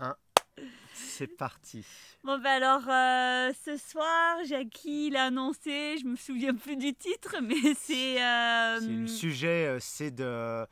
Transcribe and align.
1. 0.00 0.16
C'est 0.92 1.26
parti. 1.26 1.84
Bon, 2.24 2.38
ben 2.38 2.62
alors, 2.62 2.88
euh, 2.88 3.52
ce 3.64 3.76
soir, 3.76 4.38
Jackie 4.44 5.10
l'a 5.10 5.26
annoncé, 5.26 5.96
je 5.98 6.06
me 6.06 6.16
souviens 6.16 6.54
plus 6.54 6.76
du 6.76 6.94
titre, 6.94 7.36
mais 7.42 7.74
c'est. 7.74 8.22
Euh, 8.22 8.80
le 8.80 9.06
sujet, 9.06 9.66
euh, 9.66 9.78
c'est 9.80 10.10
de, 10.10 10.66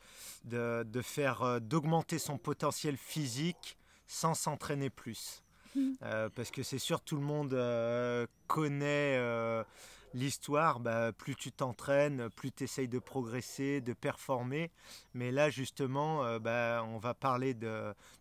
de, 0.45 0.83
de, 0.83 1.01
faire, 1.01 1.61
d'augmenter 1.61 2.19
son 2.19 2.37
potentiel 2.37 2.97
physique 2.97 3.77
sans 4.07 4.33
s'entraîner 4.33 4.89
plus. 4.89 5.43
Hmm. 5.75 5.93
parce 6.33 6.49
que 6.49 6.63
c'est 6.63 6.79
sûr, 6.79 6.99
tout 6.99 7.15
le 7.15 7.21
monde 7.21 7.51
connaît 8.47 9.19
l'histoire, 10.13 10.79
bah, 10.79 11.11
plus 11.11 11.35
tu 11.35 11.51
t'entraînes, 11.51 12.29
plus 12.29 12.51
tu 12.51 12.63
essayes 12.63 12.87
de 12.87 12.99
progresser, 12.99 13.81
de 13.81 13.93
performer. 13.93 14.71
Mais 15.13 15.31
là, 15.31 15.49
justement, 15.49 16.23
euh, 16.23 16.39
bah, 16.39 16.83
on 16.87 16.97
va 16.97 17.13
parler 17.13 17.55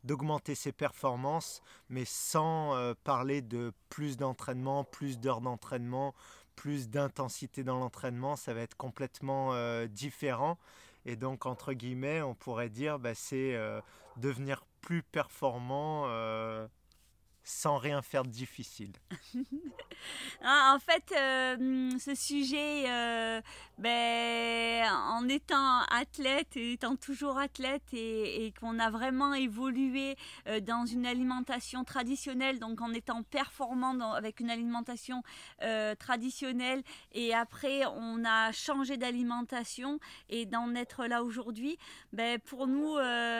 d'augmenter 0.04 0.54
ses 0.54 0.72
performances, 0.72 1.62
mais 1.88 2.04
sans 2.04 2.76
euh, 2.76 2.94
parler 3.04 3.42
de 3.42 3.72
plus 3.88 4.16
d'entraînement, 4.16 4.84
plus 4.84 5.18
d'heures 5.18 5.40
d'entraînement, 5.40 6.14
plus 6.56 6.88
d'intensité 6.88 7.64
dans 7.64 7.78
l'entraînement. 7.78 8.36
Ça 8.36 8.54
va 8.54 8.60
être 8.60 8.76
complètement 8.76 9.54
euh, 9.54 9.86
différent. 9.86 10.58
Et 11.06 11.16
donc, 11.16 11.46
entre 11.46 11.72
guillemets, 11.72 12.20
on 12.22 12.34
pourrait 12.34 12.68
dire, 12.68 12.98
bah, 12.98 13.14
c'est 13.14 13.56
devenir 14.18 14.66
plus 14.82 15.02
performant 15.02 16.06
sans 17.48 17.78
rien 17.78 18.02
faire 18.02 18.24
de 18.24 18.28
difficile. 18.28 18.92
En 20.44 20.78
fait, 20.78 21.12
euh, 21.16 21.90
ce 21.98 22.14
sujet, 22.14 22.84
euh, 22.88 23.40
ben, 23.78 24.88
en 24.92 25.28
étant 25.28 25.80
athlète, 25.90 26.56
étant 26.56 26.96
toujours 26.96 27.38
athlète 27.38 27.82
et, 27.92 28.52
qu'on 28.60 28.78
a 28.78 28.90
vraiment 28.90 29.34
évolué 29.34 30.16
euh, 30.46 30.60
dans 30.60 30.86
une 30.86 31.06
alimentation 31.06 31.84
traditionnelle, 31.84 32.58
donc 32.58 32.80
en 32.80 32.92
étant 32.92 33.22
performant 33.24 33.98
avec 34.12 34.40
une 34.40 34.50
alimentation 34.50 35.22
traditionnelle, 35.98 36.82
et 37.12 37.34
après 37.34 37.84
on 37.86 38.24
a 38.24 38.52
changé 38.52 38.96
d'alimentation 38.96 39.98
et 40.28 40.46
d'en 40.46 40.74
être 40.74 41.06
là 41.06 41.22
aujourd'hui, 41.22 41.78
ben, 42.12 42.38
pour 42.38 42.66
nous, 42.66 42.96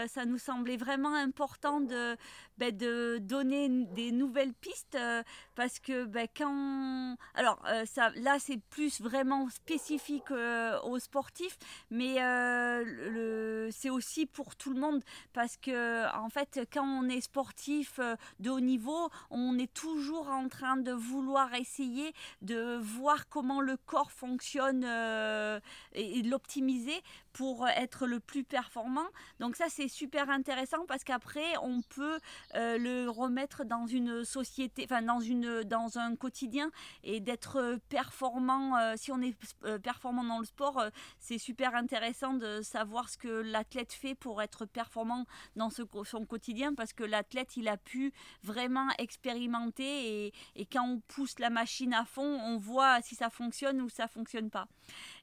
ça 0.09 0.25
nous 0.27 0.39
semblait 0.39 0.77
vraiment 0.77 1.15
important 1.15 1.81
de, 1.81 2.17
ben, 2.59 2.77
de 2.77 3.19
donner 3.21 3.69
des 3.99 4.13
nouvelles 4.13 4.55
pistes 4.55 4.95
euh, 4.95 5.25
parce 5.59 5.81
que 5.81 6.05
ben, 6.05 6.29
quand 6.37 7.17
alors 7.35 7.61
euh, 7.67 7.85
ça 7.85 8.11
là 8.15 8.37
c'est 8.39 8.61
plus 8.71 9.01
vraiment 9.01 9.49
spécifique 9.51 10.31
euh, 10.31 10.79
aux 10.83 11.01
sportifs 11.01 11.59
mais 11.91 12.19
le, 12.21 13.69
c'est 13.73 13.91
aussi 13.91 14.27
pour 14.27 14.55
tout 14.55 14.73
le 14.73 14.79
monde 14.79 15.03
parce 15.33 15.57
que 15.57 16.07
en 16.15 16.29
fait 16.29 16.61
quand 16.73 16.87
on 16.87 17.09
est 17.09 17.23
sportif 17.23 17.99
de 18.39 18.51
haut 18.51 18.61
niveau 18.61 19.11
on 19.31 19.59
est 19.59 19.75
toujours 19.75 20.29
en 20.29 20.47
train 20.47 20.77
de 20.77 20.93
vouloir 20.93 21.53
essayer 21.55 22.13
de 22.41 22.77
voir 22.77 23.29
comment 23.29 23.61
le 23.61 23.77
corps 23.77 24.13
fonctionne 24.13 24.85
et, 24.85 26.19
et 26.19 26.23
l'optimiser 26.23 27.03
pour 27.39 27.69
être 27.69 28.09
le 28.09 28.19
plus 28.19 28.43
performant. 28.43 29.07
Donc 29.39 29.55
ça 29.55 29.67
c'est 29.69 29.87
super 29.87 30.29
intéressant 30.29 30.85
parce 30.89 31.05
qu'après 31.05 31.57
on 31.63 31.83
peut 31.83 32.19
euh, 32.57 32.79
le 32.79 33.09
remettre 33.09 33.65
dans 33.65 33.87
une 33.87 34.25
société, 34.25 34.85
enfin 34.91 35.03
dans 35.03 35.21
une 35.21 35.48
dans 35.65 35.99
un 35.99 36.17
quotidien 36.17 36.71
et 37.05 37.21
d'être 37.21 37.79
performant. 37.89 38.77
Euh, 38.79 38.95
si 38.97 39.13
on 39.13 39.21
est 39.21 39.37
euh, 39.65 39.79
performant 39.79 40.25
dans 40.25 40.39
le 40.39 40.45
sport, 40.45 40.83
c'est 41.19 41.39
super 41.39 41.75
intéressant 41.75 42.35
de 42.35 42.63
savoir 42.63 43.09
ce 43.09 43.19
que 43.19 43.29
l'athlète 43.29 43.93
fait 43.93 44.15
pour 44.15 44.43
être 44.43 44.67
performant 44.67 45.27
dans 45.57 45.71
son 45.71 46.25
quotidien 46.27 46.75
parce 46.75 46.93
que 46.93 47.05
l'athlète 47.05 47.57
il 47.57 47.69
a 47.69 47.77
pu 47.77 48.13
vraiment 48.43 48.89
expérimenter 48.99 50.33
et, 50.57 50.67
quand 50.67 50.87
on 50.87 51.01
pousse 51.01 51.39
la 51.39 51.51
machine 51.51 51.95
à 51.95 52.05
fond, 52.05 52.41
on 52.45 52.59
voit 52.59 53.01
si 53.03 53.15
ça 53.15 53.31
fonctionne 53.31 53.81
ou 53.81 53.89
ça 53.89 54.07
fonctionne 54.07 54.51
pas. 54.51 54.69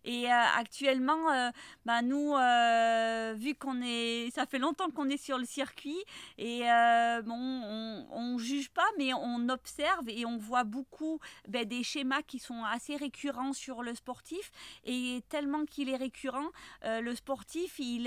Et 0.04 0.28
actuellement, 0.30 1.52
bah, 1.86 2.02
nous, 2.02 2.36
euh, 2.36 3.34
vu 3.38 3.56
qu'on 3.56 3.82
est, 3.82 4.30
ça 4.34 4.46
fait 4.46 4.60
longtemps 4.60 4.90
qu'on 4.90 5.10
est 5.10 5.18
sur 5.18 5.38
le 5.38 5.46
circuit 5.46 5.98
et 6.38 6.70
euh, 6.70 7.22
bon, 7.22 7.36
on, 8.12 8.34
ne 8.34 8.40
juge 8.40 8.70
pas, 8.70 8.88
mais 8.98 9.14
on 9.14 9.50
observe 9.50 10.10
on 10.24 10.38
voit 10.38 10.64
beaucoup 10.64 11.20
ben, 11.48 11.66
des 11.66 11.84
schémas 11.84 12.22
qui 12.22 12.38
sont 12.38 12.64
assez 12.64 12.96
récurrents 12.96 13.54
sur 13.54 13.82
le 13.82 13.96
sportif 13.96 14.52
et 14.84 15.24
tellement 15.30 15.66
qu'il 15.66 15.90
est 15.90 15.96
récurrent, 15.96 16.50
euh, 16.84 17.02
le 17.02 17.16
sportif, 17.16 17.80
il 17.80 18.06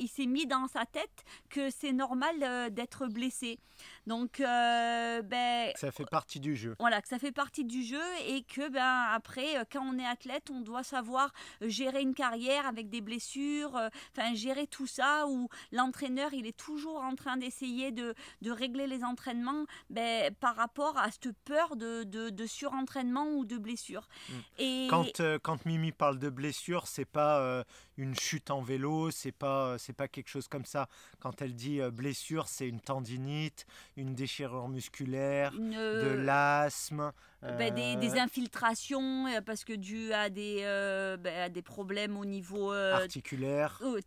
il 0.00 0.08
s'est 0.08 0.26
mis 0.26 0.46
dans 0.46 0.66
sa 0.66 0.84
tête 0.86 1.24
que 1.48 1.70
c'est 1.70 1.92
normal 1.92 2.72
d'être 2.72 3.06
blessé. 3.06 3.60
Donc, 4.06 4.38
ben, 4.38 5.72
ça 5.74 5.90
fait 5.90 6.06
partie 6.06 6.40
du 6.40 6.56
jeu. 6.56 6.76
Voilà, 6.78 7.02
que 7.02 7.08
ça 7.08 7.18
fait 7.18 7.32
partie 7.32 7.64
du 7.64 7.82
jeu 7.82 8.02
et 8.28 8.42
que 8.42 8.68
ben 8.68 9.06
après, 9.12 9.66
quand 9.72 9.82
on 9.82 9.98
est 9.98 10.06
athlète, 10.06 10.50
on 10.50 10.60
doit 10.60 10.82
savoir 10.82 11.32
gérer 11.60 12.02
une 12.02 12.14
carrière 12.14 12.66
avec 12.66 12.88
des 12.88 13.00
blessures 13.00 13.76
euh, 13.76 13.88
enfin 14.16 14.34
gérer 14.34 14.66
tout 14.66 14.86
ça 14.86 15.26
où 15.28 15.48
l'entraîneur 15.72 16.32
il 16.34 16.46
est 16.46 16.56
toujours 16.56 17.00
en 17.02 17.14
train 17.14 17.36
d'essayer 17.36 17.92
de, 17.92 18.14
de, 18.42 18.50
régler 18.50 18.86
les 18.86 19.04
entraînements 19.04 19.66
ben, 19.90 20.34
par 20.34 20.56
rapport 20.56 20.98
à 20.98 21.10
cette 21.10 21.32
peur 21.44 21.76
de, 21.76 22.04
de, 22.04 22.46
surentraînement 22.46 23.28
ou 23.36 23.44
de 23.44 23.58
blessure. 23.58 24.08
Mm. 24.28 24.34
Et 24.58 24.86
quand, 24.88 25.20
euh, 25.20 25.38
quand 25.42 25.64
Mimi 25.66 25.92
parle 25.92 26.18
de 26.18 26.30
blessure, 26.30 26.86
c'est 26.86 27.04
pas 27.04 27.40
euh, 27.40 27.64
une 27.96 28.14
chute 28.14 28.50
en 28.50 28.60
vélo, 28.60 29.10
c'est 29.10 29.32
pas 29.32 29.78
c'est 29.78 29.92
pas 29.92 30.08
quelque 30.08 30.28
chose 30.28 30.48
comme 30.48 30.64
ça. 30.64 30.88
Quand 31.20 31.42
elle 31.42 31.54
dit 31.54 31.80
blessure, 31.92 32.48
c'est 32.48 32.68
une 32.68 32.80
tendinite, 32.80 33.66
une 33.96 34.14
déchirure 34.14 34.68
musculaire, 34.68 35.52
de 35.52 36.10
l'asthme. 36.10 37.12
Ben, 37.58 37.74
des, 37.74 37.96
des, 37.96 38.18
infiltrations 38.18 39.26
parce 39.44 39.64
que 39.64 39.72
dû 39.72 40.12
à 40.12 40.28
des, 40.30 40.62
ben, 41.20 41.42
à 41.42 41.48
des 41.48 41.62
problèmes 41.62 42.16
au 42.16 42.24
niveau 42.24 42.72
articulaire, 42.72 43.80
oh, 43.84 43.98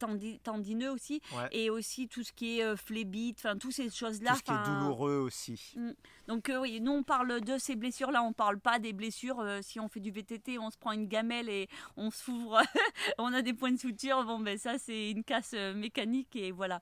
tendineux 0.43 0.91
aussi, 0.91 1.21
et 1.51 1.69
aussi 1.69 2.07
tout 2.07 2.23
ce 2.23 2.31
qui 2.31 2.59
est 2.59 2.63
euh, 2.63 2.75
phlébite, 2.75 3.37
enfin 3.39 3.57
toutes 3.57 3.73
ces 3.73 3.89
choses-là. 3.89 4.31
Tout 4.31 4.37
ce 4.37 4.43
qui 4.43 4.51
est 4.51 4.65
douloureux 4.65 5.17
aussi. 5.17 5.73
Mm. 5.75 5.91
Donc 6.27 6.49
euh, 6.49 6.59
oui, 6.59 6.79
nous 6.81 6.91
on 6.91 7.03
parle 7.03 7.41
de 7.41 7.57
ces 7.57 7.75
blessures-là, 7.75 8.21
on 8.23 8.33
parle 8.33 8.59
pas 8.59 8.79
des 8.79 8.93
blessures. 8.93 9.39
Euh, 9.39 9.59
si 9.61 9.79
on 9.79 9.87
fait 9.87 9.99
du 9.99 10.11
VTT, 10.11 10.59
on 10.59 10.69
se 10.69 10.77
prend 10.77 10.91
une 10.91 11.07
gamelle 11.07 11.49
et 11.49 11.67
on 11.97 12.11
s'ouvre, 12.11 12.61
on 13.17 13.33
a 13.33 13.41
des 13.41 13.53
points 13.53 13.71
de 13.71 13.79
suture. 13.79 14.23
Bon 14.25 14.39
ben 14.39 14.57
ça 14.57 14.77
c'est 14.77 15.11
une 15.11 15.23
casse 15.23 15.53
mécanique 15.75 16.35
et 16.35 16.51
voilà. 16.51 16.81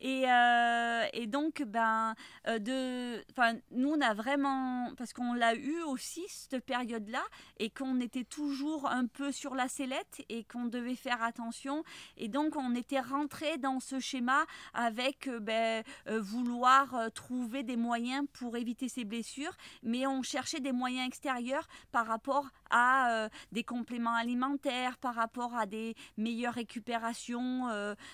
Et, 0.00 0.24
euh, 0.30 1.06
et 1.12 1.26
donc, 1.26 1.62
ben, 1.62 2.14
euh, 2.48 2.58
de, 2.58 3.22
nous, 3.72 3.90
on 3.90 4.00
a 4.00 4.14
vraiment, 4.14 4.92
parce 4.96 5.12
qu'on 5.12 5.34
l'a 5.34 5.54
eu 5.54 5.82
aussi, 5.82 6.24
cette 6.28 6.64
période-là, 6.64 7.22
et 7.58 7.70
qu'on 7.70 8.00
était 8.00 8.24
toujours 8.24 8.88
un 8.88 9.06
peu 9.06 9.32
sur 9.32 9.54
la 9.54 9.68
sellette 9.68 10.22
et 10.28 10.44
qu'on 10.44 10.66
devait 10.66 10.96
faire 10.96 11.22
attention. 11.22 11.84
Et 12.16 12.28
donc, 12.28 12.56
on 12.56 12.74
était 12.74 13.00
rentré 13.00 13.58
dans 13.58 13.80
ce 13.80 14.00
schéma 14.00 14.46
avec 14.72 15.28
euh, 15.28 15.40
ben, 15.40 15.84
vouloir 16.06 17.10
trouver 17.14 17.62
des 17.62 17.76
moyens 17.76 18.26
pour 18.32 18.56
éviter 18.56 18.88
ces 18.88 19.04
blessures, 19.04 19.56
mais 19.82 20.06
on 20.06 20.22
cherchait 20.22 20.60
des 20.60 20.72
moyens 20.72 21.06
extérieurs 21.06 21.66
par 21.92 22.06
rapport 22.06 22.46
à 22.70 23.28
des 23.52 23.64
compléments 23.64 24.14
alimentaires, 24.14 24.98
par 24.98 25.14
rapport 25.14 25.54
à 25.54 25.66
des 25.66 25.94
meilleures 26.16 26.54
récupérations, 26.54 27.68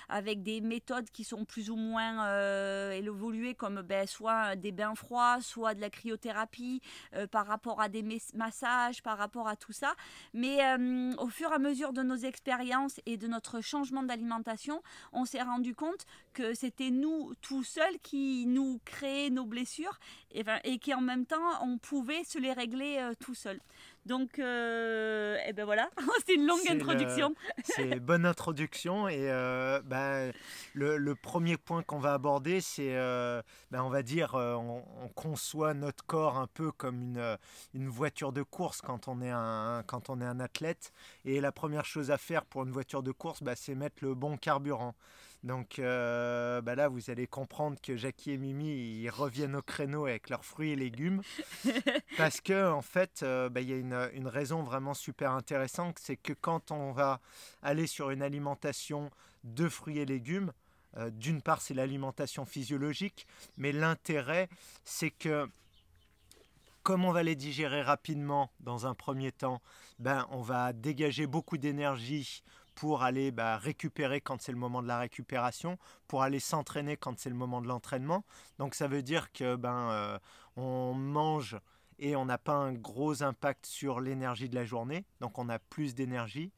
avec 0.08 0.42
des 0.42 0.60
méthodes 0.60 1.10
qui 1.10 1.24
sont 1.24 1.44
plus 1.44 1.70
ou 1.70 1.76
moins 1.76 2.26
euh, 2.26 2.90
évolué 2.92 3.54
comme 3.54 3.82
ben, 3.82 4.06
soit 4.06 4.56
des 4.56 4.72
bains 4.72 4.94
froids, 4.94 5.40
soit 5.40 5.74
de 5.74 5.80
la 5.80 5.90
cryothérapie, 5.90 6.80
euh, 7.14 7.26
par 7.26 7.46
rapport 7.46 7.80
à 7.80 7.88
des 7.88 8.04
massages, 8.34 9.02
par 9.02 9.18
rapport 9.18 9.48
à 9.48 9.56
tout 9.56 9.72
ça. 9.72 9.94
Mais 10.34 10.64
euh, 10.64 11.12
au 11.18 11.28
fur 11.28 11.50
et 11.50 11.54
à 11.54 11.58
mesure 11.58 11.92
de 11.92 12.02
nos 12.02 12.16
expériences 12.16 13.00
et 13.06 13.16
de 13.16 13.26
notre 13.26 13.60
changement 13.60 14.02
d'alimentation, 14.02 14.82
on 15.12 15.24
s'est 15.24 15.42
rendu 15.42 15.74
compte 15.74 16.06
que 16.32 16.54
c'était 16.54 16.90
nous 16.90 17.32
tout 17.40 17.64
seuls 17.64 17.98
qui 18.02 18.46
nous 18.46 18.80
créaient 18.84 19.30
nos 19.30 19.46
blessures 19.46 19.98
et, 20.32 20.44
et 20.64 20.78
qui 20.78 20.92
en 20.94 21.00
même 21.00 21.26
temps 21.26 21.62
on 21.62 21.78
pouvait 21.78 22.24
se 22.24 22.38
les 22.38 22.52
régler 22.52 23.12
tout 23.20 23.34
seul. 23.34 23.60
Donc, 24.06 24.38
euh, 24.38 25.36
et 25.48 25.52
ben 25.52 25.64
voilà, 25.64 25.90
c'est 26.26 26.34
une 26.34 26.46
longue 26.46 26.66
introduction. 26.70 27.34
C'est 27.64 27.82
une 27.82 27.98
bonne 27.98 28.24
introduction 28.24 29.08
et 29.08 29.28
euh, 29.28 29.82
ben, 29.84 30.32
le, 30.74 31.14
premier 31.14 31.56
point 31.56 31.82
qu'on 31.82 31.98
va 31.98 32.12
aborder, 32.12 32.60
c'est, 32.60 32.94
euh, 32.94 33.42
ben, 33.72 33.82
on 33.82 33.88
va 33.88 34.02
dire, 34.02 34.34
on, 34.34 34.82
conçoit 35.16 35.74
notre 35.74 36.04
corps 36.04 36.36
un 36.36 36.46
peu 36.46 36.70
comme 36.70 37.02
une, 37.02 37.38
une 37.74 37.88
voiture 37.88 38.32
de 38.32 38.42
course 38.42 38.80
quand 38.80 39.08
on, 39.08 39.20
est 39.20 39.30
un, 39.30 39.82
quand 39.86 40.08
on 40.08 40.20
est 40.20 40.24
un 40.24 40.38
athlète. 40.38 40.92
Et 41.24 41.40
la 41.40 41.50
première 41.50 41.84
chose 41.84 42.12
à 42.12 42.18
faire 42.18 42.44
pour 42.44 42.62
une 42.62 42.70
voiture 42.70 43.02
de 43.02 43.10
course, 43.10 43.42
ben, 43.42 43.54
c'est 43.56 43.74
mettre 43.74 43.96
le 44.02 44.14
bon 44.14 44.36
carburant. 44.36 44.94
Donc 45.44 45.78
euh, 45.78 46.60
bah 46.60 46.74
là, 46.74 46.88
vous 46.88 47.10
allez 47.10 47.26
comprendre 47.26 47.78
que 47.80 47.96
Jackie 47.96 48.32
et 48.32 48.38
Mimi 48.38 49.00
ils 49.02 49.10
reviennent 49.10 49.56
au 49.56 49.62
créneau 49.62 50.06
avec 50.06 50.28
leurs 50.28 50.44
fruits 50.44 50.70
et 50.70 50.76
légumes. 50.76 51.22
parce 52.16 52.40
que, 52.40 52.70
en 52.70 52.82
fait, 52.82 53.22
euh, 53.22 53.48
bah, 53.48 53.60
il 53.60 53.68
y 53.68 53.72
a 53.72 53.76
une, 53.76 54.10
une, 54.14 54.28
raison 54.28 54.62
vraiment 54.62 54.94
super 54.94 55.32
intéressante 55.32 55.98
c'est 56.00 56.16
que 56.16 56.32
quand 56.32 56.70
on 56.70 56.92
va 56.92 57.20
aller 57.62 57.86
sur 57.86 58.10
une 58.10 58.22
alimentation 58.22 59.10
de 59.44 59.68
fruits 59.68 59.98
et 59.98 60.06
légumes, 60.06 60.52
D'une 61.12 61.42
part, 61.42 61.60
c'est 61.60 61.74
l'alimentation 61.74 62.46
physiologique, 62.46 63.26
mais 63.58 63.70
l'intérêt, 63.70 64.48
c'est 64.82 65.10
que 65.10 65.46
comme 66.86 67.04
on 67.04 67.10
va 67.10 67.24
les 67.24 67.34
digérer 67.34 67.82
rapidement 67.82 68.52
dans 68.60 68.86
un 68.86 68.94
premier 68.94 69.32
temps, 69.32 69.60
ben, 69.98 70.24
on 70.30 70.40
va 70.40 70.72
dégager 70.72 71.26
beaucoup 71.26 71.58
d'énergie 71.58 72.44
pour 72.76 73.02
aller 73.02 73.32
bah, 73.32 73.56
récupérer 73.56 74.20
quand 74.20 74.40
c'est 74.40 74.52
le 74.52 74.58
moment 74.58 74.82
de 74.82 74.86
la 74.86 74.98
récupération, 74.98 75.78
pour 76.06 76.22
aller 76.22 76.38
s'entraîner 76.38 76.96
quand 76.96 77.18
c'est 77.18 77.30
le 77.30 77.34
moment 77.34 77.60
de 77.60 77.66
l'entraînement. 77.66 78.24
Donc 78.58 78.76
ça 78.76 78.86
veut 78.86 79.02
dire 79.02 79.32
que 79.32 79.56
ben 79.56 79.90
euh, 79.90 80.18
on 80.56 80.94
mange 80.94 81.56
et 81.98 82.14
on 82.14 82.26
n'a 82.26 82.38
pas 82.38 82.54
un 82.54 82.74
gros 82.74 83.22
impact 83.22 83.64
sur 83.66 84.00
l'énergie 84.00 84.50
de 84.50 84.54
la 84.54 84.66
journée, 84.66 85.06
donc 85.20 85.38
on 85.38 85.48
a 85.48 85.58
plus 85.58 85.94
d'énergie. 85.94 86.52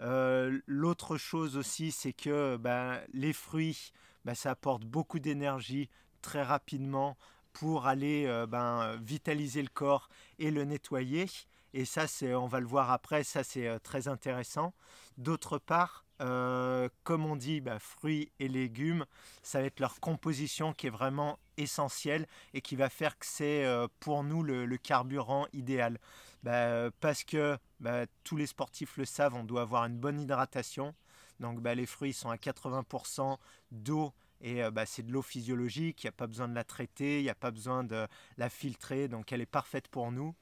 Euh, 0.00 0.60
l'autre 0.66 1.16
chose 1.16 1.56
aussi, 1.56 1.92
c'est 1.92 2.12
que 2.12 2.56
ben, 2.56 3.00
les 3.12 3.32
fruits, 3.32 3.92
ben, 4.24 4.34
ça 4.34 4.50
apporte 4.50 4.84
beaucoup 4.84 5.20
d'énergie 5.20 5.88
très 6.20 6.42
rapidement 6.42 7.16
pour 7.52 7.86
aller 7.86 8.26
euh, 8.26 8.46
ben, 8.46 8.96
vitaliser 8.96 9.62
le 9.62 9.68
corps 9.68 10.08
et 10.40 10.50
le 10.50 10.64
nettoyer. 10.64 11.26
Et 11.74 11.84
ça, 11.84 12.06
c'est, 12.06 12.34
on 12.34 12.46
va 12.46 12.60
le 12.60 12.66
voir 12.66 12.90
après, 12.90 13.24
ça 13.24 13.44
c'est 13.44 13.78
très 13.80 14.08
intéressant. 14.08 14.74
D'autre 15.18 15.58
part, 15.58 16.04
euh, 16.20 16.88
comme 17.02 17.24
on 17.24 17.34
dit, 17.34 17.60
bah, 17.60 17.78
fruits 17.78 18.30
et 18.38 18.48
légumes, 18.48 19.06
ça 19.42 19.60
va 19.60 19.66
être 19.66 19.80
leur 19.80 20.00
composition 20.00 20.74
qui 20.74 20.86
est 20.86 20.90
vraiment 20.90 21.38
essentielle 21.56 22.26
et 22.52 22.60
qui 22.60 22.76
va 22.76 22.90
faire 22.90 23.18
que 23.18 23.26
c'est 23.26 23.64
euh, 23.64 23.88
pour 24.00 24.22
nous 24.22 24.42
le, 24.42 24.76
carburant 24.76 25.46
idéal. 25.52 25.98
Bah, 26.42 26.90
parce 27.00 27.24
que 27.24 27.58
bah, 27.80 28.06
tous 28.24 28.36
les 28.36 28.46
sportifs 28.46 28.96
le 28.96 29.04
savent, 29.04 29.34
on 29.34 29.44
doit 29.44 29.62
avoir 29.62 29.84
une 29.84 29.96
bonne 29.96 30.20
hydratation. 30.20 30.94
Donc 31.38 31.64
les 31.66 31.86
fruits 31.86 32.12
sont 32.12 32.28
à 32.28 32.36
80% 32.36 33.38
d'eau 33.70 34.12
et 34.40 34.62
euh, 34.62 34.70
c'est 34.86 35.04
de 35.04 35.12
l'eau 35.12 35.22
physiologique, 35.22 36.02
il 36.02 36.06
n'y 36.06 36.10
a 36.10 36.12
pas 36.12 36.26
besoin 36.26 36.48
de 36.48 36.54
la 36.54 36.64
traiter, 36.64 37.20
il 37.20 37.24
n'y 37.24 37.30
a 37.30 37.34
pas 37.34 37.50
besoin 37.50 37.84
de 37.84 38.06
la 38.38 38.48
filtrer, 38.48 39.08
donc 39.08 39.32
elle 39.32 39.40
est 39.40 39.46
parfaite 39.46 39.88
pour 39.88 40.12
nous. 40.12 40.34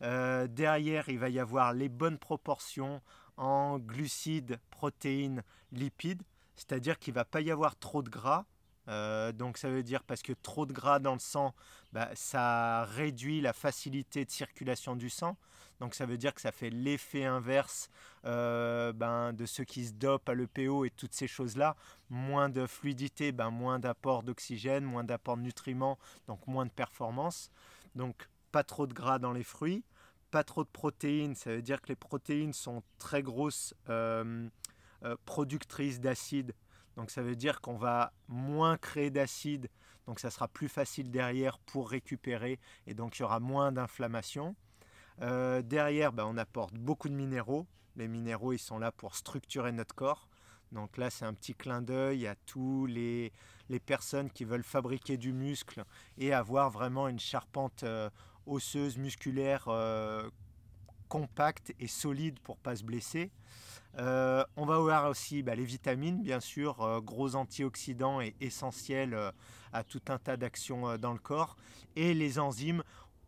derrière, 0.00 1.08
il 1.08 1.18
va 1.18 1.28
y 1.28 1.38
avoir 1.38 1.72
les 1.72 1.88
bonnes 1.88 2.18
proportions 2.18 3.00
en 3.36 3.78
glucides, 3.78 4.58
protéines, 4.70 5.42
lipides, 5.72 6.22
c'est-à-dire 6.54 6.98
qu'il 6.98 7.12
ne 7.12 7.16
va 7.16 7.24
pas 7.24 7.40
y 7.40 7.50
avoir 7.50 7.76
trop 7.76 8.02
de 8.02 8.10
gras. 8.10 8.46
Euh, 8.88 9.32
donc 9.32 9.56
ça 9.56 9.68
veut 9.70 9.82
dire 9.82 10.02
parce 10.04 10.22
que 10.22 10.32
trop 10.32 10.66
de 10.66 10.72
gras 10.72 10.98
dans 10.98 11.14
le 11.14 11.18
sang, 11.18 11.54
bah, 11.92 12.10
ça 12.14 12.84
réduit 12.84 13.40
la 13.40 13.52
facilité 13.52 14.24
de 14.24 14.30
circulation 14.30 14.96
du 14.96 15.10
sang. 15.10 15.36
Donc 15.80 15.94
ça 15.94 16.06
veut 16.06 16.18
dire 16.18 16.34
que 16.34 16.40
ça 16.40 16.52
fait 16.52 16.70
l'effet 16.70 17.24
inverse 17.24 17.88
euh, 18.24 18.92
ben, 18.92 19.32
de 19.32 19.44
ceux 19.46 19.64
qui 19.64 19.86
se 19.86 19.92
dopent 19.92 20.28
à 20.28 20.34
l'EPO 20.34 20.84
et 20.84 20.90
toutes 20.90 21.14
ces 21.14 21.26
choses-là. 21.26 21.76
Moins 22.10 22.48
de 22.48 22.66
fluidité, 22.66 23.32
ben, 23.32 23.50
moins 23.50 23.78
d'apport 23.78 24.22
d'oxygène, 24.22 24.84
moins 24.84 25.04
d'apport 25.04 25.36
de 25.36 25.42
nutriments, 25.42 25.98
donc 26.28 26.46
moins 26.46 26.66
de 26.66 26.70
performance. 26.70 27.50
Donc 27.96 28.28
pas 28.52 28.62
trop 28.62 28.86
de 28.86 28.94
gras 28.94 29.18
dans 29.18 29.32
les 29.32 29.44
fruits 29.44 29.84
pas 30.30 30.42
trop 30.42 30.64
de 30.64 30.68
protéines, 30.68 31.36
ça 31.36 31.50
veut 31.50 31.62
dire 31.62 31.80
que 31.80 31.86
les 31.86 31.94
protéines 31.94 32.52
sont 32.52 32.82
très 32.98 33.22
grosses 33.22 33.72
euh, 33.88 34.48
productrices 35.26 36.00
d'acide. 36.00 36.54
Donc 36.96 37.10
ça 37.10 37.22
veut 37.22 37.36
dire 37.36 37.60
qu'on 37.60 37.76
va 37.76 38.12
moins 38.28 38.76
créer 38.76 39.10
d'acide, 39.10 39.68
donc 40.06 40.20
ça 40.20 40.30
sera 40.30 40.48
plus 40.48 40.68
facile 40.68 41.10
derrière 41.10 41.58
pour 41.58 41.90
récupérer 41.90 42.60
et 42.86 42.94
donc 42.94 43.18
il 43.18 43.22
y 43.22 43.24
aura 43.24 43.40
moins 43.40 43.72
d'inflammation. 43.72 44.54
Euh, 45.22 45.62
derrière, 45.62 46.12
ben, 46.12 46.24
on 46.26 46.36
apporte 46.36 46.74
beaucoup 46.74 47.08
de 47.08 47.14
minéraux. 47.14 47.66
Les 47.96 48.08
minéraux, 48.08 48.52
ils 48.52 48.58
sont 48.58 48.78
là 48.78 48.90
pour 48.90 49.14
structurer 49.14 49.72
notre 49.72 49.94
corps. 49.94 50.28
Donc 50.72 50.96
là, 50.96 51.08
c'est 51.08 51.24
un 51.24 51.34
petit 51.34 51.54
clin 51.54 51.82
d'œil 51.82 52.26
à 52.26 52.34
tous 52.34 52.86
les, 52.86 53.32
personnes 53.86 54.30
qui 54.30 54.44
veulent 54.44 54.64
fabriquer 54.64 55.16
du 55.16 55.32
muscle 55.32 55.84
et 56.18 56.32
avoir 56.32 56.70
vraiment 56.70 57.06
une 57.08 57.20
charpente 57.20 57.84
osseuse, 58.46 58.98
musculaire, 58.98 59.66
euh, 59.68 60.28
compacte 61.14 61.72
et 61.78 61.86
solide 61.86 62.40
pour 62.40 62.56
pas 62.56 62.74
se 62.74 62.82
blesser. 62.82 63.30
Euh, 63.98 64.44
on 64.56 64.66
va 64.66 64.80
voir 64.80 65.08
aussi 65.08 65.44
bah, 65.44 65.54
les 65.54 65.64
vitamines, 65.64 66.24
bien 66.24 66.40
sûr, 66.40 66.82
euh, 66.82 67.00
gros 67.00 67.36
antioxydants 67.36 68.20
et 68.20 68.34
essentiels 68.40 69.16
à 69.72 69.84
tout 69.84 70.02
un 70.08 70.18
tas 70.18 70.36
d'actions 70.36 70.98
dans 70.98 71.12
le 71.12 71.20
corps. 71.20 71.54
Et 71.94 72.14
les 72.14 72.40
enzymes, 72.40 72.82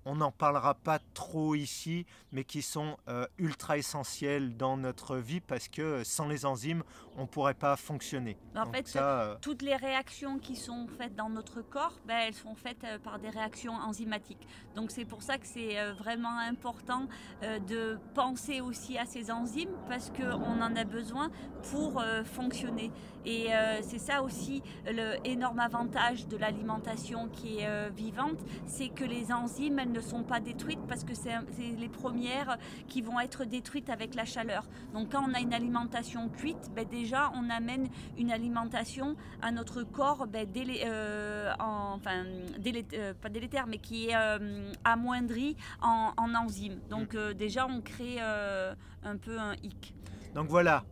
on 0.06 0.14
n'en 0.14 0.30
parlera 0.30 0.74
pas 0.74 1.00
trop 1.14 1.56
ici, 1.56 2.06
mais 2.30 2.44
qui 2.44 2.62
sont 2.62 2.96
euh, 3.08 3.26
ultra 3.38 3.76
essentiels 3.76 4.56
dans 4.56 4.76
notre 4.76 5.16
vie 5.16 5.40
parce 5.40 5.66
que 5.66 5.82
euh, 5.82 6.04
sans 6.04 6.28
les 6.28 6.46
enzymes, 6.46 6.84
on 7.16 7.22
ne 7.22 7.26
pourrait 7.26 7.54
pas 7.54 7.76
fonctionner. 7.76 8.36
En 8.54 8.66
fait, 8.66 8.94
euh, 8.96 9.36
toutes 9.40 9.62
les 9.62 9.76
réactions 9.76 10.38
qui 10.38 10.56
sont 10.56 10.86
faites 10.98 11.14
dans 11.14 11.28
notre 11.28 11.62
corps, 11.62 11.98
ben, 12.06 12.18
elles 12.26 12.34
sont 12.34 12.54
faites 12.54 12.86
par 13.02 13.18
des 13.18 13.30
réactions 13.30 13.72
enzymatiques. 13.74 14.46
Donc 14.74 14.90
c'est 14.90 15.04
pour 15.04 15.22
ça 15.22 15.38
que 15.38 15.46
c'est 15.46 15.92
vraiment 15.92 16.38
important 16.38 17.06
de 17.42 17.98
penser 18.14 18.60
aussi 18.60 18.98
à 18.98 19.06
ces 19.06 19.30
enzymes 19.30 19.76
parce 19.88 20.10
qu'on 20.10 20.60
en 20.60 20.76
a 20.76 20.84
besoin 20.84 21.30
pour 21.70 22.02
fonctionner. 22.24 22.90
Et 23.24 23.48
c'est 23.82 23.98
ça 23.98 24.22
aussi 24.22 24.62
le 24.86 25.16
énorme 25.24 25.60
avantage 25.60 26.26
de 26.28 26.36
l'alimentation 26.36 27.28
qui 27.28 27.58
est 27.58 27.90
vivante, 27.90 28.38
c'est 28.66 28.88
que 28.88 29.04
les 29.04 29.32
enzymes, 29.32 29.78
elles 29.78 29.92
ne 29.92 30.00
sont 30.00 30.22
pas 30.22 30.40
détruites 30.40 30.86
parce 30.88 31.04
que 31.04 31.14
c'est 31.14 31.40
les 31.78 31.88
premières 31.88 32.58
qui 32.88 33.02
vont 33.02 33.19
être 33.20 33.44
détruites 33.44 33.90
avec 33.90 34.14
la 34.14 34.24
chaleur. 34.24 34.64
Donc 34.92 35.12
quand 35.12 35.24
on 35.28 35.34
a 35.34 35.40
une 35.40 35.54
alimentation 35.54 36.28
cuite, 36.28 36.70
ben 36.74 36.86
déjà 36.86 37.06
on 37.35 37.50
amène 37.50 37.88
une 38.19 38.31
alimentation 38.31 39.17
à 39.43 39.50
notre 39.50 39.82
corps 39.82 40.26
ben, 40.26 40.47
euh, 40.56 41.53
enfin 41.58 42.25
euh, 42.25 43.14
pas 43.14 43.29
délétère 43.29 43.67
mais 43.67 43.79
qui 43.79 44.08
est 44.08 44.17
euh, 44.17 44.73
amoindri 44.85 45.56
en, 45.81 46.12
en 46.17 46.35
enzymes. 46.35 46.81
Donc 46.91 47.14
mm. 47.14 47.35
déjà 47.35 47.67
on 47.67 47.81
crée 47.81 48.20
un 48.20 49.17
peu 49.17 49.38
un 49.38 49.55
hic. 49.62 49.94
Donc 50.35 50.49
voilà, 50.49 50.85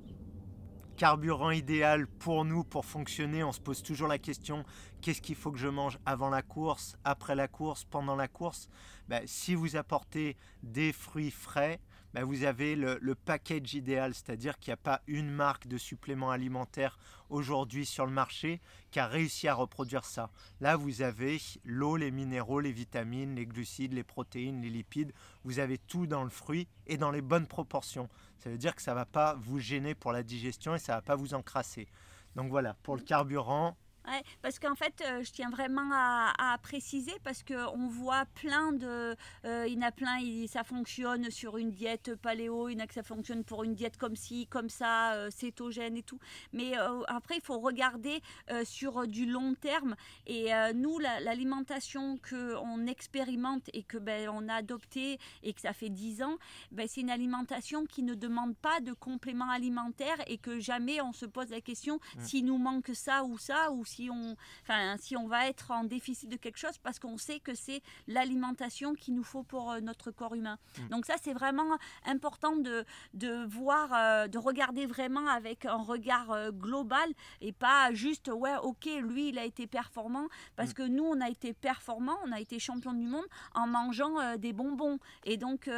carburant 0.97 1.51
idéal 1.51 2.07
pour 2.07 2.45
nous 2.45 2.65
pour 2.65 2.85
fonctionner. 2.85 3.45
On 3.45 3.53
se 3.53 3.61
pose 3.61 3.83
toujours 3.83 4.09
la 4.09 4.19
question 4.19 4.65
qu'est-ce 5.05 5.21
qu'il 5.21 5.35
faut 5.35 5.53
que 5.53 5.59
je 5.59 5.69
mange 5.69 5.99
avant 6.07 6.31
la 6.31 6.41
course, 6.41 6.97
après 7.05 7.35
la 7.35 7.47
course, 7.47 7.85
pendant 7.85 8.17
la 8.17 8.27
course? 8.27 8.69
Ben, 9.09 9.23
Si 9.27 9.55
vous 9.55 9.77
apportez 9.77 10.37
des 10.63 10.93
fruits 10.95 11.31
frais, 11.31 11.79
ben, 12.15 12.23
vous 12.23 12.45
avez 12.45 12.77
le, 12.77 12.97
le 13.01 13.15
package 13.17 13.75
idéal, 13.75 14.15
c'est-à-dire 14.15 14.59
qu'il 14.59 14.71
n'y 14.71 14.75
a 14.75 14.79
pas 14.79 15.03
une 15.09 15.31
marque 15.31 15.67
de 15.67 15.77
supplément 15.77 16.31
alimentaire 16.31 16.97
aujourd'hui 17.29 17.85
sur 17.85 18.07
le 18.07 18.13
marché 18.13 18.61
qui 18.93 19.01
a 19.01 19.09
réussi 19.09 19.49
à 19.49 19.55
reproduire 19.55 20.05
ça. 20.05 20.31
Là, 20.61 20.77
vous 20.77 21.03
avez 21.03 21.41
l'eau, 21.65 21.97
les 21.97 22.13
minéraux, 22.13 22.61
les 22.61 22.71
vitamines, 22.71 23.35
les 23.35 23.47
glucides, 23.47 23.93
les 23.93 24.05
protéines, 24.05 24.63
les 24.63 24.71
lipides. 24.71 25.13
Vous 25.43 25.59
avez 25.59 25.77
tout 25.77 26.06
dans 26.06 26.23
le 26.23 26.31
fruit 26.31 26.69
et 26.87 26.97
dans 26.97 27.11
les 27.11 27.21
bonnes 27.21 27.49
proportions. 27.49 28.09
Ça 28.39 28.49
veut 28.49 28.59
dire 28.59 28.77
que 28.77 28.83
ça 28.83 28.93
ne 28.93 28.97
va 28.97 29.06
pas 29.06 29.35
vous 29.35 29.59
gêner 29.59 29.97
pour 29.97 30.13
la 30.13 30.23
digestion 30.23 30.77
et 30.77 30.79
ça 30.79 30.93
ne 30.93 30.99
va 30.99 31.03
pas 31.03 31.17
vous 31.17 31.35
encrasser. 31.35 31.89
Donc 32.37 32.49
voilà, 32.49 32.75
pour 32.85 32.94
le 32.94 33.03
carburant, 33.03 33.77
Ouais, 34.06 34.23
parce 34.43 34.58
qu'en 34.58 34.75
fait, 34.75 35.03
euh, 35.06 35.23
je 35.23 35.32
tiens 35.32 35.49
vraiment 35.49 35.91
à, 35.93 36.58
préciser 36.63 37.15
parce 37.25 37.43
qu'on 37.43 37.89
voit 37.89 38.27
plein 38.34 38.73
de. 38.73 39.17
Euh, 39.44 39.67
il 39.67 39.75
y 39.75 39.79
en 39.79 39.82
a 39.82 39.93
plein, 39.93 40.19
ça 40.46 40.63
fonctionne 40.63 41.31
sur 41.31 41.56
une 41.56 41.70
diète 41.70 42.15
paléo, 42.17 42.69
il 42.69 42.75
y 42.75 42.77
en 42.77 42.84
a 42.84 42.87
que 42.87 42.94
ça 42.94 43.03
fonctionne 43.03 43.44
pour 43.44 43.65
une 43.65 43.75
diète 43.75 43.96
comme 43.96 44.15
ci, 44.15 44.46
comme 44.46 44.69
ça, 44.69 45.15
euh, 45.15 45.31
cétogène 45.31 45.96
et 45.96 46.03
tout. 46.03 46.19
Mais 46.53 46.75
après, 47.08 47.37
il 47.37 47.41
faut 47.41 47.58
regarder 47.58 48.20
sur 48.65 49.06
du 49.06 49.27
long 49.27 49.55
terme. 49.55 49.96
Et 50.27 50.51
nous, 50.75 50.99
l'alimentation 50.99 52.19
qu'on 52.29 52.87
expérimente 52.87 53.69
et 53.73 53.82
que 53.82 53.99
ben, 53.99 54.29
on 54.29 54.49
a 54.49 54.55
adoptée 54.55 55.19
et 55.43 55.53
que 55.53 55.61
ça 55.61 55.73
fait 55.73 55.89
10 55.89 56.23
ans, 56.23 56.37
ben, 56.73 56.87
c'est 56.89 57.01
une 57.01 57.11
alimentation 57.11 57.87
qui 57.87 58.03
ne 58.03 58.15
demande 58.15 58.56
pas 58.56 58.81
de 58.81 58.93
compléments 58.93 59.51
alimentaires 59.51 60.19
et 60.27 60.39
que 60.39 60.61
jamais 60.61 61.01
on 61.01 61.13
se 61.13 61.27
pose 61.27 61.51
la 61.51 61.61
question 61.61 61.96
mmh. 61.96 62.20
s'il 62.23 62.44
nous 62.44 62.58
manque 62.58 62.91
ça 62.94 63.25
ou 63.25 63.39
ça 63.39 63.70
ou 63.73 63.84
si 63.84 63.94
on, 64.10 64.36
enfin, 64.63 64.96
si 64.98 65.17
on 65.17 65.27
va 65.27 65.48
être 65.48 65.70
en 65.70 65.84
déficit 65.84 66.29
de 66.29 66.36
quelque 66.36 66.58
chose 66.58 66.79
parce 66.82 66.98
qu'on 66.98 67.19
sait 67.19 67.41
que 67.41 67.55
c'est 67.55 67.82
l'alimentation 68.06 68.94
qu'il 68.94 69.15
nous 69.15 69.24
faut 69.24 69.43
pour 69.43 69.70
euh, 69.70 69.81
notre 69.81 70.10
corps 70.10 70.34
humain. 70.34 70.58
Mm. 70.79 70.89
Donc 70.89 71.06
ça, 71.06 71.15
c'est 71.22 71.32
vraiment 71.32 71.77
important 72.06 72.56
de, 72.56 72.84
de 73.15 73.44
voir, 73.46 73.91
euh, 73.93 74.29
de 74.29 74.39
regarder 74.39 74.86
vraiment 74.86 75.27
avec 75.29 75.65
un 75.65 75.82
regard 75.82 76.31
euh, 76.31 76.51
global 76.51 77.08
et 77.41 77.53
pas 77.53 77.93
juste, 77.93 78.29
ouais, 78.29 78.56
ok, 78.63 78.89
lui, 79.03 79.29
il 79.29 79.39
a 79.39 79.44
été 79.44 79.67
performant 79.67 80.29
parce 80.56 80.70
mm. 80.70 80.74
que 80.74 80.82
nous, 80.82 81.05
on 81.05 81.20
a 81.20 81.29
été 81.29 81.53
performant, 81.53 82.17
on 82.27 82.32
a 82.32 82.41
été 82.41 82.58
champion 82.58 82.93
du 82.93 83.06
monde 83.06 83.24
en 83.55 83.67
mangeant 83.67 84.36
des 84.36 84.53
bonbons. 84.53 84.98
Et 85.24 85.36
donc, 85.36 85.70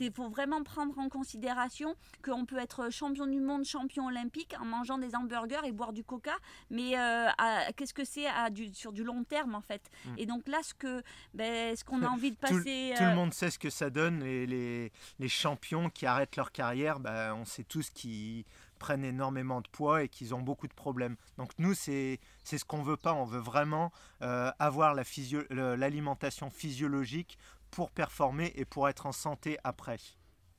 il 0.00 0.12
faut 0.12 0.28
vraiment 0.28 0.62
prendre 0.62 0.98
en 0.98 1.08
considération 1.08 1.94
qu'on 2.24 2.44
peut 2.44 2.58
être 2.58 2.90
champion 2.90 3.26
du 3.26 3.40
monde, 3.40 3.64
champion 3.64 4.06
olympique 4.06 4.54
en 4.60 4.64
mangeant 4.64 4.98
des 4.98 5.14
hamburgers 5.14 5.64
et 5.64 5.72
boire 5.72 5.92
du 5.92 6.04
coca, 6.04 6.36
mais 6.70 6.94
à, 6.96 7.34
qu'est-ce 7.76 7.94
que 7.94 8.04
c'est 8.04 8.26
sur 8.72 8.92
du 8.92 9.04
long 9.04 9.24
terme 9.24 9.54
en 9.54 9.60
fait. 9.60 9.90
Mm. 10.04 10.14
Et 10.18 10.26
donc 10.26 10.48
là, 10.48 10.58
ce 10.62 10.74
que 10.74 11.02
ben, 11.34 11.76
ce 11.76 11.84
qu'on 11.84 12.02
a 12.02 12.08
envie 12.08 12.32
de 12.32 12.36
passer. 12.36 12.94
Tout, 12.96 13.04
le 13.04 13.10
euh, 13.10 13.14
monde 13.14 13.34
sait 13.34 13.50
ce 13.50 13.58
que 13.58 13.70
ça 13.70 13.90
donne. 13.90 14.22
Et 14.22 14.46
les, 14.46 14.92
les 15.18 15.28
champions 15.28 15.90
qui 15.90 16.06
arrêtent 16.06 16.36
leur 16.36 16.52
carrière, 16.52 17.00
ben, 17.00 17.34
on 17.34 17.44
sait 17.44 17.64
tous 17.64 17.90
qui 17.90 18.46
prennent 18.78 19.04
énormément 19.04 19.60
de 19.60 19.68
poids 19.68 20.02
et 20.04 20.08
qu'ils 20.08 20.34
ont 20.34 20.40
beaucoup 20.40 20.66
de 20.66 20.72
problèmes. 20.72 21.16
Donc 21.36 21.52
nous, 21.58 21.74
c'est 21.74 22.18
ce 22.44 22.64
qu'on 22.64 22.82
veut 22.82 22.96
pas. 22.96 23.12
On 23.12 23.24
veut 23.24 23.40
vraiment 23.40 23.92
avoir 24.20 24.94
l'alimentation 24.94 26.48
physiologique 26.48 27.38
pour 27.70 27.90
performer 27.90 28.52
et 28.56 28.64
pour 28.64 28.88
être 28.88 29.06
en 29.06 29.12
santé 29.12 29.58
après. 29.64 29.98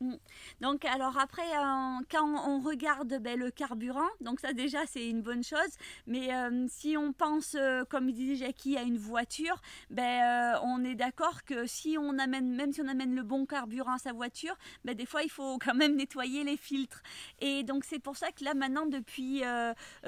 Mm. 0.02 0.16
Donc 0.62 0.84
alors 0.86 1.18
après, 1.20 1.44
euh, 1.44 2.00
quand 2.10 2.28
on 2.48 2.60
regarde 2.60 3.20
ben, 3.22 3.40
le 3.40 3.52
carburant, 3.52 4.10
donc 4.20 4.40
ça 4.40 4.52
déjà 4.52 4.80
c'est 4.88 5.08
une 5.08 5.22
bonne 5.22 5.44
chose, 5.44 5.60
mais 6.08 6.34
euh, 6.34 6.66
si 6.68 6.98
on 6.98 7.14
pense, 7.14 7.56
euh, 7.56 7.86
comme 7.86 8.12
disait 8.12 8.36
Jackie, 8.36 8.78
à 8.78 8.82
une 8.82 8.98
voiture, 8.98 9.62
ben, 9.92 10.60
on 10.64 10.84
est 10.84 10.96
d'accord 10.96 11.44
que 11.44 11.68
si 11.68 11.98
on 12.00 12.18
amène, 12.18 12.52
même 12.56 12.74
si 12.74 12.82
on 12.82 12.88
amène 12.88 13.16
le 13.16 13.22
bon 13.22 13.46
carburant 13.46 13.94
à 13.94 13.98
sa 14.00 14.12
voiture, 14.12 14.56
ben, 14.84 14.96
des 14.96 15.06
fois 15.06 15.22
il 15.22 15.30
faut 15.30 15.60
quand 15.60 15.76
même 15.76 15.96
nettoyer 15.96 16.44
les 16.44 16.58
filtres. 16.58 17.04
Et 17.40 17.64
donc 17.64 17.86
c'est 17.86 18.00
pour 18.00 18.18
ça 18.18 18.32
que 18.32 18.44
là 18.44 18.56
maintenant 18.56 18.88
depuis 18.88 19.44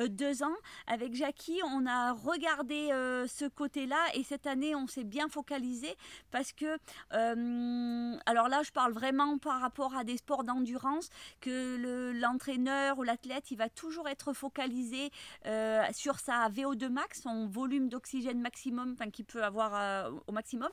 deux 0.10 0.44
ans, 0.44 0.56
avec 0.88 1.14
Jackie, 1.14 1.60
on 1.66 1.86
a 1.86 2.14
regardé 2.14 2.88
ce 3.28 3.48
côté-là 3.48 4.00
et 4.16 4.24
cette 4.24 4.48
année 4.48 4.76
on 4.76 4.88
s'est 4.88 5.04
bien 5.04 5.28
focalisé 5.30 5.96
parce 6.32 6.52
que, 6.52 6.78
alors 7.12 8.48
là 8.48 8.62
je 8.64 8.72
parle 8.72 8.94
vraiment 8.94 9.38
par 9.38 9.62
rapport 9.62 9.83
à 9.92 10.04
des 10.04 10.18
sports 10.18 10.44
d'endurance 10.44 11.10
que 11.42 12.14
l'entraîneur 12.20 12.98
ou 12.98 13.04
l'athlète, 13.04 13.52
il 13.52 13.58
va 13.58 13.70
toujours 13.70 14.08
être 14.08 14.34
focalisé 14.34 15.12
euh, 15.46 15.84
sur 15.94 16.20
sa 16.20 16.48
VO2 16.50 16.90
max, 16.90 17.22
son 17.24 17.48
volume 17.48 17.90
d'oxygène 17.90 18.40
maximum, 18.40 18.94
enfin 18.94 19.10
qu'il 19.10 19.26
peut 19.26 19.44
avoir 19.44 19.76
euh, 19.76 20.12
au 20.28 20.32
maximum. 20.32 20.70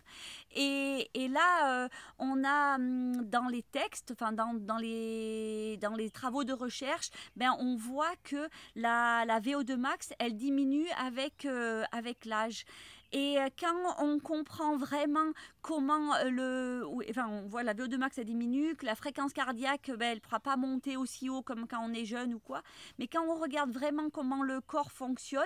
Et, 0.55 1.09
là, 1.15 1.85
euh, 1.85 1.89
on 2.19 2.45
a 2.45 2.77
hum, 2.77 3.25
dans 3.25 3.49
les 3.49 3.63
textes, 3.63 4.13
enfin 4.13 4.33
dans, 4.33 4.55
dans, 4.55 4.79
les, 4.79 5.77
dans 5.81 5.95
les 5.95 6.11
travaux 6.11 6.45
de 6.45 6.53
recherche, 6.53 7.11
ben, 7.37 7.55
on 7.59 7.77
voit 7.77 8.15
que 8.23 8.49
la, 8.77 9.25
la 9.25 9.41
VO2 9.41 9.77
max, 9.77 10.13
elle 10.19 10.37
diminue 10.37 10.89
avec, 10.99 11.47
avec 11.93 12.25
l'âge. 12.25 12.65
Et 13.13 13.39
euh, 13.39 13.49
quand 13.59 13.75
on 13.99 14.19
comprend 14.21 14.77
vraiment 14.77 15.33
comment 15.63 16.15
euh, 16.17 16.31
le, 16.31 16.87
enfin, 17.11 17.27
on 17.29 17.49
voit 17.49 17.63
la 17.63 17.75
VO2 17.75 17.97
max 17.97 18.19
diminue, 18.21 18.77
que 18.77 18.87
la 18.87 18.95
fréquence 18.95 19.33
cardiaque, 19.33 19.91
ben, 19.99 20.03
elle 20.03 20.15
ne 20.17 20.21
pourra 20.21 20.41
pas 20.41 20.57
monter 20.57 20.97
aussi 20.97 21.29
haut 21.29 21.43
comme 21.43 21.67
quand 21.67 21.81
on 21.83 21.93
est 21.93 22.05
jeune 22.05 22.35
ou 22.35 22.39
quoi. 22.39 22.63
Mais 22.99 23.09
quand 23.09 23.25
on 23.25 23.35
regarde 23.35 23.73
vraiment 23.73 24.11
comment 24.11 24.43
le 24.43 24.61
corps 24.61 24.93
fonctionne 24.93 25.43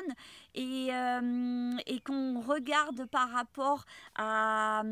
et, 0.54 0.88
euh, 0.92 1.72
qu'on 2.04 2.40
regarde 2.40 3.06
par 3.06 3.30
rapport 3.30 3.84
à 4.16 4.82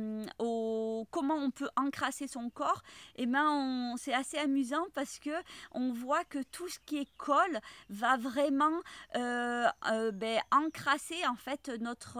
comment 1.11 1.35
on 1.35 1.51
peut 1.51 1.69
encrasser 1.77 2.27
son 2.27 2.49
corps, 2.49 2.83
et 3.17 3.25
eh 3.25 3.27
ben 3.27 3.95
c'est 3.99 4.15
assez 4.15 4.39
amusant 4.39 4.87
parce 4.95 5.19
que 5.19 5.31
on 5.73 5.93
voit 5.93 6.25
que 6.25 6.39
tout 6.43 6.69
ce 6.69 6.79
qui 6.87 6.99
est 6.99 7.09
colle 7.19 7.59
va 7.91 8.17
vraiment 8.17 8.81
ben, 9.15 10.41
encrasser 10.51 11.27
en 11.27 11.37
fait 11.37 11.71
notre 11.81 12.19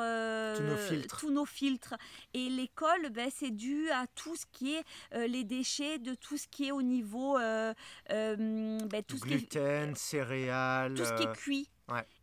tous 1.09 1.31
nos 1.31 1.47
filtres. 1.47 1.95
Et 2.35 2.49
l'école, 2.49 3.11
ben, 3.11 3.31
c'est 3.35 3.51
dû 3.51 3.91
à 3.91 4.07
tout 4.15 4.37
ce 4.37 4.47
qui 4.53 4.75
est 4.75 4.85
euh, 5.15 5.27
les 5.27 5.45
déchets, 5.45 5.99
de 5.99 6.15
tout 6.15 6.37
ce 6.37 6.47
qui 6.49 6.69
est 6.69 6.73
au 6.73 6.83
niveau... 6.83 7.39
Euh, 7.39 7.73
euh, 8.11 8.79
ben, 8.87 9.03
tout 9.03 9.19
Gluten, 9.19 9.95
céréales... 9.95 10.95
Tout 10.95 11.05
ce 11.05 11.15
qui 11.15 11.23
est 11.25 11.33
cuit. 11.33 11.69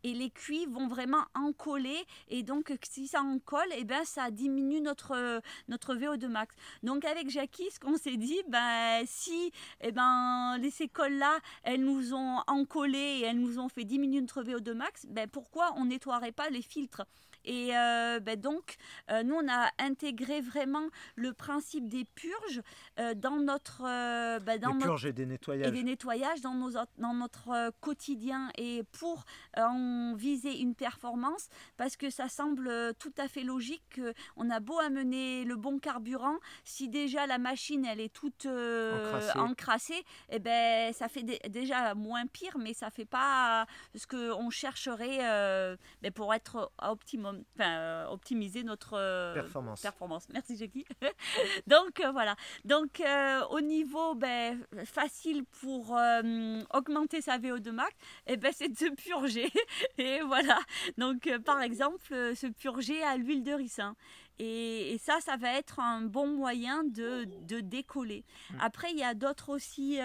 Et 0.02 0.14
les 0.14 0.30
cuits 0.30 0.66
vont 0.66 0.88
vraiment 0.88 1.24
en 1.34 1.52
coller 1.52 2.04
et 2.28 2.42
donc 2.42 2.72
si 2.82 3.06
ça 3.06 3.20
en 3.20 3.38
colle, 3.38 3.70
et 3.72 3.80
eh 3.80 3.84
ben 3.84 4.04
ça 4.04 4.30
diminue 4.30 4.80
notre 4.80 5.40
notre 5.68 5.94
VO2 5.94 6.26
max. 6.26 6.54
Donc 6.82 7.04
avec 7.04 7.30
Jackie, 7.30 7.70
ce 7.70 7.78
qu'on 7.78 7.96
s'est 7.96 8.16
dit, 8.16 8.40
ben 8.48 9.04
si 9.06 9.52
et 9.80 9.88
eh 9.88 9.92
ben 9.92 10.58
les 10.58 10.82
écoles 10.82 11.14
là, 11.14 11.38
elles 11.62 11.84
nous 11.84 12.14
ont 12.14 12.38
encollé 12.46 12.98
et 12.98 13.22
elles 13.22 13.38
nous 13.38 13.58
ont 13.58 13.68
fait 13.68 13.84
diminuer 13.84 14.20
notre 14.20 14.42
VO2 14.42 14.72
max, 14.72 15.06
ben 15.08 15.28
pourquoi 15.28 15.72
on 15.76 15.84
nettoierait 15.84 16.32
pas 16.32 16.50
les 16.50 16.62
filtres? 16.62 17.02
Et 17.44 17.76
euh, 17.76 18.20
ben 18.20 18.38
donc, 18.38 18.76
euh, 19.10 19.22
nous, 19.22 19.34
on 19.34 19.48
a 19.48 19.70
intégré 19.78 20.40
vraiment 20.40 20.88
le 21.16 21.32
principe 21.32 21.88
des 21.88 22.04
purges 22.04 22.62
euh, 22.98 23.14
dans 23.14 23.36
notre... 23.36 23.82
Ben 24.40 24.58
dans 24.60 24.74
des 24.74 24.84
purges 24.84 25.06
et 25.06 25.12
des 25.12 25.26
nettoyages. 25.26 25.68
Et 25.68 25.70
des 25.70 25.82
nettoyages 25.82 26.40
dans, 26.40 26.54
nos, 26.54 26.72
dans 26.98 27.14
notre 27.14 27.72
quotidien 27.80 28.50
et 28.58 28.82
pour 28.92 29.24
en 29.56 30.14
viser 30.14 30.60
une 30.60 30.74
performance, 30.74 31.48
parce 31.76 31.96
que 31.96 32.10
ça 32.10 32.28
semble 32.28 32.70
tout 32.98 33.12
à 33.18 33.28
fait 33.28 33.42
logique 33.42 34.00
qu'on 34.34 34.50
a 34.50 34.60
beau 34.60 34.78
amener 34.78 35.44
le 35.44 35.56
bon 35.56 35.78
carburant, 35.78 36.36
si 36.64 36.88
déjà 36.88 37.26
la 37.26 37.38
machine, 37.38 37.84
elle 37.84 38.00
est 38.00 38.12
toute 38.12 38.46
encrassée, 39.36 39.94
et 39.94 40.36
eh 40.36 40.38
ben, 40.38 40.92
ça 40.92 41.08
fait 41.08 41.22
déjà 41.48 41.94
moins 41.94 42.26
pire, 42.26 42.58
mais 42.58 42.74
ça 42.74 42.90
fait 42.90 43.04
pas 43.04 43.66
ce 43.94 44.06
qu'on 44.06 44.50
chercherait 44.50 45.78
ben, 46.02 46.12
pour 46.12 46.34
être 46.34 46.70
optimum 46.82 47.29
enfin, 47.54 47.70
euh, 47.70 48.06
optimiser 48.06 48.62
notre 48.62 48.94
euh, 48.94 49.34
performance. 49.34 49.80
performance. 49.80 50.28
Merci 50.32 50.56
Jackie. 50.56 50.84
Donc 51.66 52.00
euh, 52.00 52.10
voilà. 52.12 52.36
Donc 52.64 53.02
au 53.50 53.60
niveau 53.60 54.14
ben, 54.14 54.58
facile 54.84 55.44
pour 55.60 55.96
augmenter 56.72 57.20
sa 57.20 57.38
VO2 57.38 57.70
max, 57.70 57.90
et 58.26 58.32
eh 58.32 58.36
ben, 58.36 58.52
c'est 58.54 58.68
de 58.68 58.76
se 58.76 58.92
purger. 58.94 59.50
Et 59.98 60.20
voilà. 60.20 60.58
Donc 60.98 61.28
par 61.44 61.60
exemple, 61.60 62.12
se 62.34 62.46
purger 62.46 63.02
à 63.02 63.16
l'huile 63.16 63.42
de 63.42 63.52
ricin. 63.52 63.96
Et, 64.42 64.98
ça, 65.02 65.18
ça 65.20 65.36
va 65.36 65.52
être 65.52 65.80
un 65.80 66.00
bon 66.02 66.26
moyen 66.26 66.82
de, 66.84 67.26
de 67.46 67.60
décoller. 67.60 68.24
Mm. 68.50 68.54
Après, 68.60 68.90
il 68.90 68.98
y 68.98 69.02
a 69.02 69.14
d'autres 69.14 69.50
aussi 69.50 69.98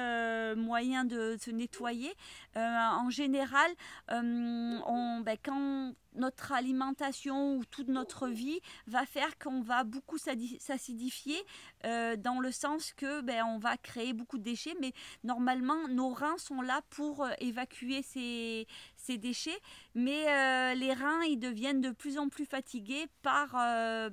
moyens 0.57 1.07
de 1.07 1.37
se 1.39 1.51
nettoyer. 1.51 2.13
en 2.55 3.09
général, 3.09 3.71
on, 4.09 5.21
ben, 5.21 5.37
quand 5.43 5.93
notre 6.17 6.51
alimentation 6.51 7.57
ou 7.57 7.65
toute 7.65 7.87
notre 7.87 8.27
vie 8.27 8.59
va 8.87 9.05
faire 9.05 9.37
qu'on 9.37 9.61
va 9.61 9.83
beaucoup 9.83 10.17
s'acidifier 10.17 11.37
euh, 11.85 12.15
dans 12.15 12.39
le 12.39 12.51
sens 12.51 12.93
que 12.93 13.21
ben, 13.21 13.43
on 13.45 13.57
va 13.57 13.77
créer 13.77 14.13
beaucoup 14.13 14.37
de 14.37 14.43
déchets, 14.43 14.75
mais 14.79 14.93
normalement 15.23 15.87
nos 15.89 16.09
reins 16.09 16.37
sont 16.37 16.61
là 16.61 16.81
pour 16.89 17.23
euh, 17.23 17.31
évacuer 17.39 18.01
ces, 18.01 18.67
ces 19.05 19.17
déchets, 19.17 19.59
mais 19.93 20.27
euh, 20.27 20.74
les 20.75 20.93
reins 20.93 21.24
ils 21.24 21.38
deviennent 21.38 21.81
de 21.81 21.91
plus 21.91 22.17
en 22.17 22.29
plus 22.29 22.45
fatigués 22.45 23.05
par, 23.21 23.51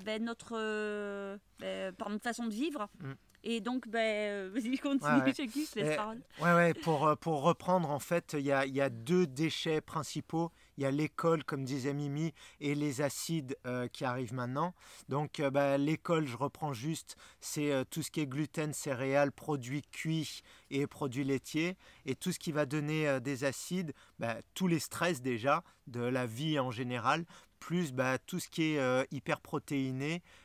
ben, 0.04 0.22
notre, 0.22 1.38
ben, 1.58 1.94
par 1.94 2.11
notre 2.11 2.22
façon 2.22 2.46
de 2.46 2.54
vivre. 2.54 2.88
Mm. 3.00 3.12
Et 3.44 3.61
donc, 3.61 3.88
ben, 3.88 4.49
vas-y, 4.54 4.78
continue, 4.78 5.11
ouais, 5.11 5.22
ouais. 5.22 5.34
laisse 5.75 5.99
Ouais, 6.40 6.54
ouais, 6.54 6.75
pour, 6.75 7.16
pour 7.18 7.42
reprendre, 7.42 7.90
en 7.90 7.99
fait, 7.99 8.37
il 8.38 8.46
y 8.46 8.52
a, 8.52 8.66
y 8.66 8.80
a 8.80 8.88
deux 8.88 9.26
déchets 9.26 9.80
principaux 9.80 10.52
il 10.76 10.82
y 10.82 10.86
a 10.86 10.90
l'école, 10.90 11.44
comme 11.44 11.64
disait 11.64 11.94
Mimi, 11.94 12.32
et 12.60 12.74
les 12.74 13.00
acides 13.00 13.56
euh, 13.66 13.88
qui 13.88 14.04
arrivent 14.04 14.34
maintenant. 14.34 14.74
Donc 15.08 15.40
euh, 15.40 15.50
bah, 15.50 15.78
l'école, 15.78 16.26
je 16.26 16.36
reprends 16.36 16.72
juste, 16.72 17.16
c'est 17.40 17.72
euh, 17.72 17.84
tout 17.88 18.02
ce 18.02 18.10
qui 18.10 18.20
est 18.20 18.26
gluten, 18.26 18.72
céréales, 18.72 19.32
produits 19.32 19.82
cuits 19.82 20.42
et 20.70 20.86
produits 20.86 21.24
laitiers. 21.24 21.76
Et 22.06 22.14
tout 22.14 22.32
ce 22.32 22.38
qui 22.38 22.52
va 22.52 22.66
donner 22.66 23.20
des 23.20 23.44
acides, 23.44 23.92
bah, 24.18 24.36
tous 24.54 24.66
les 24.66 24.78
stress 24.78 25.20
déjà, 25.20 25.62
de 25.86 26.00
la 26.00 26.26
vie 26.26 26.58
en 26.58 26.70
général, 26.70 27.24
plus 27.58 27.92
bah, 27.92 28.18
tout 28.18 28.40
ce 28.40 28.48
qui 28.48 28.74
est 28.74 29.06
hyper 29.12 29.40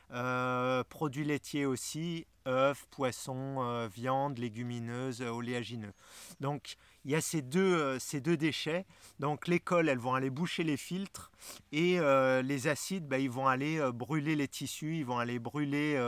protéiné, 0.08 0.84
produits 0.88 1.24
laitiers 1.24 1.66
aussi, 1.66 2.26
œufs, 2.46 2.86
poissons, 2.90 3.88
viande, 3.88 4.38
légumineuses, 4.38 5.22
oléagineux. 5.22 5.92
Donc 6.40 6.76
il 7.08 7.12
y 7.12 7.14
a 7.14 7.22
ces 7.22 7.40
deux, 7.40 7.74
euh, 7.74 7.98
ces 7.98 8.20
deux 8.20 8.36
déchets. 8.36 8.84
Donc 9.18 9.48
l'école, 9.48 9.88
elles 9.88 9.98
vont 9.98 10.12
aller 10.12 10.28
boucher 10.28 10.62
les 10.62 10.76
filtres 10.76 11.30
et 11.72 11.98
euh, 11.98 12.42
les 12.42 12.68
acides, 12.68 13.08
bah, 13.08 13.18
ils 13.18 13.30
vont 13.30 13.46
aller 13.46 13.78
euh, 13.78 13.92
brûler 13.92 14.36
les 14.36 14.46
tissus, 14.46 14.98
ils 14.98 15.06
vont 15.06 15.18
aller 15.18 15.38
brûler 15.38 15.98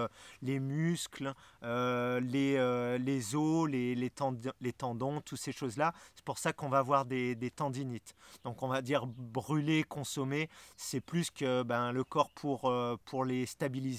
les 0.42 0.60
muscles, 0.60 1.32
les, 1.62 2.98
les 2.98 3.34
os, 3.34 3.66
les, 3.70 3.94
les, 3.94 4.10
tendons, 4.10 4.52
les 4.60 4.72
tendons, 4.74 5.20
toutes 5.22 5.38
ces 5.38 5.52
choses-là. 5.52 5.94
C'est 6.14 6.24
pour 6.24 6.36
ça 6.36 6.52
qu'on 6.52 6.68
va 6.68 6.78
avoir 6.78 7.06
des, 7.06 7.34
des, 7.34 7.50
tendinites. 7.50 8.14
Donc 8.44 8.62
on 8.62 8.68
va 8.68 8.82
dire 8.82 9.06
brûler, 9.06 9.84
consommer, 9.84 10.50
c'est 10.76 11.00
plus 11.00 11.30
que 11.30 11.62
ben, 11.62 11.92
le 11.92 12.04
corps 12.04 12.30
pour, 12.34 12.72
pour 13.06 13.24
les 13.24 13.46
stabiliser, 13.46 13.89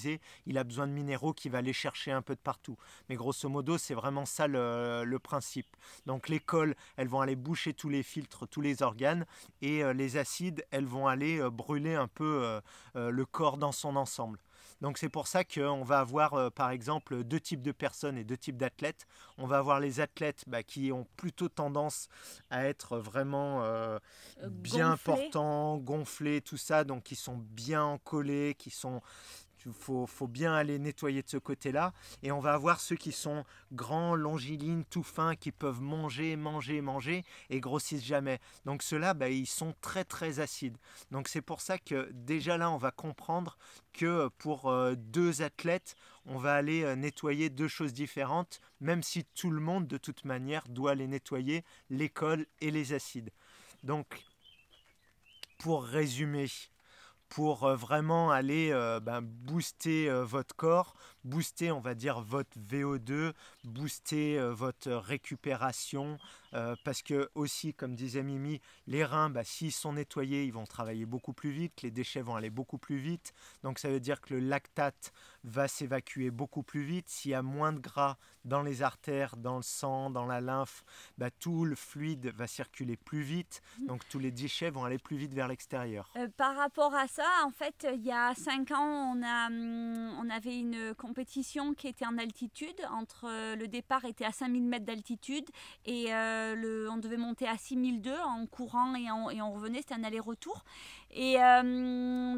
il 0.46 0.58
a 0.58 0.64
besoin 0.64 0.86
de 0.86 0.92
minéraux 0.92 1.32
qui 1.32 1.48
va 1.48 1.62
les 1.62 1.72
chercher 1.72 2.12
un 2.12 2.22
peu 2.22 2.34
de 2.34 2.40
partout. 2.40 2.76
Mais 3.08 3.16
grosso 3.16 3.48
modo, 3.48 3.78
c'est 3.78 3.94
vraiment 3.94 4.26
ça 4.26 4.46
le, 4.46 5.04
le 5.04 5.18
principe. 5.18 5.76
Donc 6.06 6.28
l'école, 6.28 6.74
elles 6.96 7.08
vont 7.08 7.20
aller 7.20 7.36
boucher 7.36 7.74
tous 7.74 7.88
les 7.88 8.02
filtres, 8.02 8.46
tous 8.48 8.60
les 8.60 8.82
organes, 8.82 9.26
et 9.60 9.82
euh, 9.82 9.92
les 9.92 10.16
acides, 10.16 10.64
elles 10.70 10.86
vont 10.86 11.06
aller 11.06 11.38
euh, 11.40 11.50
brûler 11.50 11.94
un 11.94 12.08
peu 12.08 12.60
euh, 12.96 13.10
le 13.10 13.24
corps 13.24 13.58
dans 13.58 13.72
son 13.72 13.96
ensemble. 13.96 14.38
Donc 14.80 14.98
c'est 14.98 15.08
pour 15.08 15.28
ça 15.28 15.44
qu'on 15.44 15.84
va 15.84 16.00
avoir 16.00 16.50
par 16.50 16.70
exemple 16.70 17.22
deux 17.22 17.38
types 17.38 17.62
de 17.62 17.70
personnes 17.70 18.18
et 18.18 18.24
deux 18.24 18.36
types 18.36 18.56
d'athlètes. 18.56 19.06
On 19.38 19.46
va 19.46 19.58
avoir 19.58 19.78
les 19.78 20.00
athlètes 20.00 20.42
bah, 20.48 20.64
qui 20.64 20.90
ont 20.90 21.06
plutôt 21.16 21.48
tendance 21.48 22.08
à 22.50 22.64
être 22.64 22.98
vraiment 22.98 23.64
bien 24.48 24.96
portants, 24.96 25.78
gonflés, 25.78 26.40
tout 26.40 26.56
ça, 26.56 26.82
donc 26.82 27.04
qui 27.04 27.14
sont 27.14 27.36
bien 27.36 28.00
collés, 28.02 28.56
qui 28.58 28.70
sont 28.70 29.02
Il 29.66 29.72
faut, 29.72 30.06
bien 30.26 30.54
aller 30.54 30.78
nettoyer 30.78 31.22
de 31.22 31.28
ce 31.28 31.36
côté-là. 31.36 31.92
Et 32.22 32.32
on 32.32 32.40
va 32.40 32.54
avoir 32.54 32.80
ceux 32.80 32.96
qui 32.96 33.12
sont 33.12 33.44
grands, 33.72 34.14
longilines, 34.14 34.84
tout 34.84 35.02
fins, 35.02 35.34
qui 35.34 35.52
peuvent 35.52 35.80
manger, 35.80 36.36
manger, 36.36 36.80
manger 36.80 37.24
et 37.50 37.60
grossissent 37.60 38.04
jamais. 38.04 38.40
Donc 38.64 38.82
ceux-là, 38.82 39.14
bah, 39.14 39.28
ils 39.28 39.46
sont 39.46 39.74
très 39.80 40.04
très 40.04 40.40
acides. 40.40 40.76
Donc 41.10 41.28
c'est 41.28 41.42
pour 41.42 41.60
ça 41.60 41.78
que 41.78 42.10
déjà 42.12 42.56
là, 42.56 42.70
on 42.70 42.78
va 42.78 42.90
comprendre 42.90 43.58
que 43.92 44.28
pour 44.38 44.70
euh, 44.70 44.94
deux 44.96 45.42
athlètes, 45.42 45.94
on 46.26 46.38
va 46.38 46.54
aller 46.54 46.82
euh, 46.82 46.96
nettoyer 46.96 47.50
deux 47.50 47.68
choses 47.68 47.92
différentes, 47.92 48.60
même 48.80 49.02
si 49.02 49.24
tout 49.34 49.50
le 49.50 49.60
monde, 49.60 49.86
de 49.86 49.98
toute 49.98 50.24
manière, 50.24 50.66
doit 50.68 50.94
les 50.94 51.06
nettoyer, 51.06 51.64
l'école 51.90 52.46
et 52.60 52.70
les 52.70 52.92
acides. 52.92 53.30
Donc, 53.82 54.24
pour 55.58 55.84
résumer, 55.84 56.46
pour 57.32 57.64
euh, 57.64 57.76
vraiment 57.76 58.30
aller 58.30 58.70
euh, 58.72 59.00
ben, 59.00 59.22
booster 59.22 60.10
euh, 60.10 60.22
votre 60.22 60.54
corps, 60.54 60.94
booster, 61.24 61.72
on 61.72 61.80
va 61.80 61.94
dire, 61.94 62.20
votre 62.20 62.58
VO2, 62.58 63.32
booster 63.64 64.40
votre 64.52 64.90
récupération. 64.92 66.18
parce 66.84 67.02
que 67.02 67.30
aussi, 67.34 67.74
comme 67.74 67.94
disait 67.94 68.22
Mimi, 68.22 68.60
les 68.86 69.04
reins, 69.04 69.30
bah, 69.30 69.44
s'ils 69.44 69.72
sont 69.72 69.94
nettoyés, 69.94 70.44
ils 70.44 70.52
vont 70.52 70.66
travailler 70.66 71.06
beaucoup 71.06 71.32
plus 71.32 71.50
vite, 71.50 71.82
les 71.82 71.90
déchets 71.90 72.22
vont 72.22 72.36
aller 72.36 72.50
beaucoup 72.50 72.78
plus 72.78 72.98
vite. 72.98 73.32
Donc 73.62 73.78
ça 73.78 73.88
veut 73.88 74.00
dire 74.00 74.20
que 74.20 74.34
le 74.34 74.40
lactate 74.40 75.12
va 75.44 75.68
s'évacuer 75.68 76.30
beaucoup 76.30 76.62
plus 76.62 76.82
vite. 76.82 77.08
S'il 77.08 77.30
y 77.30 77.34
a 77.34 77.42
moins 77.42 77.72
de 77.72 77.78
gras 77.78 78.16
dans 78.44 78.62
les 78.62 78.82
artères, 78.82 79.36
dans 79.36 79.56
le 79.56 79.62
sang, 79.62 80.10
dans 80.10 80.26
la 80.26 80.40
lymphe, 80.40 80.84
bah, 81.18 81.30
tout 81.30 81.64
le 81.64 81.74
fluide 81.74 82.32
va 82.34 82.46
circuler 82.46 82.96
plus 82.96 83.22
vite. 83.22 83.62
Mmh. 83.78 83.86
Donc 83.86 84.08
tous 84.08 84.18
les 84.18 84.30
déchets 84.30 84.70
vont 84.70 84.84
aller 84.84 84.98
plus 84.98 85.16
vite 85.16 85.34
vers 85.34 85.48
l'extérieur. 85.48 86.10
Euh, 86.16 86.28
par 86.36 86.56
rapport 86.56 86.94
à 86.94 87.06
ça, 87.08 87.26
en 87.44 87.50
fait, 87.50 87.86
il 87.92 88.02
y 88.02 88.12
a 88.12 88.34
5 88.34 88.70
ans, 88.72 89.14
on, 89.14 89.22
a, 89.22 89.46
hum, 89.46 90.18
on 90.20 90.30
avait 90.30 90.58
une 90.58 90.94
compétition 91.12 91.74
qui 91.74 91.88
était 91.88 92.06
en 92.06 92.16
altitude. 92.16 92.80
Entre 92.90 93.26
euh, 93.28 93.54
le 93.54 93.68
départ 93.68 94.06
était 94.06 94.24
à 94.24 94.32
5000 94.32 94.62
mètres 94.62 94.86
d'altitude 94.86 95.44
et 95.84 96.06
euh, 96.14 96.54
le, 96.54 96.88
on 96.90 96.96
devait 96.96 97.18
monter 97.18 97.46
à 97.46 97.58
6002 97.58 98.10
en 98.24 98.46
courant 98.46 98.94
et, 98.94 99.08
et 99.36 99.42
on 99.42 99.52
revenait. 99.52 99.82
C'était 99.82 99.94
un 99.94 100.04
aller-retour. 100.04 100.64
Et 101.14 101.34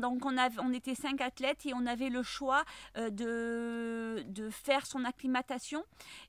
donc 0.01 0.25
on, 0.25 0.37
avait, 0.37 0.61
on 0.61 0.73
était 0.73 0.97
5 0.97 1.21
athlètes 1.21 1.65
et 1.65 1.73
on 1.75 1.87
avait 1.87 2.09
le 2.09 2.23
choix 2.23 2.65
euh, 2.97 3.11
de, 3.11 4.25
de 4.27 4.51
faire 4.51 4.87
son 4.87 5.05
acclimatation. 5.05 5.85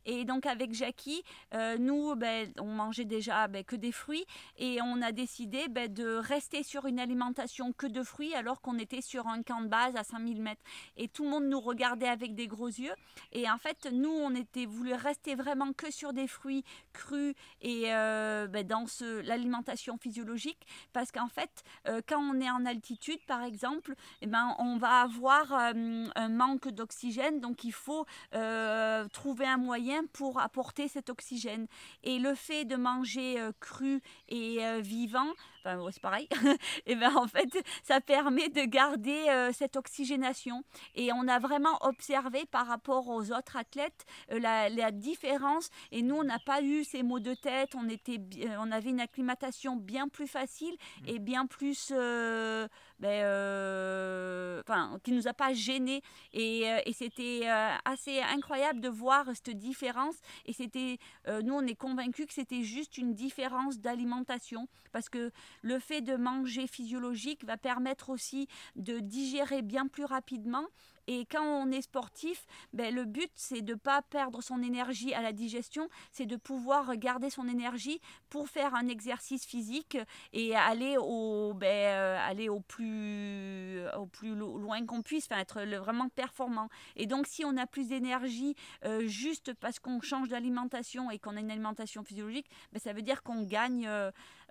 Et 0.05 0.25
donc 0.25 0.45
avec 0.45 0.73
Jackie, 0.73 1.23
euh, 1.53 1.77
nous, 1.79 2.15
ben, 2.15 2.51
on 2.59 2.67
mangeait 2.67 3.05
déjà 3.05 3.47
ben, 3.47 3.63
que 3.63 3.75
des 3.75 3.91
fruits 3.91 4.25
et 4.57 4.79
on 4.83 5.01
a 5.01 5.11
décidé 5.11 5.67
ben, 5.69 5.91
de 5.91 6.15
rester 6.17 6.61
sur 6.61 6.85
une 6.85 6.99
alimentation 6.99 7.73
que 7.73 7.87
de 7.87 8.03
fruits 8.03 8.35
alors 8.35 8.61
qu'on 8.61 8.77
était 8.77 9.01
sur 9.01 9.27
un 9.27 9.41
camp 9.41 9.61
de 9.61 9.67
base 9.67 9.95
à 9.95 10.03
5000 10.03 10.41
mètres. 10.41 10.61
Et 10.97 11.07
tout 11.07 11.23
le 11.23 11.29
monde 11.29 11.45
nous 11.45 11.59
regardait 11.59 12.07
avec 12.07 12.34
des 12.35 12.47
gros 12.47 12.67
yeux. 12.67 12.93
Et 13.31 13.49
en 13.49 13.57
fait, 13.57 13.87
nous, 13.91 14.11
on 14.11 14.35
était 14.35 14.65
voulu 14.65 14.93
rester 14.93 15.35
vraiment 15.35 15.73
que 15.73 15.91
sur 15.91 16.13
des 16.13 16.27
fruits 16.27 16.63
crus 16.93 17.33
et 17.61 17.93
euh, 17.93 18.47
dans 18.63 18.85
l'alimentation 19.23 19.97
physiologique 19.97 20.65
parce 20.93 21.11
qu'en 21.11 21.27
fait, 21.27 21.63
quand 22.07 22.19
on 22.19 22.39
est 22.39 22.49
en 22.49 22.65
altitude, 22.65 23.19
par 23.25 23.43
exemple, 23.43 23.95
eh 24.21 24.27
ben, 24.27 24.55
on 24.59 24.77
va 24.77 25.01
avoir 25.01 25.53
un 25.53 26.29
manque 26.29 26.69
d'oxygène, 26.69 27.39
donc 27.39 27.63
il 27.63 27.73
faut 27.73 28.05
euh, 28.33 29.07
trouver 29.09 29.45
un 29.45 29.57
moyen 29.57 30.05
pour 30.13 30.39
apporter 30.39 30.87
cet 30.87 31.09
oxygène. 31.09 31.67
Et 32.03 32.19
le 32.19 32.35
fait 32.35 32.65
de 32.65 32.75
manger 32.75 33.39
euh, 33.39 33.51
cru 33.59 34.01
et 34.29 34.65
euh, 34.65 34.79
vivant, 34.79 35.31
enfin 35.65 35.79
c'est 35.91 36.01
pareil, 36.01 36.27
et 36.85 36.95
ben 36.95 37.15
en 37.15 37.27
fait 37.27 37.49
ça 37.83 38.01
permet 38.01 38.49
de 38.49 38.61
garder 38.65 39.49
cette 39.53 39.75
oxygénation. 39.75 40.63
Et 40.95 41.11
on 41.13 41.27
a 41.27 41.39
vraiment 41.39 41.77
observé 41.81 42.45
par 42.45 42.67
rapport 42.67 43.07
aux 43.07 43.31
autres 43.31 43.57
athlètes 43.57 44.05
la, 44.29 44.69
la, 44.69 44.91
différence. 44.91 45.69
Et 45.91 46.01
nous 46.01 46.15
on 46.15 46.23
n'a 46.23 46.39
pas 46.45 46.61
eu 46.61 46.83
ces 46.83 47.03
maux 47.03 47.19
de 47.19 47.33
tête, 47.33 47.75
on 47.75 47.89
était, 47.89 48.19
on 48.59 48.71
avait 48.71 48.89
une 48.89 48.99
acclimatation 48.99 49.75
bien 49.75 50.07
plus 50.07 50.27
facile 50.27 50.75
et 51.07 51.19
bien 51.19 51.47
plus 51.47 51.91
ben, 52.99 53.09
euh, 53.09 54.61
enfin, 54.61 54.99
qui 55.03 55.11
nous 55.11 55.27
a 55.27 55.33
pas 55.33 55.53
gêné 55.53 56.01
et, 56.31 56.71
euh, 56.71 56.79
et 56.85 56.93
c'était 56.93 57.41
euh, 57.43 57.75
assez 57.83 58.21
incroyable 58.21 58.79
de 58.79 58.87
voir 58.87 59.25
cette 59.33 59.57
différence. 59.57 60.15
Et 60.45 60.53
c'était 60.53 60.97
nous 61.43 61.53
on 61.53 61.65
est 61.65 61.75
convaincus 61.75 62.27
que 62.27 62.33
c'était 62.33 62.63
juste 62.63 62.97
une 62.97 63.13
différence 63.13 63.79
d'alimentation. 63.79 64.67
Parce 64.91 65.09
que 65.09 65.31
le 65.61 65.79
fait 65.79 66.01
de 66.01 66.15
manger 66.15 66.67
physiologique 66.67 67.45
va 67.45 67.57
permettre 67.57 68.09
aussi 68.09 68.47
de 68.75 68.99
digérer 68.99 69.61
bien 69.61 69.87
plus 69.87 70.05
rapidement 70.05 70.65
et 71.07 71.25
quand 71.25 71.43
on 71.43 71.71
est 71.71 71.81
sportif, 71.81 72.45
ben, 72.73 72.93
le 72.93 73.05
but, 73.05 73.31
c'est 73.35 73.61
de 73.61 73.73
ne 73.73 73.77
pas 73.77 74.01
perdre 74.01 74.41
son 74.41 74.61
énergie 74.61 75.13
à 75.13 75.21
la 75.21 75.31
digestion, 75.31 75.87
c'est 76.11 76.25
de 76.25 76.35
pouvoir 76.35 76.95
garder 76.97 77.29
son 77.29 77.47
énergie 77.47 78.01
pour 78.29 78.49
faire 78.49 78.73
un 78.75 78.87
exercice 78.87 79.45
physique 79.45 79.97
et 80.33 80.55
aller 80.55 80.97
au, 80.99 81.53
ben, 81.53 81.67
euh, 81.67 82.17
aller 82.21 82.49
au, 82.49 82.59
plus, 82.59 83.81
au 83.97 84.07
plus 84.07 84.35
loin 84.35 84.85
qu'on 84.85 85.01
puisse, 85.01 85.27
enfin, 85.29 85.41
être 85.41 85.61
vraiment 85.61 86.09
performant. 86.09 86.69
Et 86.95 87.05
donc, 87.05 87.27
si 87.27 87.45
on 87.45 87.55
a 87.57 87.67
plus 87.67 87.89
d'énergie 87.89 88.55
euh, 88.83 89.07
juste 89.07 89.53
parce 89.53 89.79
qu'on 89.79 90.01
change 90.01 90.29
d'alimentation 90.29 91.11
et 91.11 91.19
qu'on 91.19 91.37
a 91.37 91.39
une 91.39 91.51
alimentation 91.51 92.03
physiologique, 92.03 92.49
ben, 92.73 92.79
ça 92.79 92.93
veut 92.93 93.03
dire 93.03 93.21
qu'on 93.23 93.43
gagne. 93.43 93.87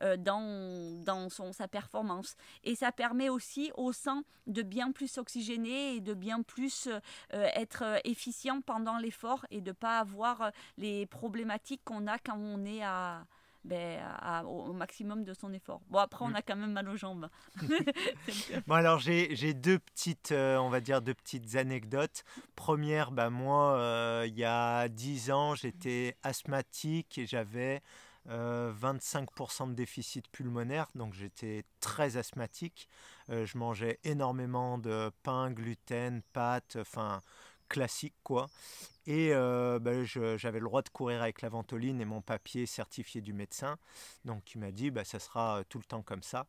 Euh, 0.02 0.16
dans, 0.16 1.02
dans 1.04 1.28
son, 1.28 1.52
sa 1.52 1.68
performance. 1.68 2.36
Et 2.64 2.74
ça 2.74 2.90
permet 2.90 3.28
aussi 3.28 3.70
au 3.76 3.92
sang 3.92 4.22
de 4.48 4.62
bien 4.62 4.90
plus 4.90 5.06
s'oxygéner 5.06 5.94
et 5.94 6.00
de 6.00 6.14
bien 6.14 6.42
plus 6.44 6.88
euh, 6.88 7.48
être 7.54 8.00
efficient 8.04 8.60
pendant 8.60 8.98
l'effort 8.98 9.46
et 9.50 9.60
de 9.60 9.70
ne 9.70 9.72
pas 9.72 9.98
avoir 9.98 10.50
les 10.78 11.06
problématiques 11.06 11.82
qu'on 11.84 12.06
a 12.06 12.18
quand 12.18 12.38
on 12.38 12.64
est 12.64 12.82
à, 12.82 13.26
ben, 13.64 14.00
au 14.44 14.72
maximum 14.72 15.24
de 15.24 15.34
son 15.34 15.52
effort. 15.52 15.80
Bon, 15.88 15.98
après, 15.98 16.24
on 16.24 16.28
mm. 16.28 16.36
a 16.36 16.42
quand 16.42 16.56
même 16.56 16.72
mal 16.72 16.88
aux 16.88 16.96
jambes. 16.96 17.28
bon, 18.66 18.74
alors, 18.74 18.98
j'ai 18.98 19.54
deux 19.54 19.78
petites, 19.78 20.32
euh, 20.32 20.56
on 20.58 20.68
va 20.68 20.80
dire, 20.80 21.02
deux 21.02 21.14
petites 21.14 21.56
anecdotes. 21.56 22.24
Première, 22.56 23.10
ben, 23.10 23.30
moi, 23.30 24.24
il 24.26 24.38
y 24.38 24.44
a 24.44 24.88
10 24.88 25.30
ans, 25.30 25.54
j'étais 25.54 26.16
asthmatique 26.22 27.18
et 27.18 27.26
j'avais 27.26 27.82
25% 28.28 29.62
euh, 29.62 29.66
de 29.66 29.74
déficit 29.74 30.28
pulmonaire, 30.28 30.88
donc 30.94 31.14
j'étais 31.14 31.64
très 31.80 32.16
asthmatique. 32.16 32.88
Euh, 33.30 33.44
je 33.46 33.58
mangeais 33.58 33.98
énormément 34.04 34.78
de 34.78 35.10
pain, 35.22 35.50
gluten, 35.50 36.22
pâtes, 36.32 36.76
enfin 36.80 37.20
classique 37.68 38.14
quoi. 38.22 38.48
Et 39.06 39.34
euh, 39.34 39.78
ben, 39.78 40.04
j'avais 40.04 40.60
le 40.60 40.64
droit 40.64 40.82
de 40.82 40.88
courir 40.88 41.22
avec 41.22 41.42
la 41.42 41.48
ventoline 41.48 42.00
et 42.00 42.04
mon 42.04 42.22
papier 42.22 42.66
certifié 42.66 43.20
du 43.20 43.32
médecin. 43.32 43.78
Donc 44.24 44.54
il 44.54 44.60
m'a 44.60 44.70
dit 44.70 44.90
bah, 44.90 45.04
ça 45.04 45.18
sera 45.18 45.62
tout 45.68 45.78
le 45.78 45.84
temps 45.84 46.02
comme 46.02 46.22
ça. 46.22 46.46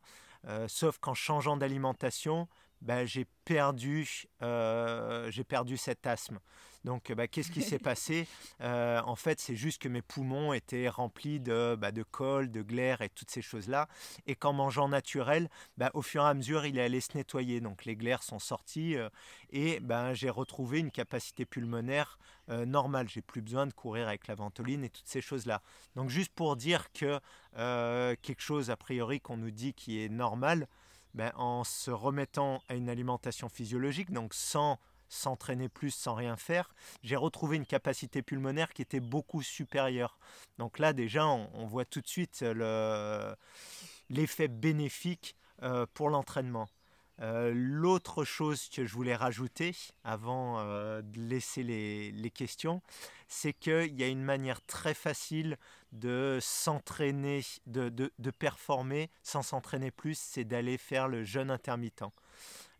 sauf 0.68 0.98
qu'en 0.98 1.14
changeant 1.14 1.56
d'alimentation, 1.56 2.48
bah, 2.86 3.04
j'ai 3.04 3.26
perdu, 3.44 4.26
euh, 4.42 5.28
j'ai 5.32 5.42
perdu 5.42 5.76
cet 5.76 6.06
asthme. 6.06 6.38
Donc, 6.84 7.10
bah, 7.10 7.26
qu'est-ce 7.26 7.50
qui 7.50 7.62
s'est 7.62 7.78
passé? 7.80 8.28
Euh, 8.60 9.00
En 9.04 9.16
fait, 9.16 9.40
c'est 9.40 9.56
juste 9.56 9.82
que 9.82 9.88
mes 9.88 10.02
poumons 10.02 10.52
étaient 10.52 10.88
remplis 10.88 11.40
de, 11.40 11.76
bah, 11.76 11.90
de 11.90 12.04
colle, 12.04 12.48
de 12.52 12.62
glaire 12.62 13.02
et 13.02 13.08
toutes 13.08 13.30
ces 13.30 13.42
choses-là. 13.42 13.88
Et 14.28 14.36
qu'en 14.36 14.52
mangeant 14.52 14.88
naturel, 14.88 15.48
bah, 15.76 15.90
au 15.94 16.02
fur 16.02 16.22
et 16.22 16.28
à 16.28 16.34
mesure, 16.34 16.64
il 16.64 16.78
est 16.78 16.82
allé 16.82 17.00
se 17.00 17.16
nettoyer. 17.16 17.60
Donc, 17.60 17.84
les 17.86 17.96
glaires 17.96 18.22
sont 18.22 18.38
sorties 18.38 18.96
euh, 18.96 19.08
et 19.50 19.80
ben, 19.80 20.14
j'ai 20.14 20.30
retrouvé 20.30 20.78
une 20.78 20.92
capacité 20.92 21.44
pulmonaire 21.44 22.18
normale. 22.48 23.08
J'ai 23.08 23.22
plus 23.22 23.42
besoin 23.42 23.66
de 23.66 23.72
courir 23.72 24.06
avec 24.06 24.28
la 24.28 24.36
ventoline 24.36 24.84
et 24.84 24.88
toutes 24.88 25.08
ces 25.08 25.20
choses-là. 25.20 25.62
Donc, 25.96 26.10
juste 26.10 26.32
pour 26.32 26.54
dire 26.54 26.92
que 26.92 27.18
quelque 27.56 28.40
chose, 28.40 28.70
a 28.70 28.76
priori, 28.76 29.20
qu'on 29.20 29.36
nous 29.36 29.50
dit 29.50 29.74
qui 29.74 30.00
est 30.00 30.08
normal, 30.08 30.68
ben, 31.16 31.32
en 31.34 31.64
se 31.64 31.90
remettant 31.90 32.62
à 32.68 32.74
une 32.74 32.88
alimentation 32.88 33.48
physiologique, 33.48 34.12
donc 34.12 34.34
sans 34.34 34.78
s'entraîner 35.08 35.68
plus, 35.68 35.90
sans 35.90 36.14
rien 36.14 36.36
faire, 36.36 36.74
j'ai 37.02 37.16
retrouvé 37.16 37.56
une 37.56 37.66
capacité 37.66 38.22
pulmonaire 38.22 38.72
qui 38.72 38.82
était 38.82 39.00
beaucoup 39.00 39.42
supérieure. 39.42 40.18
Donc 40.58 40.78
là 40.78 40.92
déjà, 40.92 41.26
on, 41.26 41.66
voit 41.66 41.84
tout 41.84 42.00
de 42.00 42.06
suite 42.06 42.44
l'effet 44.10 44.48
bénéfique 44.48 45.36
euh, 45.62 45.86
pour 45.94 46.10
l'entraînement. 46.10 46.68
Euh, 47.22 47.52
l'autre 47.54 48.24
chose 48.24 48.68
que 48.68 48.84
je 48.84 48.92
voulais 48.92 49.14
rajouter 49.14 49.74
avant 50.04 50.60
euh, 50.60 51.00
de 51.02 51.20
laisser 51.20 51.62
les, 51.62 52.30
questions, 52.30 52.82
c'est 53.26 53.54
qu'il 53.54 53.98
y 53.98 54.02
a 54.02 54.08
une 54.08 54.22
manière 54.22 54.60
très 54.62 54.92
facile 54.92 55.56
de 55.92 56.38
s'entraîner, 56.42 57.42
de, 57.66 57.88
de, 57.88 58.30
performer 58.30 59.10
sans 59.22 59.42
s'entraîner 59.42 59.90
plus, 59.90 60.18
c'est 60.18 60.44
d'aller 60.44 60.76
faire 60.76 61.08
le 61.08 61.24
jeûne 61.24 61.50
intermittent. 61.50 62.04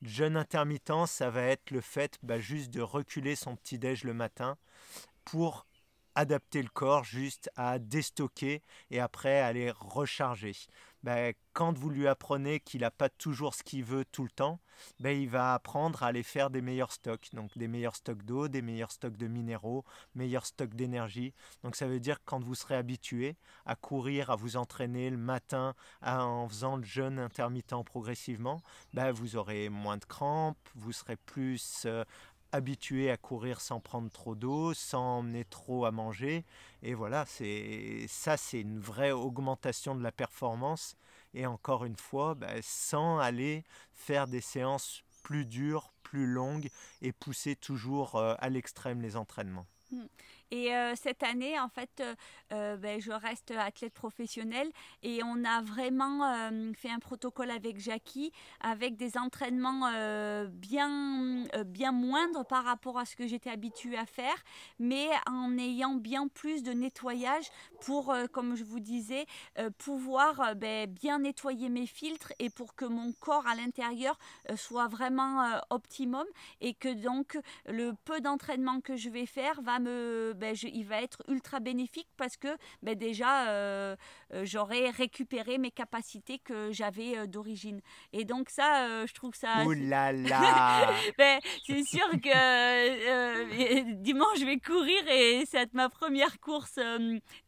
Jeûne 0.03 0.37
intermittent, 0.37 1.07
ça 1.07 1.31
va 1.31 1.43
être 1.43 1.71
le 1.71 1.81
fait 1.81 2.19
bah, 2.23 2.39
juste 2.39 2.71
de 2.71 2.83
reculer 2.83 3.37
son 3.37 3.57
petit-déj 3.57 4.05
le 4.05 4.13
matin 4.13 4.59
pour 5.25 5.67
adapter 6.15 6.63
le 6.63 6.69
corps 6.69 7.05
juste 7.05 7.51
à 7.57 7.79
déstocker 7.79 8.63
et 8.91 9.01
après 9.01 9.41
aller 9.41 9.71
recharger. 9.71 10.57
Ben, 11.07 11.35
quand 11.53 11.79
vous 11.79 11.89
lui 11.89 12.09
apprenez 12.09 12.59
qu'il 12.59 12.81
n'a 12.81 12.91
pas 12.91 13.09
toujours 13.09 13.55
ce 13.55 13.63
qu'il 13.63 13.85
veut 13.85 14.05
tout 14.05 14.25
le 14.25 14.31
temps, 14.31 14.59
ben, 14.99 15.17
il 15.17 15.29
va 15.29 15.55
apprendre 15.55 16.03
à 16.03 16.09
aller 16.09 16.25
faire 16.25 16.51
des 16.51 16.61
meilleurs 16.61 16.91
stocks. 16.91 17.29
Donc 17.33 17.57
des 17.57 17.69
meilleurs 17.69 17.95
stocks 17.95 18.25
d'eau, 18.25 18.49
des 18.49 18.61
meilleurs 18.61 18.91
stocks 18.91 19.17
de 19.17 19.29
minéraux, 19.29 19.85
meilleurs 20.17 20.47
stocks 20.47 20.75
d'énergie. 20.75 21.33
Donc 21.63 21.77
ça 21.77 21.87
veut 21.87 22.01
dire 22.01 22.17
que 22.17 22.25
quand 22.25 22.43
vous 22.43 22.57
serez 22.57 22.75
habitué 22.75 23.37
à 23.67 23.77
courir, 23.77 24.31
à 24.31 24.37
vous 24.37 24.57
entraîner 24.57 25.09
le 25.09 25.17
matin 25.17 25.77
en 26.03 26.49
faisant 26.49 26.77
le 26.77 26.85
jeûne 26.85 27.21
intermittent 27.21 27.85
progressivement, 27.85 28.61
ben, 28.93 29.13
vous 29.13 29.37
aurez 29.37 29.69
moins 29.69 29.99
de 29.99 30.05
crampes, 30.05 30.59
vous 30.75 30.93
serez 30.93 31.17
plus 31.17 31.85
euh, 31.87 32.05
habitué 32.57 33.11
à 33.11 33.17
courir 33.17 33.61
sans 33.61 33.81
prendre 33.81 34.11
trop 34.11 34.35
d'eau, 34.35 34.75
sans 34.75 35.19
emmener 35.19 35.45
trop 35.45 35.85
à 35.85 35.93
manger. 35.93 36.45
Et 36.83 36.95
voilà, 36.95 37.25
c'est 37.27 38.07
ça, 38.09 38.37
c'est 38.37 38.61
une 38.61 38.81
vraie 38.81 39.13
augmentation 39.13 39.95
de 39.95 40.03
la 40.03 40.13
performance. 40.13 40.97
Et 41.35 41.47
encore 41.47 41.85
une 41.85 41.97
fois, 41.97 42.35
bah, 42.35 42.55
sans 42.63 43.19
aller 43.19 43.63
faire 43.93 44.27
des 44.27 44.41
séances 44.41 45.03
plus 45.23 45.45
dures, 45.47 45.93
plus 46.03 46.27
longues 46.27 46.71
et 47.03 47.13
pousser 47.13 47.57
toujours 47.57 48.17
euh, 48.17 48.35
à 48.39 48.49
l'extrême 48.49 49.03
les 49.03 49.17
entraînements. 49.17 49.67
Et 50.51 50.73
euh, 50.73 50.95
cette 50.95 51.23
année, 51.23 51.59
en 51.59 51.69
fait, 51.69 51.91
euh, 52.01 52.15
euh, 52.53 52.77
ben, 52.77 53.01
je 53.01 53.11
reste 53.11 53.51
athlète 53.51 53.95
professionnelle 53.95 54.71
et 55.03 55.23
on 55.25 55.45
a 55.45 55.61
vraiment 55.61 56.51
fait 56.75 56.91
un 56.91 56.99
protocole 56.99 57.51
avec 57.51 57.81
Jackie 57.81 58.33
avec 58.61 58.97
des 58.97 59.19
entraînements 59.19 59.91
bien, 60.49 61.45
bien 61.67 61.93
moindres 61.93 62.45
par 62.45 62.65
rapport 62.65 62.99
à 62.99 63.05
ce 63.05 63.17
que 63.17 63.27
j'étais 63.27 63.51
habituée 63.51 63.97
à 63.97 64.07
faire, 64.07 64.37
mais 64.79 65.09
en 65.29 65.57
ayant 65.59 65.95
bien 65.95 66.29
plus 66.29 66.63
de 66.63 66.73
nettoyage 66.73 67.47
pour, 67.81 68.15
comme 68.33 68.55
je 68.55 68.65
vous 68.65 68.81
disais, 68.81 69.27
pouvoir 69.79 70.55
ben, 70.57 70.89
bien 70.89 71.21
nettoyer 71.21 71.69
mes 71.69 71.87
filtres 71.87 72.33
et 72.39 72.51
pour 72.51 72.75
que 72.75 72.85
mon 72.85 73.13
corps 73.13 73.47
à 73.47 73.55
l'intérieur 73.55 74.19
soit 74.57 74.89
vraiment 74.89 75.61
optimum 75.71 76.27
et 76.61 76.75
que 76.75 76.93
donc 76.93 77.39
le 77.67 77.93
peu 78.05 78.21
d'entraînement 78.21 78.81
que 78.81 78.97
je 78.97 79.11
vais 79.11 79.27
faire 79.27 79.61
va 79.63 79.79
me 79.79 80.36
ben, 80.37 80.55
il 80.63 80.85
va 80.85 81.03
être 81.03 81.23
ultra 81.29 81.61
bénéfique 81.61 82.09
parce 82.17 82.37
que 82.37 82.57
ben, 82.83 82.95
déjà, 82.95 83.49
euh, 83.49 83.97
euh, 84.35 84.43
j'aurai 84.45 84.91
récupéré 84.91 85.59
mes 85.59 85.71
capacités 85.71 86.39
que 86.39 86.71
j'avais 86.73 87.19
euh, 87.19 87.27
d'origine. 87.27 87.81
Et 88.13 88.25
donc 88.25 88.51
ça, 88.51 89.07
je 89.07 89.13
trouve 89.15 89.35
ça... 89.35 89.65
Ouh 89.65 89.73
là 89.73 90.13
là 90.13 90.93
ben, 91.19 91.41
C'est 91.67 91.85
sûr 91.85 92.09
que 92.23 93.93
dimanche, 94.03 94.39
je 94.39 94.45
vais 94.45 94.59
courir 94.59 95.09
et 95.09 95.45
c'est 95.47 95.73
ma 95.75 95.89
première 95.89 96.39
course 96.41 96.79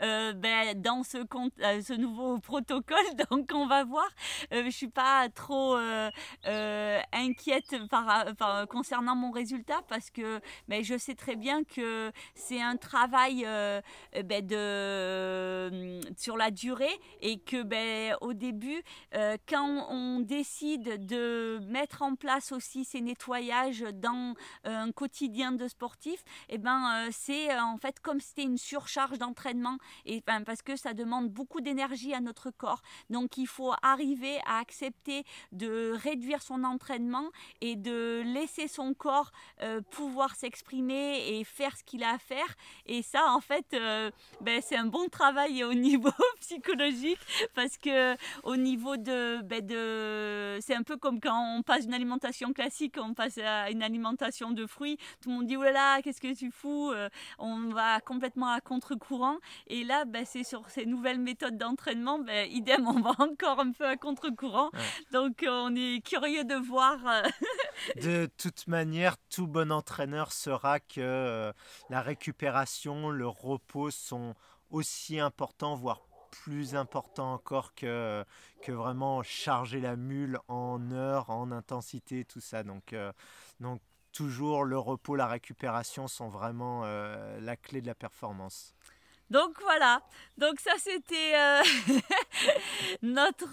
ben, 0.01 0.75
dans 0.77 1.03
ce, 1.03 1.19
ce 1.19 1.93
nouveau 1.95 2.39
protocole. 2.39 2.97
Donc 3.31 3.51
on 3.53 3.67
va 3.67 3.85
voir. 3.85 4.09
je 4.51 4.59
ne 4.59 4.71
suis 4.71 4.89
pas 4.89 5.29
trop 5.29 5.77
inquiète 7.13 7.77
par, 7.89 8.67
concernant 8.69 9.15
mon 9.15 9.31
résultat 9.31 9.81
parce 9.89 10.11
que 10.11 10.41
je 10.69 10.97
sais 10.97 11.15
très 11.15 11.37
bien 11.37 11.65
que 11.65 12.13
c'est 12.35 12.61
un 12.61 12.77
travail 12.79 13.45
euh, 13.45 13.81
euh, 14.17 14.23
ben, 14.23 14.47
euh, 14.53 16.01
sur 16.17 16.37
la 16.37 16.51
durée 16.51 17.01
et 17.21 17.39
que 17.39 17.63
ben, 17.63 18.17
au 18.21 18.33
début, 18.33 18.83
quand 19.47 19.87
on 19.91 20.21
décide 20.21 21.07
de 21.07 21.61
mettre 21.69 22.03
en 22.03 22.15
place 22.15 22.53
aussi 22.53 22.85
ces 22.85 23.01
nettoyages 23.01 23.85
dans 23.95 24.35
un 24.65 24.93
quotidien 24.93 25.53
de 25.53 25.67
sportif, 25.69 26.25
eh 26.49 26.59
ben, 26.59 27.09
c'est 27.11 27.57
en 27.59 27.77
fait 27.79 28.01
comme 28.01 28.21
si 28.21 28.29
c'était 28.29 28.43
une 28.43 28.59
surcharge 28.59 29.19
d'entraînement 29.19 29.79
et 30.05 30.23
ben, 30.27 30.43
parce 30.45 30.63
que 30.63 30.77
ça 30.77 30.95
demande 30.95 31.29
beaucoup 31.29 31.61
d'énergie 31.61 32.15
à 32.15 32.21
notre 32.21 32.51
corps. 32.51 32.83
Donc 33.11 33.37
il 33.37 33.47
faut 33.47 33.73
arriver 33.83 34.39
à 34.47 34.59
accepter 34.59 35.25
de 35.53 35.93
réduire 36.03 36.43
son 36.43 36.65
entraînement 36.65 37.31
et 37.61 37.77
de 37.77 38.23
laisser 38.25 38.69
son 38.69 38.95
corps 38.95 39.33
pouvoir 39.91 40.35
s'exprimer 40.35 41.39
et 41.39 41.45
faire 41.45 41.77
ce 41.77 41.85
qu'il 41.85 42.05
a 42.05 42.15
à 42.15 42.19
faire 42.19 42.55
et 42.89 43.03
ça, 43.03 43.27
en 43.35 43.41
fait, 43.41 43.67
euh, 43.75 44.11
ben, 44.41 44.61
c'est 44.63 44.77
un 44.77 44.87
bon 44.87 45.09
travail 45.09 45.63
au 45.63 45.75
niveau 45.89 46.11
psychologique 46.41 47.19
parce 47.55 47.77
que 47.77 48.17
au 48.45 48.57
niveau 48.57 48.97
de, 48.97 49.43
ben, 49.43 49.65
de 49.65 50.59
c'est 50.61 50.75
un 50.75 50.83
peu 50.83 50.97
comme 50.97 51.21
quand 51.21 51.57
on 51.57 51.63
passe 51.63 51.83
d'une 51.83 51.95
alimentation 51.95 52.53
classique, 52.53 52.97
on 52.99 53.13
passe 53.13 53.39
à 53.39 53.71
une 53.71 53.83
alimentation 53.83 54.51
de 54.51 54.67
fruits. 54.67 54.97
Tout 55.21 55.29
le 55.29 55.37
monde 55.37 55.47
dit 55.47 55.57
oh 55.57 55.63
là 55.63 55.73
là, 55.73 56.03
qu'est-ce 56.03 56.21
que 56.21 56.35
tu 56.35 56.51
fous 56.51 56.91
euh, 56.91 57.09
On 57.39 57.69
va 57.69 58.01
complètement 58.01 58.51
à 58.51 58.61
contre-courant. 58.61 59.37
Et 59.67 59.85
là, 59.85 60.05
ben, 60.07 60.25
c'est 60.25 60.45
sur 60.45 60.69
ces 60.71 60.87
nouvelles 60.87 61.21
méthodes 61.21 61.59
d'entraînement, 61.59 62.19
ben, 62.19 62.49
idem, 62.51 62.87
on 62.89 63.01
va 63.01 63.13
encore 63.19 63.61
un 63.61 63.73
peu 63.73 63.87
à 63.87 63.97
contre-courant. 63.97 64.71
Donc, 65.13 65.45
on 65.47 65.75
est 65.77 66.05
curieux 66.05 66.45
de 66.45 66.55
voir. 66.55 66.99
Euh, 67.07 67.23
de 68.03 68.29
toute 68.39 68.67
manière, 68.67 69.17
tout 69.29 69.47
bon 69.47 69.71
entraîneur 69.71 70.33
saura 70.33 70.81
que 70.81 71.53
la 71.91 72.01
récupération 72.01 72.39
le 73.11 73.27
repos 73.27 73.91
sont 73.91 74.35
aussi 74.71 75.19
importants, 75.19 75.75
voire 75.75 76.03
plus 76.31 76.75
importants 76.75 77.35
encore 77.35 77.75
que, 77.75 78.25
vraiment 78.67 79.23
charger 79.23 79.81
la 79.81 79.97
mule 79.97 80.39
en 80.49 80.91
heures, 80.93 81.31
en 81.31 81.51
intensité, 81.53 82.25
tout 82.25 82.41
ça. 82.41 82.63
Donc, 82.63 82.93
euh, 82.93 83.13
donc 83.61 83.81
toujours 84.13 84.65
le 84.65 84.79
repos, 84.79 85.17
la 85.17 85.27
récupération 85.27 86.09
sont 86.09 86.29
vraiment 86.29 86.83
euh, 86.85 87.41
la 87.41 87.57
clé 87.57 87.81
de 87.81 87.87
la 87.87 87.95
performance. 87.95 88.75
Donc 89.31 89.61
voilà, 89.61 90.01
donc 90.39 90.59
ça 90.59 90.73
c'était 90.79 91.35
euh, 91.37 91.63
notre, 93.03 93.47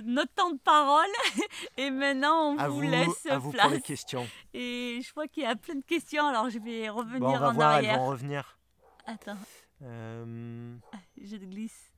notre 0.00 0.32
temps 0.34 0.50
de 0.50 0.58
parole 0.58 1.06
et 1.76 1.90
maintenant 1.90 2.56
on 2.58 2.68
vous, 2.68 2.80
laisse 2.82 3.26
à 3.26 3.38
vous 3.38 3.52
pour 3.52 3.70
les 3.70 3.80
questions. 3.80 4.26
Et 4.52 5.00
je 5.00 5.10
crois 5.12 5.28
qu'il 5.28 5.44
y 5.44 5.46
a 5.46 5.54
plein 5.54 5.76
de 5.76 5.84
questions, 5.84 6.26
alors 6.26 6.50
je 6.50 6.58
vais 6.58 6.88
revenir 6.88 7.20
bon, 7.20 7.36
on 7.36 7.38
va 7.38 7.48
en 7.48 7.52
voir, 7.52 7.70
arrière. 7.74 7.94
Elles 7.94 8.00
vont 8.00 8.06
revenir. 8.06 8.58
Attends. 9.06 9.38
Euh... 9.82 10.76
Je 11.22 11.36
glisse. 11.36 11.92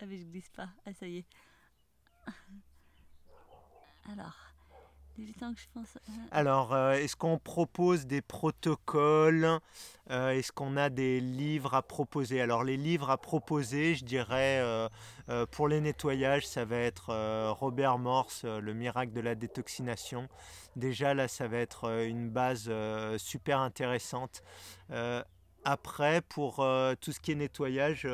Ah 0.00 0.04
mais 0.06 0.18
je 0.18 0.24
glisse 0.24 0.50
pas. 0.50 0.68
Ah 0.84 0.92
ça 0.92 1.06
y 1.06 1.18
est. 1.18 1.26
Alors. 4.12 4.45
Euh, 5.76 6.10
alors, 6.30 6.74
euh, 6.74 6.92
est-ce 6.92 7.16
qu'on 7.16 7.38
propose 7.38 8.06
des 8.06 8.20
protocoles 8.20 9.58
euh, 10.10 10.30
Est-ce 10.30 10.52
qu'on 10.52 10.76
a 10.76 10.90
des 10.90 11.20
livres 11.20 11.74
à 11.74 11.82
proposer? 11.82 12.40
Alors, 12.40 12.64
les 12.64 12.76
livres 12.76 13.10
à 13.10 13.16
proposer, 13.16 13.94
je 13.94 14.04
dirais, 14.04 14.62
pour 15.50 15.68
les 15.68 15.80
nettoyages, 15.80 16.46
ça 16.46 16.64
va 16.64 16.76
être 16.76 17.12
Robert 17.52 17.98
Morse, 17.98 18.44
Le 18.44 18.74
miracle 18.74 19.12
de 19.12 19.20
la 19.20 19.34
détoxination. 19.34 20.28
Déjà, 20.76 21.14
là, 21.14 21.28
ça 21.28 21.48
va 21.48 21.58
être 21.58 22.04
une 22.04 22.28
base 22.28 22.70
super 23.16 23.60
intéressante. 23.60 24.42
Après, 25.64 26.20
pour 26.20 26.64
tout 27.00 27.12
ce 27.12 27.20
qui 27.20 27.32
est 27.32 27.36
nettoyage, 27.36 28.06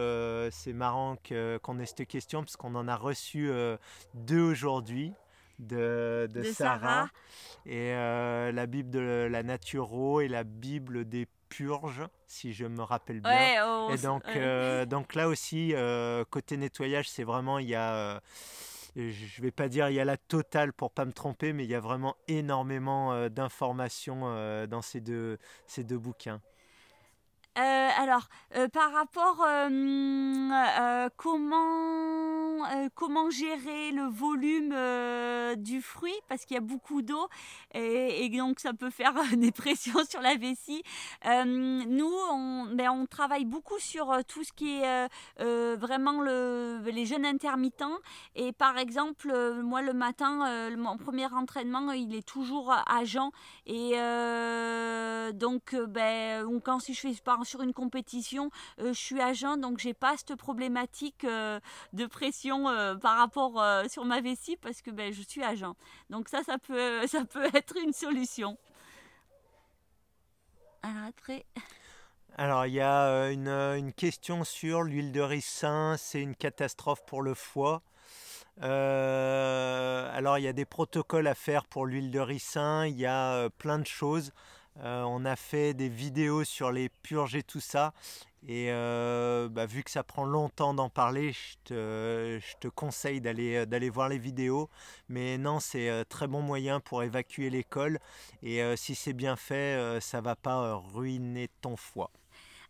c'est 0.51 0.73
marrant 0.73 1.17
qu'on 1.29 1.79
ait 1.79 1.87
cette 1.87 2.07
question 2.07 2.41
parce 2.41 2.57
qu'on 2.57 2.75
en 2.75 2.89
a 2.89 2.97
reçu 2.97 3.51
deux 4.15 4.43
aujourd'hui. 4.43 5.13
De, 5.63 6.29
Sarah, 6.53 7.09
et 7.67 7.93
la 7.93 8.67
Bible 8.67 8.91
de 8.91 9.29
la 9.31 9.43
Naturo 9.43 10.21
et 10.21 10.29
la 10.29 10.45
Bible 10.45 11.09
des 11.09 11.27
purges, 11.49 12.07
si 12.27 12.53
je 12.53 12.67
me 12.67 12.83
rappelle 12.83 13.21
bien. 13.21 13.65
Oh, 13.65 13.91
et 13.93 13.99
donc, 13.99 14.25
donc 14.89 15.15
là 15.15 15.29
aussi, 15.29 15.75
côté 16.31 16.57
nettoyage, 16.57 17.09
c'est 17.09 17.25
vraiment, 17.25 17.59
il 17.59 17.69
y 17.69 17.75
a 17.75 18.21
je 18.97 19.43
vais 19.43 19.51
pas 19.51 19.69
dire 19.69 19.89
il 19.89 19.95
y 19.95 20.01
a 20.01 20.05
la 20.05 20.17
totale 20.17 20.73
pour 20.73 20.91
pas 20.91 21.05
me 21.05 21.13
tromper, 21.13 21.53
mais 21.53 21.65
il 21.65 21.71
y 21.71 21.75
a 21.75 21.81
vraiment 21.81 22.17
énormément 22.29 23.13
euh, 23.13 23.29
d'informations 23.29 24.23
euh, 24.25 24.67
dans 24.67 24.83
ces 24.83 25.01
deux, 25.01 25.39
ces 25.67 25.85
deux 25.85 25.99
bouquins. 25.99 26.41
Euh, 27.59 27.89
alors, 27.99 28.29
euh, 28.57 28.67
par 28.69 28.93
rapport 28.93 29.45
euh, 29.47 31.09
comment 31.19 31.61
comment 32.95 33.29
gérer 33.29 33.91
le 33.91 34.05
volume 34.05 34.73
du 35.61 35.83
fruit 35.83 36.15
parce 36.29 36.45
qu'il 36.45 36.55
y 36.55 36.59
a 36.59 36.61
beaucoup 36.61 37.03
d'eau 37.03 37.29
et, 37.75 38.29
donc 38.29 38.61
ça 38.61 38.73
peut 38.73 38.91
faire 38.91 39.15
des 39.37 39.51
pressions 39.51 40.05
sur 40.09 40.21
la 40.21 40.37
vessie. 40.37 40.83
nous, 41.25 42.13
on, 42.31 42.69
ben, 42.73 42.91
on 42.91 43.07
travaille 43.07 43.45
beaucoup 43.45 43.79
sur 43.81 44.17
tout 44.29 44.45
ce 44.45 44.53
qui 44.53 44.81
est 44.81 45.09
vraiment 45.77 46.21
le, 46.21 46.81
les 46.85 47.05
jeûnes 47.05 47.27
intermittents 47.27 47.99
et 48.37 48.53
par 48.53 48.79
exemple, 48.79 49.33
moi 49.63 49.83
le 49.83 49.93
matin, 49.93 50.71
mon 50.77 50.97
premier 50.97 51.27
entraînement, 51.27 51.91
il 51.91 52.15
est 52.15 52.27
toujours 52.27 52.73
à 52.73 53.05
jeun 53.05 53.31
et 53.67 53.95
donc 55.35 55.75
ben, 55.75 56.47
quand 56.65 56.79
si 56.79 56.95
je 56.95 57.01
fais 57.01 57.13
par 57.43 57.47
sur 57.47 57.63
une 57.63 57.73
compétition, 57.73 58.51
euh, 58.79 58.93
je 58.93 58.99
suis 58.99 59.21
à 59.21 59.33
jeun, 59.33 59.61
donc 59.61 59.79
j'ai 59.79 59.95
pas 59.95 60.17
cette 60.17 60.37
problématique 60.37 61.25
euh, 61.25 61.61
de 61.93 62.07
pression 62.07 62.69
euh, 62.69 62.95
par 62.95 63.19
rapport 63.19 63.63
sur 63.89 64.05
ma 64.05 64.21
vessie 64.21 64.57
parce 64.57 64.81
que 64.83 64.91
ben, 64.91 65.13
je 65.13 65.23
suis 65.23 65.43
à 65.43 65.55
jeun. 65.55 65.75
Donc 66.11 66.29
ça, 66.29 66.43
ça 66.45 66.59
peut, 66.59 67.07
ça 67.07 67.25
peut 67.25 67.49
être 67.55 67.77
une 67.77 67.93
solution. 67.93 68.57
Alors 70.83 71.09
après. 71.09 71.45
Alors, 72.39 72.67
il 72.67 72.73
y 72.73 72.81
a 72.81 73.31
une 73.31 73.93
question 73.93 74.43
sur 74.45 74.83
l'huile 74.83 75.13
de 75.13 75.21
ricin, 75.21 75.97
c'est 75.99 76.23
une 76.23 76.35
catastrophe 76.35 77.05
pour 77.05 77.21
le 77.21 77.35
foie. 77.35 77.83
alors, 78.61 80.39
il 80.39 80.45
y 80.45 80.49
a 80.49 80.55
des 80.55 80.65
protocoles 80.65 81.27
à 81.27 81.35
faire 81.35 81.67
pour 81.67 81.85
l'huile 81.85 82.11
de 82.11 82.21
ricin, 82.21 82.87
il 82.87 82.99
y 82.99 83.07
a 83.07 83.51
plein 83.51 83.79
de 83.79 83.87
choses. 83.87 84.33
On 84.81 85.25
a 85.25 85.37
fait 85.37 85.75
des 85.75 85.89
vidéos 85.89 86.45
sur 86.45 86.73
les 86.73 86.89
purges 86.89 87.37
et 87.37 87.43
tout 87.43 87.61
ça. 87.61 87.93
Et 88.49 88.73
euh, 88.73 89.49
bah, 89.49 89.67
vu 89.67 89.85
que 89.85 89.91
ça 89.91 90.03
prend 90.03 90.25
longtemps 90.25 90.75
d'en 90.75 90.91
parler, 90.91 91.33
je 91.33 91.57
te, 91.65 92.69
conseille 92.69 93.21
d'aller, 93.21 93.57
euh, 93.59 93.67
d'aller 93.67 93.89
voir 93.89 94.09
les 94.09 94.19
vidéos. 94.19 94.69
Mais 95.09 95.39
non, 95.39 95.61
c'est 95.61 95.89
un 95.89 95.93
euh, 95.93 96.05
très 96.05 96.27
bon 96.27 96.43
moyen 96.43 96.81
pour 96.81 97.05
évacuer 97.05 97.51
l'école. 97.51 98.01
Et 98.43 98.61
si 98.77 98.95
c'est 98.95 99.13
bien 99.13 99.37
fait, 99.37 100.01
ça 100.01 100.21
va 100.21 100.35
pas 100.35 100.75
ruiner 100.95 101.49
ton 101.61 101.77
foie. 101.77 102.11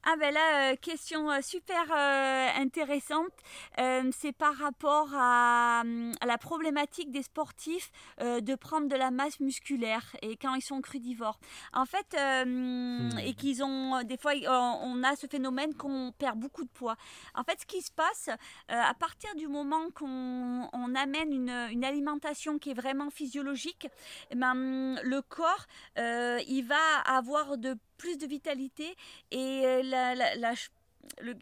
Ah 0.04 0.16
ben 0.18 0.34
là, 0.34 0.72
euh, 0.72 0.76
question 0.76 1.30
euh, 1.30 1.40
super 1.42 1.84
euh, 1.96 2.48
intéressante. 2.56 3.30
c'est 4.12 4.32
par 4.32 4.56
rapport 4.56 5.08
à, 5.14 5.84
la 6.26 6.38
problématique 6.38 7.12
des 7.12 7.22
sportifs 7.22 7.90
de 8.20 8.54
prendre 8.54 8.88
de 8.88 8.96
la 8.96 9.10
masse 9.10 9.38
musculaire 9.40 10.04
et 10.22 10.36
quand 10.36 10.54
ils 10.54 10.62
sont 10.62 10.80
crudivores. 10.80 11.38
En 11.72 11.84
fait, 11.86 12.16
hmm. 12.46 13.18
et 13.18 13.34
qu'ils 13.34 13.62
ont 13.62 14.02
des 14.02 14.16
fois, 14.16 14.32
on 14.82 15.02
a 15.02 15.16
ce 15.16 15.26
phénomène 15.26 15.74
qu'on 15.74 16.12
perd 16.18 16.38
beaucoup 16.38 16.64
de 16.64 16.70
poids. 16.70 16.96
En 17.34 17.44
fait, 17.44 17.60
ce 17.60 17.66
qui 17.66 17.80
se 17.82 17.90
passe 17.90 18.28
à 18.68 18.94
partir 18.94 19.34
du 19.36 19.48
moment 19.48 19.90
qu'on 19.94 20.94
amène 20.94 21.32
une, 21.32 21.84
alimentation 21.84 22.58
qui 22.58 22.70
est 22.70 22.74
vraiment 22.74 23.10
physiologique, 23.10 23.88
eh 24.30 24.34
ben, 24.34 24.54
le 25.02 25.20
corps, 25.22 25.66
il 25.96 26.62
va 26.62 27.00
avoir 27.04 27.56
de 27.56 27.76
plus 28.02 28.18
de 28.18 28.26
vitalité 28.26 28.96
et 29.30 29.62
euh, 29.64 29.82
la, 29.84 30.14
la, 30.16 30.52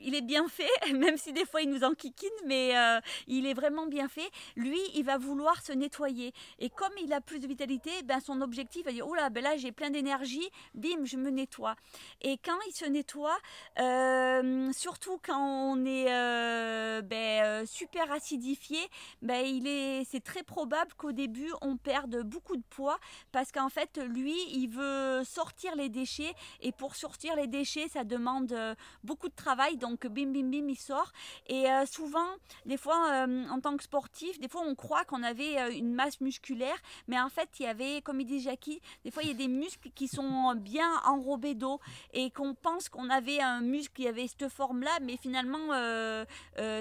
il 0.01 0.15
est 0.15 0.23
bien 0.23 0.49
fait, 0.49 0.69
même 0.95 1.17
si 1.17 1.33
des 1.33 1.45
fois 1.45 1.63
il 1.63 1.71
nous 1.71 1.85
enquiquine, 1.85 2.29
mais 2.47 2.77
euh, 2.77 3.01
il 3.27 3.47
est 3.47 3.55
vraiment 3.55 3.87
bien 3.87 4.09
fait. 4.09 4.31
Lui, 4.57 4.81
il 4.95 5.05
va 5.05 5.19
vouloir 5.19 5.63
se 5.63 5.73
nettoyer. 5.73 6.33
Et 6.59 6.71
comme 6.71 6.93
il 7.03 7.13
a 7.13 7.21
plus 7.21 7.41
de 7.41 7.47
vitalité, 7.47 7.91
ben 8.05 8.21
son 8.21 8.41
objectif 8.41 8.85
va 8.85 8.93
dire 8.93 9.07
Oh 9.07 9.15
là, 9.15 9.31
ben 9.31 9.43
là 9.43 9.57
j'ai 9.57 9.73
plein 9.73 9.91
d'énergie, 9.91 10.49
bim, 10.75 11.05
je 11.05 11.17
me 11.17 11.31
nettoie. 11.31 11.77
Et 12.21 12.39
quand 12.39 12.59
il 12.69 12.73
se 12.73 12.85
nettoie, 12.85 13.39
euh, 13.79 14.73
surtout 14.73 15.19
quand 15.23 15.41
on 15.41 15.85
est 15.85 16.13
euh, 16.13 17.03
ben, 17.03 17.67
super 17.67 18.11
acidifié, 18.13 18.79
ben, 19.23 19.45
il 19.45 19.67
est, 19.67 20.05
c'est 20.11 20.23
très 20.23 20.43
probable 20.43 20.93
qu'au 20.97 21.13
début 21.13 21.53
on 21.63 21.77
perde 21.77 22.23
beaucoup 22.23 22.57
de 22.57 22.63
poids 22.71 22.99
parce 23.33 23.53
qu'en 23.53 23.69
fait, 23.69 23.99
lui, 23.99 24.37
il 24.53 24.69
veut 24.69 25.23
sortir 25.25 25.75
les 25.75 25.89
déchets. 25.89 26.35
Et 26.61 26.73
pour 26.73 26.97
sortir 26.97 27.37
les 27.37 27.47
déchets, 27.47 27.89
ça 27.89 28.05
demande 28.05 28.55
beaucoup 29.05 29.29
de 29.29 29.35
travail 29.35 29.50
donc 29.77 30.07
bim 30.07 30.33
bim 30.33 30.51
bim 30.51 30.69
il 30.69 30.77
sort. 30.79 31.13
Et 31.47 31.71
euh, 31.71 31.87
souvent, 31.87 32.27
des 32.67 32.77
fois, 32.77 33.11
euh, 33.11 33.45
en 33.49 33.61
tant 33.61 33.77
que 33.77 33.83
sportif, 33.83 34.39
des 34.41 34.49
fois 34.49 34.63
on 34.67 34.75
croit 34.75 35.05
qu'on 35.05 35.23
avait 35.23 35.59
euh, 35.59 35.73
une 35.73 35.95
masse 35.95 36.21
musculaire, 36.21 36.77
mais 37.09 37.21
en 37.21 37.29
fait 37.29 37.49
il 37.59 37.65
y 37.65 37.67
avait, 37.67 38.03
comme 38.03 38.21
il 38.21 38.27
dit 38.27 38.41
Jackie, 38.41 38.81
des 39.05 39.11
fois 39.11 39.23
il 39.23 39.29
y 39.29 39.33
a 39.33 39.35
des 39.35 39.49
muscles 39.49 39.91
qui 39.95 40.09
sont 40.09 40.55
bien 40.55 40.91
enrobés 41.05 41.55
d'eau 41.55 41.81
et 42.13 42.31
qu'on 42.31 42.55
pense 42.55 42.89
qu'on 42.89 43.11
avait 43.11 43.41
un 43.41 43.61
muscle 43.61 43.93
qui 43.95 44.09
avait 44.09 44.27
cette 44.27 44.49
forme-là, 44.49 44.91
mais 45.03 45.17
finalement 45.17 45.59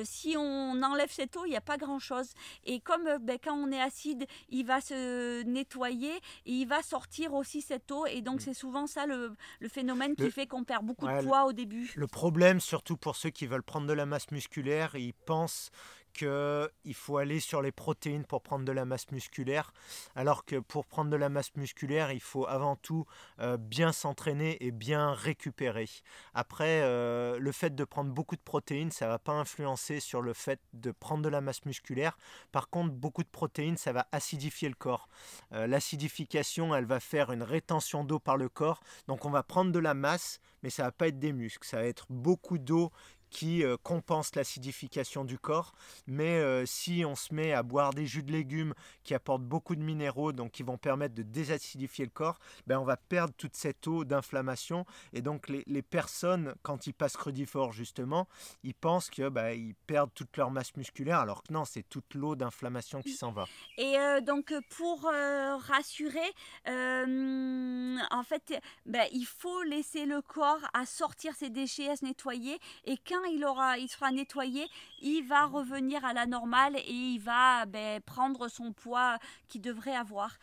si 0.03 0.35
on 0.37 0.81
enlève 0.81 1.11
cette 1.11 1.35
eau, 1.37 1.45
il 1.45 1.49
n'y 1.49 1.57
a 1.57 1.61
pas 1.61 1.77
grand-chose. 1.77 2.33
Et 2.65 2.79
comme 2.79 3.03
ben, 3.21 3.37
quand 3.43 3.55
on 3.55 3.71
est 3.71 3.81
acide, 3.81 4.25
il 4.49 4.65
va 4.65 4.81
se 4.81 5.43
nettoyer 5.43 6.15
et 6.45 6.51
il 6.51 6.65
va 6.67 6.81
sortir 6.81 7.33
aussi 7.33 7.61
cette 7.61 7.91
eau. 7.91 8.05
Et 8.05 8.21
donc 8.21 8.37
mm. 8.37 8.39
c'est 8.39 8.53
souvent 8.53 8.87
ça 8.87 9.05
le, 9.05 9.35
phénomène 9.67 10.15
qui 10.15 10.31
fait 10.31 10.47
qu'on 10.47 10.63
perd 10.63 10.85
beaucoup 10.85 11.07
de 11.07 11.23
poids 11.23 11.45
au 11.45 11.53
début. 11.53 11.91
Le 11.95 12.07
problème 12.07 12.58
surtout 12.59 12.97
pour 12.97 13.15
ceux 13.15 13.29
qui 13.29 13.47
veulent 13.47 13.63
prendre 13.63 13.87
de 13.87 13.93
la 13.93 14.05
masse 14.05 14.31
musculaire, 14.31 14.95
ils 14.95 15.13
pensent 15.13 15.71
qu'il 16.19 16.93
faut 16.93 17.17
aller 17.17 17.39
sur 17.39 17.61
les 17.61 17.71
protéines 17.71 18.25
pour 18.25 18.41
prendre 18.41 18.65
de 18.65 18.71
la 18.71 18.85
masse 18.85 19.09
musculaire, 19.11 19.73
alors 20.15 20.43
que 20.45 20.57
pour 20.57 20.85
prendre 20.85 21.09
de 21.09 21.15
la 21.15 21.29
masse 21.29 21.55
musculaire, 21.55 22.11
il 22.11 22.19
faut 22.19 22.45
avant 22.47 22.75
tout 22.75 23.05
euh, 23.39 23.57
bien 23.57 23.91
s'entraîner 23.91 24.57
et 24.65 24.71
bien 24.71 25.13
récupérer. 25.13 25.87
Après, 26.33 26.81
euh, 26.81 27.39
le 27.39 27.51
fait 27.51 27.73
de 27.73 27.83
prendre 27.85 28.11
beaucoup 28.11 28.35
de 28.35 28.41
protéines, 28.41 28.91
ça 28.91 29.07
va 29.07 29.19
pas 29.19 29.33
influencer 29.33 29.99
sur 29.99 30.21
le 30.21 30.33
fait 30.33 30.59
de 30.73 30.91
prendre 30.91 31.23
de 31.23 31.29
la 31.29 31.41
masse 31.41 31.63
musculaire. 31.65 32.17
Par 32.51 32.69
contre, 32.69 32.93
beaucoup 32.93 33.23
de 33.23 33.29
protéines, 33.29 33.77
ça 33.77 33.93
va 33.93 34.07
acidifier 34.11 34.67
le 34.67 34.75
corps. 34.75 35.07
Euh, 35.53 35.67
l'acidification, 35.67 36.75
elle 36.75 36.85
va 36.85 36.99
faire 36.99 37.31
une 37.31 37.43
rétention 37.43 38.03
d'eau 38.03 38.19
par 38.19 38.37
le 38.37 38.49
corps, 38.49 38.81
donc 39.07 39.25
on 39.25 39.29
va 39.29 39.43
prendre 39.43 39.71
de 39.71 39.79
la 39.79 39.93
masse, 39.93 40.39
mais 40.63 40.69
ça 40.69 40.83
va 40.83 40.91
pas 40.91 41.07
être 41.07 41.19
des 41.19 41.33
muscles, 41.33 41.67
ça 41.67 41.77
va 41.77 41.85
être 41.85 42.05
beaucoup 42.09 42.57
d'eau 42.57 42.91
qui 43.29 43.63
euh, 43.63 43.77
compense 43.81 44.35
l'acidification 44.35 45.25
du 45.25 45.37
corps. 45.37 45.73
Mais 46.07 46.39
euh, 46.39 46.65
si 46.65 47.03
on 47.05 47.15
se 47.15 47.33
met 47.33 47.53
à 47.53 47.63
boire 47.63 47.93
des 47.93 48.05
jus 48.05 48.23
de 48.23 48.31
légumes 48.31 48.73
qui 49.03 49.13
apportent 49.13 49.43
beaucoup 49.43 49.75
de 49.75 49.81
minéraux, 49.81 50.31
donc 50.31 50.51
qui 50.51 50.63
vont 50.63 50.77
permettre 50.77 51.15
de 51.15 51.23
désacidifier 51.23 52.05
le 52.05 52.11
corps, 52.11 52.39
ben 52.67 52.79
on 52.79 52.83
va 52.83 52.97
perdre 52.97 53.33
toute 53.37 53.55
cette 53.55 53.87
eau 53.87 54.03
d'inflammation. 54.03 54.85
Et 55.13 55.21
donc 55.21 55.49
les, 55.49 55.63
les, 55.67 55.81
personnes, 55.81 56.55
quand 56.61 56.87
ils 56.87 56.93
passent 56.93 57.17
crudifort 57.17 57.71
justement, 57.71 58.27
ils 58.63 58.75
pensent 58.75 59.09
que 59.09 59.29
ben, 59.29 59.73
perdent 59.87 60.13
toute 60.13 60.35
leur 60.37 60.51
masse 60.51 60.75
musculaire, 60.75 61.19
alors 61.19 61.43
que 61.43 61.53
non, 61.53 61.65
c'est 61.65 61.83
toute 61.83 62.13
l'eau 62.13 62.35
d'inflammation 62.35 63.01
qui 63.01 63.13
s'en 63.13 63.31
va. 63.31 63.45
Et 63.77 63.97
euh, 63.97 64.21
donc 64.21 64.53
pour 64.69 65.03
rassurer, 65.03 66.19
en 66.65 68.23
fait, 68.23 68.53
ben, 68.85 69.07
il 69.11 69.25
faut 69.25 69.63
laisser 69.63 70.05
le 70.05 70.21
corps 70.21 70.59
à 70.73 70.85
sortir 70.85 71.33
ses 71.35 71.49
déchets, 71.49 71.89
à 71.89 71.95
se 71.95 72.05
nettoyer. 72.05 72.59
Et 72.85 72.97
quand 72.97 73.18
il, 73.27 73.43
aura, 73.45 73.77
il 73.77 73.89
sera 73.89 74.11
nettoyé, 74.11 74.67
il 75.01 75.23
va 75.23 75.45
revenir 75.45 76.03
à 76.05 76.13
la 76.13 76.25
normale 76.25 76.75
et 76.77 76.91
il 76.91 77.19
va 77.19 77.65
ben, 77.65 78.01
prendre 78.01 78.47
son 78.47 78.73
poids 78.73 79.17
qu'il 79.47 79.61
devrait 79.61 79.95
avoir. 79.95 80.37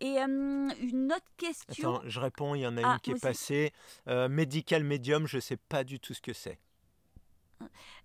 Et 0.00 0.18
euh, 0.20 0.26
une 0.26 1.12
autre 1.12 1.26
question. 1.36 1.96
Attends, 1.96 2.08
je 2.08 2.20
réponds, 2.20 2.54
il 2.54 2.60
y 2.60 2.66
en 2.66 2.76
a 2.76 2.80
une 2.80 2.86
ah, 2.86 2.98
qui 3.02 3.12
est 3.12 3.20
passée. 3.20 3.72
Euh, 4.08 4.28
Medical 4.28 4.84
Medium, 4.84 5.26
je 5.26 5.36
ne 5.36 5.40
sais 5.40 5.56
pas 5.56 5.84
du 5.84 6.00
tout 6.00 6.12
ce 6.12 6.20
que 6.20 6.32
c'est. 6.34 6.58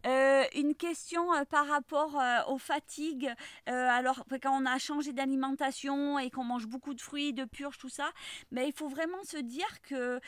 Euh, 0.05 0.43
une 0.55 0.75
question 0.75 1.27
par 1.49 1.67
rapport 1.67 2.21
aux 2.47 2.57
fatigues. 2.57 3.31
alors, 3.65 4.25
quand 4.41 4.59
on 4.59 4.65
a 4.65 4.77
changé 4.77 5.13
d'alimentation 5.13 6.19
et 6.19 6.29
qu'on 6.29 6.43
mange 6.43 6.67
beaucoup 6.67 6.93
de 6.93 7.01
fruits, 7.01 7.33
de 7.33 7.45
purges, 7.45 7.77
tout 7.77 7.89
ça, 7.89 8.11
mais 8.51 8.61
ben, 8.61 8.67
il 8.67 8.73
faut 8.73 8.89
vraiment 8.89 9.23
se 9.23 9.37
dire 9.37 9.81
que 9.81 10.19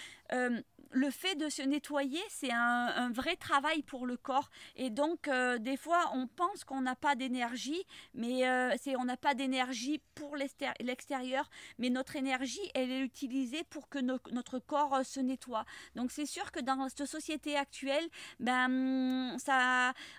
le 0.94 1.10
fait 1.10 1.36
de 1.36 1.50
se 1.50 1.62
nettoyer, 1.62 2.22
c'est 2.30 2.52
un, 2.52 3.12
vrai 3.12 3.36
travail 3.36 3.82
pour 3.84 4.06
le 4.06 4.18
corps. 4.18 4.50
Et 4.76 4.90
donc, 4.90 5.28
euh, 5.28 5.58
des 5.58 5.78
fois, 5.78 6.12
on 6.14 6.28
pense 6.28 6.64
qu'on 6.64 6.82
n'a 6.82 6.96
pas 6.96 7.16
d'énergie, 7.16 7.84
mais 8.14 8.48
euh, 8.48 8.74
c'est 8.82 8.96
on 8.96 9.06
n'a 9.06 9.18
pas 9.18 9.34
d'énergie 9.34 10.02
pour 10.16 10.36
l'extérieur, 10.36 11.50
mais 11.78 11.90
notre 11.90 12.16
énergie, 12.16 12.62
elle 12.74 12.92
est 12.92 13.02
utilisée 13.02 13.64
pour 13.70 13.90
que 13.90 14.00
notre 14.00 14.60
corps 14.60 14.96
euh, 14.96 15.04
se 15.04 15.20
nettoie. 15.20 15.66
Donc, 15.96 16.12
c'est 16.12 16.26
sûr 16.26 16.52
que 16.52 16.60
dans 16.60 16.88
cette 16.90 17.08
société 17.08 17.56
actuelle, 17.58 18.08
ben, 18.40 19.36
ça, 19.40 19.63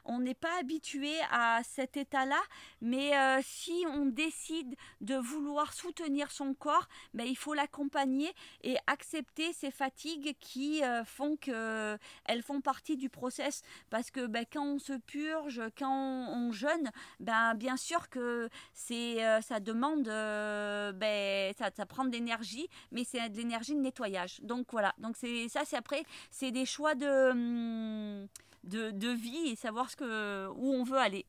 on 0.04 0.18
n'est 0.20 0.35
pas 0.35 0.59
habitué 0.59 1.12
à 1.30 1.61
cet 1.64 1.96
état-là, 1.96 2.40
mais 2.80 3.12
si 3.42 3.85
on 3.92 4.07
décide 4.07 4.74
de 5.00 5.16
vouloir 5.16 5.72
soutenir 5.72 6.30
son 6.30 6.54
corps, 6.54 6.88
ben, 7.14 7.26
il 7.26 7.37
faut 7.37 7.54
l'accompagner 7.54 8.33
et 8.62 8.76
accepter 8.87 9.52
ces 9.52 9.70
fatigues 9.70 10.37
qui 10.40 10.83
euh, 10.83 11.04
font 11.04 11.37
que 11.37 11.96
elles 12.24 12.42
font 12.42 12.61
partie 12.61 12.96
du 12.96 13.09
process 13.09 13.62
parce 13.90 14.11
que 14.11 14.26
ben, 14.26 14.44
quand 14.50 14.64
on 14.64 14.78
se 14.78 14.94
purge, 14.94 15.62
quand 15.78 16.28
on, 16.30 16.52
jeûne, 16.52 16.90
ben, 17.20 17.54
bien 17.54 17.76
sûr 17.76 18.09
que 18.09 18.48
c'est 18.72 19.24
euh, 19.24 19.40
ça 19.40 19.61
demande 19.61 20.09
euh, 20.09 20.92
ben, 20.92 21.52
ça, 21.59 21.70
ça 21.76 21.87
prend 21.87 22.04
de 22.04 22.12
l'énergie, 22.12 22.68
mais 22.92 23.04
c'est 23.04 23.28
de 23.28 23.37
l'énergie 23.37 23.74
de 23.74 23.80
nettoyage. 23.80 24.40
Donc 24.42 24.66
voilà, 24.70 24.94
donc 24.98 25.16
c'est 25.16 25.48
ça 25.48 25.64
c'est 25.64 25.76
après 25.76 26.04
c'est 26.30 26.50
des 26.50 26.66
choix 26.66 26.94
de, 26.94 27.30
hum, 27.30 28.28
de, 28.64 29.12
vie 29.14 29.50
et 29.53 29.57
savoir 29.57 29.90
ce 29.90 29.96
que 29.96 30.48
où 30.48 30.72
on 30.72 30.85
veut 30.85 30.98
aller. 30.98 31.27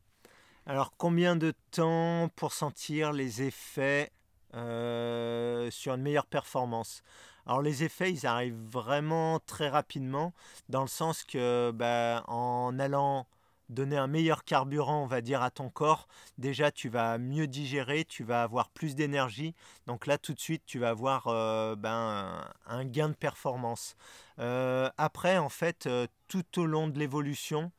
Alors 0.65 0.93
combien 0.98 1.36
de 1.36 1.54
temps 1.71 2.30
pour 2.36 2.54
sentir 2.54 3.13
les 3.13 3.43
effets 3.43 4.12
sur 4.54 5.93
une 5.93 6.02
meilleure 6.02 6.26
performance? 6.26 7.04
Alors 7.45 7.62
les 7.62 7.84
effets, 7.84 8.12
ils 8.12 8.26
arrivent 8.26 8.63
vraiment 8.71 9.39
très 9.45 9.69
rapidement, 9.69 10.34
dans 10.69 10.82
le 10.82 10.88
sens 10.88 11.24
que 11.24 11.71
bah, 11.71 12.24
en 12.28 12.80
allant 12.80 13.28
donner 13.69 13.98
un 13.98 14.08
meilleur 14.08 14.43
carburant, 14.43 15.04
on 15.04 15.08
va 15.08 15.21
dire, 15.21 15.41
à 15.41 15.52
ton 15.52 15.69
corps, 15.69 16.08
déjà 16.38 16.71
tu 16.71 16.89
vas 16.89 17.17
mieux 17.17 17.48
digérer, 17.48 18.06
tu 18.06 18.24
vas 18.24 18.43
avoir 18.43 18.69
plus 18.69 18.95
d'énergie. 18.95 19.56
Donc 19.88 20.06
là, 20.06 20.17
tout 20.17 20.34
de 20.34 20.39
suite, 20.39 20.63
tu 20.65 20.80
vas 20.80 20.89
avoir 20.89 21.28
euh, 21.28 21.76
ben, 21.76 22.48
un 22.67 22.86
gain 22.86 23.10
de 23.10 23.15
performance. 23.15 23.95
Euh, 24.39 24.89
après, 24.98 25.38
en 25.38 25.50
fait, 25.50 25.88
euh, 25.88 26.08
tout 26.27 26.59
au 26.59 26.65
long 26.65 26.88
de 26.88 26.99
l'évolution, 26.99 27.71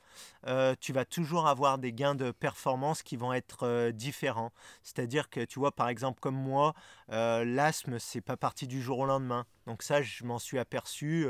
euh, 0.46 0.74
tu 0.80 0.92
vas 0.92 1.04
toujours 1.04 1.48
avoir 1.48 1.78
des 1.78 1.92
gains 1.92 2.14
de 2.14 2.30
performance 2.30 3.02
qui 3.02 3.16
vont 3.16 3.32
être 3.32 3.64
euh, 3.64 3.92
différents. 3.92 4.52
C'est-à-dire 4.82 5.28
que 5.28 5.44
tu 5.44 5.58
vois, 5.58 5.72
par 5.72 5.88
exemple, 5.88 6.20
comme 6.20 6.36
moi, 6.36 6.74
euh, 7.10 7.44
l'asthme, 7.44 7.98
c'est 7.98 8.20
pas 8.20 8.36
parti 8.36 8.66
du 8.66 8.80
jour 8.80 9.00
au 9.00 9.06
lendemain. 9.06 9.46
Donc 9.66 9.82
ça, 9.82 10.00
je 10.00 10.22
m'en 10.24 10.38
suis 10.38 10.60
aperçu 10.60 11.26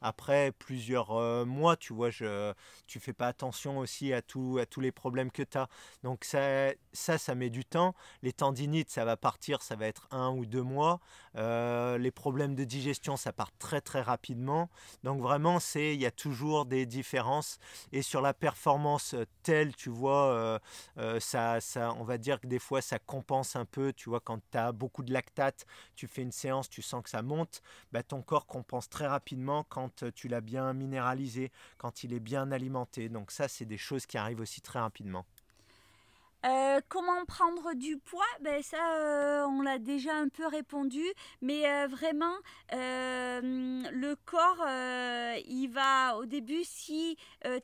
après 0.00 0.50
plusieurs 0.50 1.46
mois. 1.46 1.76
Tu 1.76 1.92
vois, 1.92 2.10
je, 2.10 2.52
tu 2.88 2.98
fais 2.98 3.12
pas 3.12 3.28
attention 3.28 3.78
aussi 3.78 4.12
à 4.12 4.22
tous 4.22 4.58
les 4.78 4.90
problèmes 4.90 5.30
que 5.30 5.44
tu 5.44 5.56
as. 5.56 5.68
Donc 6.02 6.24
ça, 6.24 6.72
ça, 6.92 7.16
ça 7.16 7.36
met 7.36 7.48
du 7.48 7.64
temps. 7.64 7.94
Les 8.22 8.32
tendinites, 8.32 8.90
ça 8.90 9.04
va 9.04 9.16
partir, 9.16 9.62
ça 9.62 9.76
va 9.76 9.86
être 9.86 10.08
un 10.10 10.30
ou 10.30 10.46
deux 10.46 10.64
mois. 10.64 10.98
les 11.36 12.10
problèmes 12.10 12.56
de 12.56 12.64
digestion, 12.64 13.16
ça 13.16 13.32
part 13.32 13.52
très 13.56 13.80
très 13.80 14.02
rapidement. 14.02 14.68
Donc 15.04 15.22
vraiment, 15.22 15.60
c'est 15.60 15.94
il 15.94 16.00
y 16.00 16.06
a 16.06 16.10
toujours 16.10 16.65
des 16.66 16.86
différences. 16.86 17.58
Et 17.92 18.02
sur 18.02 18.20
la 18.20 18.34
performance 18.34 19.14
euh, 19.14 19.24
telle, 19.42 19.74
tu 19.74 19.90
vois, 19.90 20.26
euh, 20.26 20.58
euh, 20.98 21.20
ça, 21.20 21.60
ça, 21.60 21.94
on 21.98 22.04
va 22.04 22.18
dire 22.18 22.40
que 22.40 22.46
des 22.46 22.58
fois 22.58 22.82
ça 22.82 22.98
compense 22.98 23.56
un 23.56 23.64
peu, 23.64 23.92
tu 23.92 24.08
vois, 24.10 24.20
quand 24.20 24.40
tu 24.50 24.58
as 24.58 24.72
beaucoup 24.72 25.02
de 25.02 25.12
lactate, 25.12 25.66
tu 25.94 26.06
fais 26.06 26.22
une 26.22 26.32
séance, 26.32 26.68
tu 26.68 26.82
sens 26.82 27.02
que 27.02 27.10
ça 27.10 27.22
monte, 27.22 27.62
bah, 27.92 28.02
ton 28.02 28.22
corps 28.22 28.46
compense 28.46 28.88
très 28.88 29.06
rapidement 29.06 29.64
quand 29.68 30.04
tu 30.14 30.28
l'as 30.28 30.40
bien 30.40 30.72
minéralisé, 30.72 31.52
quand 31.78 32.04
il 32.04 32.12
est 32.12 32.20
bien 32.20 32.50
alimenté. 32.52 33.08
Donc 33.08 33.30
ça, 33.30 33.48
c'est 33.48 33.66
des 33.66 33.78
choses 33.78 34.06
qui 34.06 34.18
arrivent 34.18 34.40
aussi 34.40 34.60
très 34.60 34.78
rapidement. 34.80 35.24
Euh, 36.44 36.80
comment 36.88 37.24
prendre 37.24 37.74
du 37.74 37.96
poids? 37.96 38.24
Ben 38.40 38.62
Ça, 38.62 38.76
euh, 38.98 39.46
on 39.46 39.62
l'a 39.62 39.78
déjà 39.78 40.14
un 40.14 40.28
peu 40.28 40.46
répondu. 40.46 41.02
Mais 41.40 41.68
euh, 41.68 41.86
vraiment, 41.88 42.36
le 42.72 44.14
corps, 44.24 44.64
il 45.48 45.68
va, 45.68 46.16
au 46.16 46.26
début, 46.26 46.62
si 46.64 47.16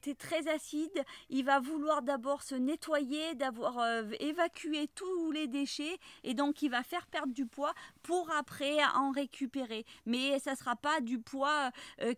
tu 0.03 0.11
es 0.11 0.15
très 0.15 0.49
acide, 0.49 1.05
il 1.29 1.45
va 1.45 1.61
vouloir 1.61 2.03
d'abord 2.03 2.43
se 2.43 2.55
nettoyer, 2.55 3.35
d'avoir 3.35 3.79
évacué 4.21 4.89
tous 4.95 5.31
les 5.31 5.47
déchets. 5.47 5.99
Et 6.25 6.35
donc, 6.35 6.63
il 6.63 6.71
va 6.71 6.83
faire 6.83 7.07
perdre 7.07 7.33
du 7.33 7.47
poids 7.47 7.75
pour 8.03 8.31
après 8.33 8.83
en 8.97 9.11
récupérer. 9.11 9.85
Mais 10.07 10.39
ça 10.39 10.53
ne 10.53 10.57
sera 10.57 10.77
pas 10.77 11.01
du 11.01 11.19
poids 11.21 11.71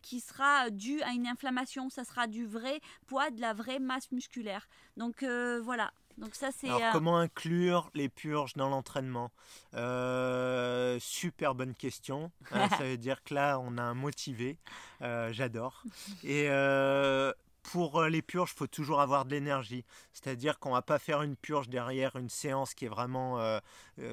qui 0.02 0.20
sera 0.20 0.70
dû 0.70 1.02
à 1.02 1.10
une 1.12 1.26
inflammation. 1.26 1.90
Ça 1.90 2.04
sera 2.04 2.26
du 2.26 2.46
vrai 2.46 2.80
poids, 3.06 3.30
de 3.30 3.40
la 3.40 3.52
vraie 3.52 3.80
masse 3.80 4.10
musculaire. 4.12 4.68
Donc, 4.96 5.24
voilà. 5.24 5.92
Donc 6.18 6.34
ça, 6.34 6.50
c'est. 6.52 6.68
Alors, 6.68 6.80
euh, 6.80 6.92
comment 6.92 7.18
inclure 7.18 7.90
les 7.94 8.08
purges 8.08 8.54
dans 8.54 8.68
l'entraînement? 8.68 9.30
Euh, 9.74 10.98
Super 11.00 11.54
bonne 11.54 11.74
question. 11.74 12.30
Euh, 12.52 12.68
ça 12.70 12.84
veut 12.84 12.96
dire 12.96 13.22
que 13.24 13.34
là, 13.34 13.58
on 13.58 13.78
a 13.78 13.82
un 13.82 13.94
motivé. 13.94 14.58
J'adore. 15.00 15.82
Et 16.22 16.48
pour 17.62 18.02
les 18.02 18.20
purges, 18.20 18.52
il 18.54 18.58
faut 18.58 18.66
toujours 18.66 19.00
avoir 19.00 19.24
de 19.24 19.30
l'énergie. 19.30 19.84
C'est-à-dire 20.12 20.58
qu'on 20.58 20.72
va 20.72 20.82
pas 20.82 20.98
faire 20.98 21.22
une 21.22 21.34
purge 21.34 21.68
derrière 21.68 22.16
une 22.16 22.28
séance 22.28 22.74
qui 22.74 22.84
est 22.84 22.88
vraiment 22.88 23.60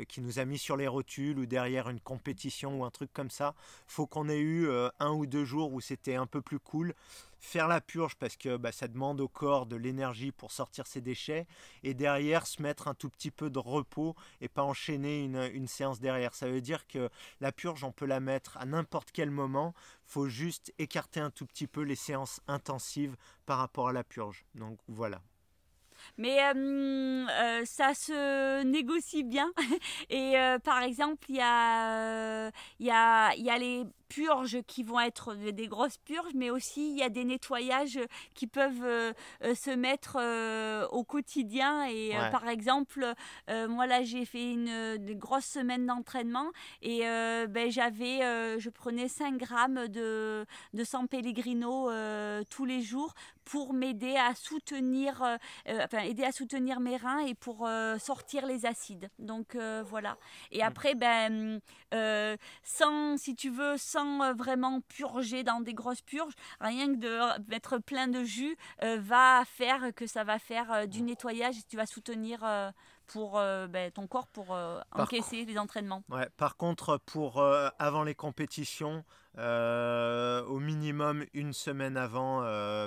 qui 0.08 0.22
nous 0.22 0.40
a 0.40 0.46
mis 0.46 0.58
sur 0.58 0.78
les 0.78 0.88
rotules 0.88 1.38
ou 1.38 1.46
derrière 1.46 1.90
une 1.90 2.00
compétition 2.00 2.80
ou 2.80 2.86
un 2.86 2.92
truc 2.92 3.12
comme 3.14 3.30
ça. 3.30 3.54
Faut 3.88 4.08
qu'on 4.08 4.28
ait 4.28 4.40
eu 4.40 4.70
un 5.00 5.12
ou 5.12 5.26
deux 5.26 5.46
jours 5.46 5.74
où 5.74 5.82
c'était 5.82 6.16
un 6.16 6.28
peu 6.28 6.42
plus 6.42 6.60
cool 6.60 6.94
faire 7.42 7.68
la 7.68 7.82
purge 7.82 8.16
parce 8.16 8.38
que 8.38 8.56
bah, 8.56 8.72
ça 8.72 8.88
demande 8.88 9.20
au 9.20 9.28
corps 9.28 9.66
de 9.66 9.76
l'énergie 9.76 10.32
pour 10.32 10.52
sortir 10.52 10.88
ses 10.88 11.02
déchets, 11.02 11.48
et 11.84 11.94
derrière 11.94 12.48
se 12.48 12.62
mettre 12.62 12.88
un 12.88 12.94
tout 12.94 13.10
petit 13.10 13.32
peu 13.32 13.50
de 13.50 13.60
repos 13.60 14.16
et 14.40 14.48
pas 14.48 14.64
enchaîner 14.64 15.24
une, 15.24 15.50
une 15.54 15.68
séance 15.68 16.00
derrière. 16.00 16.34
Ça 16.36 16.48
veut 16.48 16.62
dire 16.62 16.88
que 16.88 17.10
la 17.42 17.52
purge, 17.52 17.84
on 17.84 17.92
peut 17.92 18.06
la 18.06 18.20
mettre 18.20 18.58
à 18.58 18.66
n'importe 18.66 19.12
quel 19.12 19.32
moment, 19.32 19.74
faut 20.06 20.30
juste 20.30 20.74
écarter 20.78 21.20
un 21.20 21.32
tout 21.32 21.46
petit 21.46 21.68
peu 21.68 21.82
les 21.82 21.96
séances 21.96 22.40
intensives 22.48 23.18
par 23.46 23.58
rapport 23.58 23.90
à 23.90 23.94
la 23.94 24.04
purge. 24.04 24.46
Donc 24.56 24.78
voilà. 24.88 25.22
Mais 26.18 26.40
euh, 26.44 27.28
euh, 27.30 27.62
ça 27.66 27.94
se 27.94 28.64
négocie 28.64 29.24
bien. 29.24 29.52
Et 30.10 30.38
euh, 30.38 30.60
par 30.60 30.82
exemple, 30.84 31.26
il 31.30 31.36
y 31.36 31.42
a, 31.42 32.52
y, 32.80 32.90
a, 32.90 33.36
y 33.36 33.50
a 33.50 33.58
les 33.58 33.86
purges 34.12 34.62
qui 34.68 34.84
vont 34.84 35.00
être 35.00 35.36
des 35.36 35.68
grosses 35.68 35.98
purges, 35.98 36.34
mais 36.36 36.50
aussi 36.50 36.92
il 36.92 36.98
y 36.98 37.02
a 37.02 37.08
des 37.08 37.24
nettoyages 37.24 38.00
qui 38.34 38.46
peuvent 38.46 38.84
euh, 38.84 39.14
euh, 39.44 39.56
se 39.56 39.70
mettre 39.70 40.18
euh, 40.20 40.86
au 40.90 41.06
quotidien. 41.06 41.86
Et 41.86 42.12
par 42.30 42.50
exemple, 42.50 43.14
moi 43.48 43.88
là 43.88 44.04
j'ai 44.04 44.26
fait 44.26 44.52
une, 44.52 44.98
grosse 45.18 45.46
semaine 45.46 45.86
d'entraînement 45.86 46.52
et 46.82 47.02
ben, 47.02 47.70
j'avais, 47.70 48.20
je 48.60 48.70
prenais 48.70 49.08
5 49.08 49.38
grammes 49.38 49.88
de, 49.88 50.46
de 50.74 50.84
San 50.84 51.08
Pellegrino 51.08 51.90
tous 52.50 52.66
les 52.66 52.82
jours 52.82 53.14
pour 53.46 53.74
m'aider 53.74 54.16
à 54.16 54.36
soutenir, 54.36 55.24
enfin 55.68 56.00
aider 56.00 56.24
à 56.24 56.32
soutenir 56.32 56.80
mes 56.80 56.98
reins 56.98 57.26
et 57.26 57.34
pour 57.34 57.70
sortir 58.00 58.46
les 58.46 58.66
acides. 58.66 59.10
Donc 59.20 59.56
voilà. 59.86 60.18
Et 60.52 60.60
mm. 60.60 60.68
après, 60.68 60.96
ben, 60.96 61.60
sans, 62.64 63.18
si 63.18 63.36
tu 63.36 63.50
veux, 63.50 63.78
sans 63.78 64.01
euh, 64.02 64.34
vraiment 64.34 64.82
purger 64.82 65.44
dans 65.44 65.62
des 65.62 65.74
grosses 65.74 66.02
purges, 66.02 66.34
rien 66.60 66.94
que 66.94 67.00
de 67.00 67.50
mettre 67.50 67.78
plein 67.78 68.08
de 68.08 68.24
jus 68.24 68.58
euh, 68.84 69.00
va 69.00 69.44
faire 69.46 69.94
que 69.96 70.08
ça 70.08 70.24
va 70.24 70.40
faire 70.40 70.72
euh, 70.72 70.86
du 70.86 71.02
nettoyage 71.02 71.58
et 71.58 71.64
tu 71.64 71.78
vas 71.78 71.86
soutenir 71.86 72.40
pour 73.08 73.34
ben, 73.34 73.92
ton 73.92 74.08
corps 74.08 74.28
pour 74.28 74.58
encaisser 74.94 75.44
les 75.44 75.58
entraînements. 75.58 76.02
Ouais, 76.10 76.30
par 76.38 76.56
contre, 76.56 76.98
pour 76.98 77.44
avant 77.78 78.04
les 78.04 78.16
compétitions, 78.16 79.04
au 79.38 80.60
minimum 80.60 81.26
une 81.34 81.52
semaine 81.52 81.98
avant, 81.98 82.42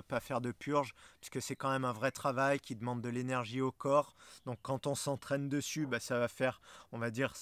pas 0.08 0.20
faire 0.20 0.40
de 0.40 0.50
purge, 0.50 0.94
puisque 1.20 1.42
c'est 1.42 1.56
quand 1.56 1.70
même 1.70 1.84
un 1.84 1.92
vrai 1.92 2.10
travail 2.10 2.58
qui 2.58 2.74
demande 2.74 3.02
de 3.02 3.10
l'énergie 3.10 3.60
au 3.60 3.70
corps. 3.72 4.14
Donc 4.46 4.58
quand 4.62 4.86
on 4.86 4.94
s'entraîne 4.94 5.50
dessus, 5.50 5.86
bah, 5.86 6.00
ça 6.00 6.18
va 6.18 6.28
faire, 6.28 6.62
on 6.92 6.98
va 6.98 7.10
dire, 7.10 7.34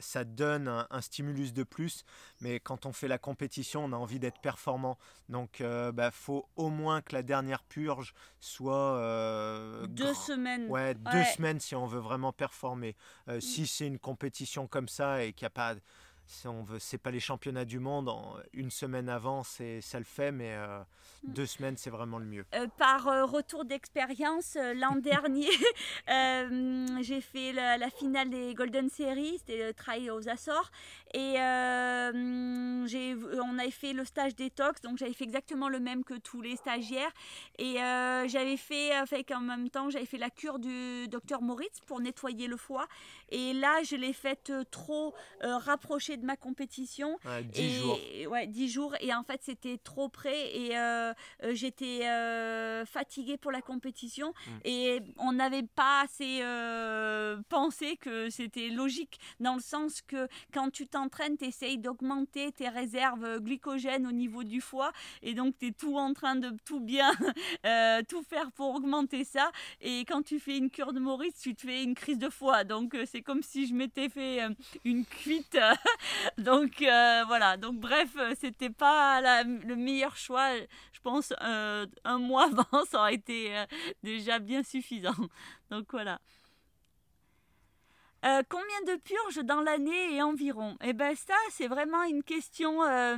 ça, 0.00 0.24
donne 0.24 0.68
un, 0.68 1.00
stimulus 1.00 1.52
de 1.52 1.62
plus. 1.62 2.04
Mais 2.40 2.60
quand 2.60 2.86
on 2.86 2.92
fait 2.92 3.08
la 3.08 3.18
compétition, 3.18 3.84
on 3.84 3.92
a 3.92 3.96
envie 3.96 4.18
d'être 4.18 4.40
performant. 4.40 4.98
Donc, 5.28 5.60
il 5.60 5.66
euh, 5.66 5.92
bah, 5.92 6.10
faut 6.10 6.48
au 6.56 6.70
moins 6.70 7.00
que 7.00 7.14
la 7.14 7.22
dernière 7.22 7.62
purge 7.62 8.14
soit. 8.40 8.96
Euh, 8.96 9.86
deux 9.86 10.14
semaines. 10.14 10.66
Ouais, 10.68 10.94
deux 10.94 11.24
semaines 11.24 11.60
si 11.60 11.74
on 11.74 11.86
veut 11.86 12.00
vraiment 12.00 12.32
performer. 12.32 12.96
Euh, 13.28 13.38
mm. 13.38 13.40
Si 13.40 13.66
c'est 13.66 13.86
une 13.86 13.98
compétition 13.98 14.66
comme 14.66 14.88
ça 14.88 15.22
et 15.22 15.32
qu'il 15.32 15.44
n'y 15.44 15.48
a 15.48 15.50
pas 15.50 15.74
si 16.28 16.46
on 16.46 16.62
veut, 16.62 16.78
c'est 16.78 16.98
pas 16.98 17.10
les 17.10 17.20
championnats 17.20 17.64
du 17.64 17.78
monde, 17.78 18.08
en 18.08 18.36
une 18.52 18.70
semaine 18.70 19.08
avant, 19.08 19.42
c'est, 19.42 19.80
ça 19.80 19.98
le 19.98 20.04
fait, 20.04 20.30
mais 20.30 20.52
euh, 20.52 20.78
hmm. 21.24 21.32
deux 21.32 21.46
semaines, 21.46 21.76
c'est 21.78 21.88
vraiment 21.88 22.18
le 22.18 22.26
mieux. 22.26 22.44
Euh, 22.54 22.66
par 22.76 23.08
euh, 23.08 23.24
retour 23.24 23.64
d'expérience, 23.64 24.56
l'an 24.76 24.96
dernier, 25.02 25.48
j'ai 27.02 27.20
fait 27.22 27.52
la, 27.52 27.90
finale 27.90 28.28
des 28.28 28.52
Golden 28.54 28.90
Series, 28.90 29.38
c'était 29.38 29.68
le 29.68 29.72
trail 29.72 30.10
aux 30.10 30.28
Açores, 30.28 30.70
et 31.14 31.36
j'ai, 32.86 33.16
on 33.42 33.58
avait 33.58 33.70
fait 33.70 33.94
le 33.94 34.04
stage 34.04 34.36
détox, 34.36 34.82
donc 34.82 34.98
j'avais 34.98 35.14
fait 35.14 35.24
exactement 35.24 35.70
le 35.70 35.80
même 35.80 36.04
que 36.04 36.14
tous 36.14 36.42
les 36.42 36.56
stagiaires, 36.56 37.12
et 37.58 37.76
j'avais 38.28 38.58
fait, 38.58 38.92
avec 38.92 39.30
en 39.30 39.40
même 39.40 39.70
temps, 39.70 39.88
j'avais 39.88 40.04
fait 40.04 40.18
la 40.18 40.30
cure 40.30 40.58
du 40.58 41.08
docteur 41.08 41.40
Moritz 41.40 41.80
pour 41.86 42.00
nettoyer 42.00 42.46
le 42.46 42.58
foie, 42.58 42.86
et 43.30 43.54
là, 43.54 43.82
je 43.82 43.96
l'ai 43.96 44.12
faite 44.12 44.52
trop 44.70 45.14
rapprochée 45.40 46.17
de 46.18 46.26
ma 46.26 46.36
compétition. 46.36 47.18
10 47.52 47.60
et, 47.60 47.70
jours. 47.70 47.98
Ouais, 48.30 48.46
10 48.46 48.68
jours. 48.68 48.94
Et 49.00 49.14
en 49.14 49.22
fait, 49.22 49.40
c'était 49.42 49.78
trop 49.78 50.08
près 50.08 50.54
et 50.54 50.76
euh, 50.76 51.12
euh, 51.44 51.54
j'étais 51.54 52.06
euh, 52.06 52.84
fatiguée 52.84 53.36
pour 53.36 53.50
la 53.52 53.62
compétition. 53.62 54.28
Mm. 54.28 54.50
Et 54.64 55.00
on 55.18 55.32
n'avait 55.32 55.62
pas 55.62 56.02
assez 56.02 56.42
pensé 57.48 57.96
que 57.96 58.30
c'était 58.30 58.68
logique 58.68 59.18
dans 59.40 59.54
le 59.54 59.60
sens 59.60 60.02
que 60.02 60.28
quand 60.52 60.70
tu 60.70 60.86
t'entraînes, 60.86 61.36
tu 61.36 61.46
essayes 61.46 61.78
d'augmenter 61.78 62.52
tes 62.52 62.68
réserves 62.68 63.40
glycogènes 63.40 64.06
au 64.06 64.12
niveau 64.12 64.44
du 64.44 64.60
foie. 64.60 64.92
Et 65.22 65.34
donc, 65.34 65.56
tu 65.58 65.68
es 65.68 65.72
tout 65.72 65.96
en 65.96 66.12
train 66.12 66.36
de 66.36 66.52
tout 66.64 66.80
bien, 66.80 67.10
tout 68.08 68.22
faire 68.22 68.50
pour 68.52 68.74
augmenter 68.74 69.24
ça. 69.24 69.50
Et 69.80 70.00
quand 70.00 70.22
tu 70.22 70.38
fais 70.38 70.56
une 70.56 70.70
cure 70.70 70.92
de 70.92 71.00
Maurice, 71.00 71.38
tu 71.40 71.54
te 71.54 71.62
fais 71.62 71.82
une 71.82 71.94
crise 71.94 72.18
de 72.18 72.28
foie. 72.28 72.64
Donc, 72.64 72.96
c'est 73.06 73.22
comme 73.22 73.42
si 73.42 73.66
je 73.66 73.74
m'étais 73.74 74.08
fait 74.08 74.40
une 74.84 75.04
cuite 75.04 75.58
donc 76.38 76.82
euh, 76.82 77.24
voilà, 77.26 77.56
donc 77.56 77.76
bref, 77.80 78.10
euh, 78.18 78.34
c'était 78.40 78.70
pas 78.70 79.20
le 79.44 79.74
meilleur 79.76 80.16
choix. 80.16 80.56
Je 80.92 81.00
pense 81.00 81.32
euh, 81.42 81.86
un 82.04 82.18
mois 82.18 82.44
avant, 82.52 82.84
ça 82.86 83.00
aurait 83.00 83.14
été 83.14 83.52
déjà 84.02 84.38
bien 84.38 84.62
suffisant. 84.62 85.14
Donc 85.70 85.86
voilà. 85.92 86.20
Euh, 88.24 88.42
combien 88.48 88.94
de 88.94 89.00
purges 89.00 89.44
dans 89.44 89.60
l'année 89.60 90.16
et 90.16 90.22
environ? 90.22 90.76
Eh 90.82 90.92
ben 90.92 91.14
ça, 91.14 91.34
c'est 91.50 91.68
vraiment 91.68 92.02
une 92.02 92.24
question 92.24 92.82
euh, 92.82 93.16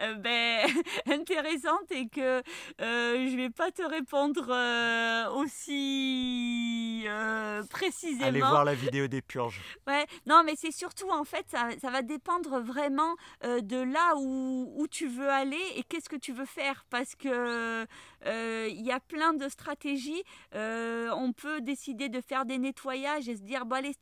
euh, 0.00 0.14
ben, 0.14 0.68
intéressante 1.06 1.90
et 1.90 2.08
que 2.08 2.40
je 2.78 3.36
vais 3.36 3.50
pas 3.50 3.72
te 3.72 3.82
répondre 3.82 4.48
aussi 5.34 7.04
précisément. 7.70 8.26
Allez 8.26 8.40
voir 8.40 8.64
la 8.64 8.74
vidéo 8.74 9.08
des 9.08 9.22
purges. 9.22 9.60
Ouais, 9.88 10.06
non, 10.26 10.42
mais 10.44 10.54
c'est 10.56 10.70
surtout 10.70 11.10
en 11.10 11.24
fait, 11.24 11.44
ça, 11.48 11.68
ça 11.80 11.90
va 11.90 12.02
dépendre 12.02 12.60
vraiment 12.60 13.16
de 13.42 13.82
là 13.82 14.14
où, 14.16 14.72
où, 14.76 14.86
tu 14.86 15.08
veux 15.08 15.28
aller 15.28 15.60
et 15.74 15.82
qu'est-ce 15.82 16.08
que 16.08 16.16
tu 16.16 16.32
veux 16.32 16.44
faire 16.44 16.84
parce 16.88 17.16
que 17.16 17.84
il 18.26 18.80
y 18.80 18.92
a 18.92 19.00
plein 19.00 19.32
de 19.32 19.48
stratégies. 19.48 20.22
on 20.52 21.32
peut 21.32 21.60
décider 21.60 22.08
de 22.08 22.20
faire 22.20 22.44
des 22.44 22.58
nettoyages 22.58 23.28
et 23.28 23.36
se 23.36 23.42
dire 23.42 23.66
bon 23.66 23.76
allez 23.76 23.92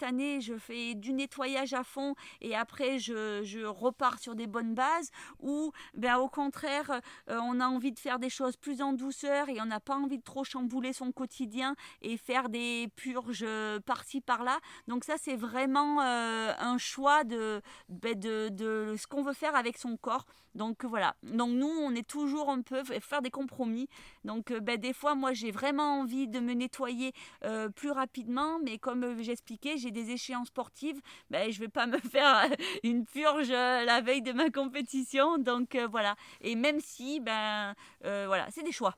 je 0.41 0.57
fais 0.59 0.95
du 0.95 1.13
nettoyage 1.13 1.73
à 1.73 1.85
fond 1.85 2.15
et 2.41 2.57
après 2.57 2.99
je, 2.99 3.65
repars 3.65 4.19
sur 4.19 4.35
des 4.35 4.47
bonnes 4.47 4.75
bases 4.75 5.11
ou 5.41 5.73
ben, 5.95 6.17
au 6.17 6.29
contraire 6.29 6.91
euh, 7.29 7.39
on 7.43 7.61
a 7.61 7.67
envie 7.67 7.93
de 7.93 7.99
faire 7.99 8.19
des 8.19 8.31
choses 8.31 8.57
plus 8.57 8.83
en 8.83 8.93
douceur 8.93 9.49
et 9.49 9.61
on 9.61 9.67
n'a 9.67 9.81
pas 9.81 9.97
envie 9.97 10.19
de 10.19 10.23
trop 10.23 10.45
chambouler 10.45 10.93
son 10.93 11.13
quotidien 11.13 11.75
et 12.03 12.17
faire 12.17 12.49
des 12.49 12.89
purges 12.97 13.47
par-ci 13.87 14.21
par-là. 14.21 14.59
Donc 14.89 15.05
ça 15.05 15.15
c'est 15.19 15.37
vraiment 15.37 16.03
euh, 16.03 16.53
un 16.59 16.79
choix 16.79 17.25
de, 17.25 17.61
ben, 17.89 18.19
de, 18.19 18.49
de 18.49 18.95
ce 18.99 19.07
qu'on 19.07 19.23
veut 19.23 19.33
faire 19.33 19.55
avec 19.55 19.79
son 19.79 19.97
corps. 19.97 20.27
Donc 20.55 20.85
voilà. 20.85 21.15
Donc 21.23 21.51
nous, 21.51 21.69
on 21.69 21.95
est 21.95 22.07
toujours 22.07 22.51
un 22.51 22.63
peu 22.63 22.83
faire 22.85 23.23
des 23.23 23.31
compromis. 23.31 23.89
Donc 24.25 24.51
euh, 24.51 24.61
ben, 24.61 24.79
des 24.79 24.93
fois, 24.93 25.15
moi, 25.15 25.33
j'ai 25.33 25.51
vraiment 25.51 26.01
envie 26.01 26.29
de 26.29 26.41
me 26.41 26.53
nettoyer 26.53 27.13
euh, 27.45 27.69
plus 27.69 27.91
rapidement, 27.91 28.59
mais 28.63 28.79
comme 28.79 29.05
euh, 29.05 29.23
j'expliquais, 29.23 29.77
j'ai 29.79 29.91
des 29.91 30.11
échéances 30.11 30.49
sportives. 30.49 31.01
Ben, 31.31 31.51
je 31.51 31.61
vais 31.61 31.69
pas 31.69 31.87
me 31.87 31.99
faire 32.11 32.49
une 32.83 33.05
purge 33.05 33.51
la 33.51 34.01
veille 34.01 34.23
de 34.23 34.33
ma 34.33 34.51
compétition. 34.51 35.39
Donc 35.39 35.77
voilà. 35.91 36.17
Et 36.41 36.57
même 36.57 36.81
si, 36.81 37.21
ben 37.21 37.75
voilà, 38.03 38.47
c'est 38.51 38.63
des 38.63 38.73
choix. 38.73 38.97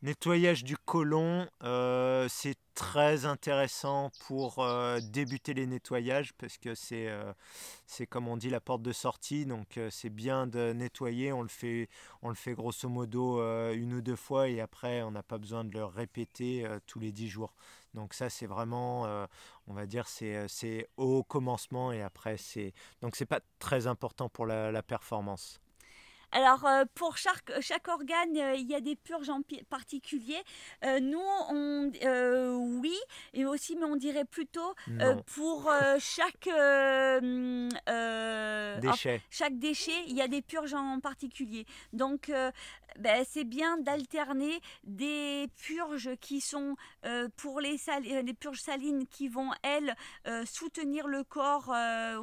Nettoyage 0.00 0.62
du 0.62 0.76
côlon, 0.76 1.48
euh, 1.64 2.28
c'est 2.28 2.54
très 2.74 3.24
intéressant 3.24 4.12
pour 4.28 4.60
euh, 4.60 5.00
débuter 5.00 5.54
les 5.54 5.66
nettoyages 5.66 6.32
parce 6.34 6.56
que 6.56 6.76
c'est, 6.76 7.08
euh, 7.08 7.32
c'est 7.84 8.06
comme 8.06 8.28
on 8.28 8.36
dit 8.36 8.48
la 8.48 8.60
porte 8.60 8.82
de 8.82 8.92
sortie, 8.92 9.44
donc 9.44 9.80
c'est 9.90 10.10
bien 10.10 10.46
de 10.46 10.72
nettoyer. 10.72 11.32
On 11.32 11.42
le 11.42 11.48
fait, 11.48 11.88
on 12.22 12.28
le 12.28 12.36
fait 12.36 12.54
grosso 12.54 12.88
modo 12.88 13.42
une 13.72 13.92
ou 13.92 14.00
deux 14.00 14.14
fois 14.14 14.48
et 14.48 14.60
après 14.60 15.02
on 15.02 15.10
n'a 15.10 15.24
pas 15.24 15.38
besoin 15.38 15.64
de 15.64 15.72
le 15.72 15.84
répéter 15.84 16.64
tous 16.86 17.00
les 17.00 17.10
dix 17.10 17.28
jours. 17.28 17.52
Donc 17.94 18.14
ça 18.14 18.30
c'est 18.30 18.46
vraiment, 18.46 19.02
on 19.66 19.74
va 19.74 19.86
dire, 19.86 20.06
c'est, 20.06 20.46
c'est 20.46 20.88
au 20.96 21.24
commencement 21.24 21.90
et 21.90 22.02
après 22.02 22.36
c'est, 22.36 22.72
donc 23.02 23.16
c'est 23.16 23.26
pas 23.26 23.40
très 23.58 23.88
important 23.88 24.28
pour 24.28 24.46
la 24.46 24.82
performance. 24.84 25.60
Alors, 26.32 26.66
euh, 26.66 26.84
pour 26.94 27.16
chaque, 27.16 27.50
chaque 27.60 27.88
organe, 27.88 28.36
euh, 28.36 28.54
il 28.54 28.68
y 28.68 28.74
a 28.74 28.80
des 28.80 28.96
purges 28.96 29.30
en 29.30 29.40
particulier. 29.70 30.36
Euh, 30.84 31.00
nous, 31.00 31.22
on, 31.50 31.90
oui, 32.80 32.96
et 33.32 33.46
aussi, 33.46 33.76
mais 33.76 33.84
on 33.84 33.96
dirait 33.96 34.24
plutôt 34.24 34.74
pour 35.26 35.72
chaque 35.98 36.48
déchet. 38.80 39.20
chaque 39.30 39.58
déchet, 39.58 40.04
il 40.06 40.16
y 40.16 40.22
a 40.22 40.28
des 40.28 40.42
purges 40.42 40.74
en 40.74 41.00
particulier. 41.00 41.64
Donc, 41.92 42.30
ben, 42.98 43.24
c'est 43.28 43.44
bien 43.44 43.78
d'alterner 43.78 44.60
des 44.84 45.48
purges 45.56 46.16
qui 46.20 46.40
sont 46.40 46.76
euh, 47.04 47.28
pour 47.36 47.60
les, 47.60 47.76
euh, 47.88 48.22
les, 48.22 48.34
purges 48.34 48.60
salines 48.60 49.06
qui 49.06 49.28
vont, 49.28 49.50
elles, 49.62 49.94
euh, 50.26 50.44
soutenir 50.46 51.06
le 51.06 51.24
corps, 51.24 51.74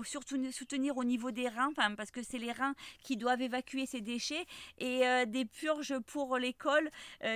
surtout 0.03 0.51
soutenir 0.51 0.97
au 0.97 1.03
niveau 1.03 1.32
des 1.32 1.47
reins, 1.47 1.72
parce 1.95 2.11
que 2.11 2.24
c'est 2.24 2.38
les 2.38 2.51
reins 2.51 2.76
qui 3.03 3.18
doivent 3.18 3.41
évacuer 3.41 3.86
ces 3.86 4.01
déchets, 4.01 4.45
et 4.78 5.03
des 5.28 5.45
purges 5.45 5.97
pour 5.99 6.38
l'école 6.38 6.89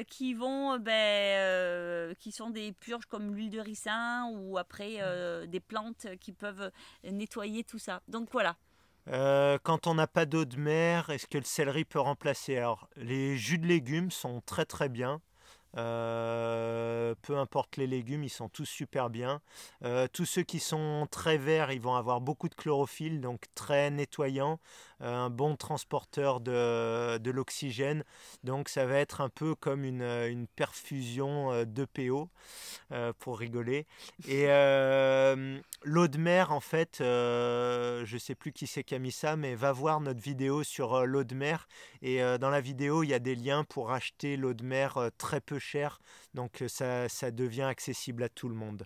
qui 0.08 0.34
vont, 0.34 0.78
ben, 0.78 2.16
qui 2.16 2.32
sont 2.32 2.50
des 2.50 2.72
purges 2.74 3.06
comme 3.06 3.36
l'huile 3.36 3.50
de 3.50 3.60
ricin 3.60 4.30
ou 4.34 4.58
après 4.58 5.00
des 5.48 5.60
plantes 5.60 6.08
qui 6.20 6.32
peuvent 6.32 6.72
nettoyer 7.04 7.64
tout 7.64 7.80
ça. 7.80 8.02
Donc 8.08 8.30
voilà. 8.32 8.56
Euh, 9.08 9.58
quand 9.64 9.88
on 9.88 9.96
n'a 9.96 10.08
pas 10.08 10.26
d'eau 10.26 10.46
de 10.46 10.58
mer, 10.58 11.10
est-ce 11.10 11.28
que 11.28 11.38
le 11.38 11.44
céleri 11.44 11.86
peut 11.86 12.00
remplacer? 12.00 12.58
Alors, 12.58 12.90
les 12.96 13.38
jus 13.38 13.58
de 13.58 13.66
légumes 13.66 14.12
sont 14.12 14.42
très 14.42 14.66
très 14.66 14.90
bien. 14.90 15.22
Euh, 15.78 17.14
peu 17.22 17.38
importe 17.38 17.78
les 17.78 17.88
légumes, 17.88 18.24
ils 18.24 18.30
sont 18.30 18.50
tous 18.50 18.66
super 18.66 19.10
bien. 19.10 19.42
Euh, 19.84 20.08
tous 20.12 20.26
ceux 20.26 20.44
qui 20.44 20.60
sont 20.60 21.08
très 21.12 21.38
verts, 21.38 21.72
ils 21.72 21.82
vont 21.82 21.96
avoir 21.96 22.22
beaucoup 22.22 22.50
de 22.50 22.56
chlorophylle, 22.56 23.22
donc 23.22 23.46
très 23.56 23.92
nettoyant, 23.92 24.60
un 25.00 25.30
bon 25.30 25.56
transporteur 25.56 26.40
de, 26.40 27.18
de 27.18 27.32
l'oxygène. 27.32 28.04
Donc 28.44 28.70
ça 28.70 28.86
va 28.86 28.96
être 28.98 29.22
un 29.22 29.30
peu 29.30 29.56
comme 29.56 29.84
une, 29.84 30.02
une 30.02 30.48
perfusion 30.48 31.64
d'EPO, 31.66 32.30
pour 33.20 33.40
rigoler. 33.40 33.86
Et 34.28 34.46
l'eau 35.84 36.08
de 36.08 36.18
mer, 36.18 36.52
en 36.52 36.60
fait, 36.60 36.98
je 37.00 38.14
ne 38.14 38.20
sais 38.20 38.36
plus 38.36 38.52
qui 38.52 38.68
c'est 38.68 38.84
qui 38.84 38.96
a 38.96 39.00
mis 39.00 39.12
ça, 39.12 39.36
mais 39.36 39.56
va 39.56 39.72
voir 39.72 40.02
notre 40.02 40.22
vidéo 40.22 40.64
sur 40.64 41.06
l'eau 41.06 41.24
de 41.24 41.36
mer. 41.36 41.68
Et 42.02 42.20
dans 42.40 42.50
la 42.50 42.62
vidéo, 42.62 43.04
il 43.04 43.10
y 43.10 43.14
a 43.14 43.20
des 43.20 43.36
liens 43.36 43.64
pour 43.64 43.92
acheter 43.92 44.38
l'eau 44.38 44.54
de 44.54 44.64
mer 44.64 45.10
très 45.18 45.42
peu 45.42 45.60
cher, 45.60 46.00
donc 46.34 46.62
euh, 46.62 47.08
ça, 47.08 47.32
devient 47.32 47.64
accessible 47.64 48.24
à 48.24 48.30
tout 48.30 48.50
le 48.50 48.56
monde. 48.56 48.86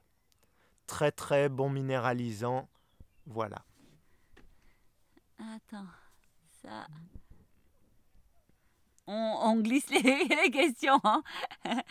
Très 0.87 1.11
très 1.11 1.49
bon 1.49 1.69
minéralisant, 1.69 2.69
voilà. 3.25 3.63
Attends, 5.39 5.87
ça... 6.63 6.87
On, 9.05 9.57
glisse 9.57 9.89
les, 9.89 10.51
questions. 10.51 10.99
Hein. 11.03 11.23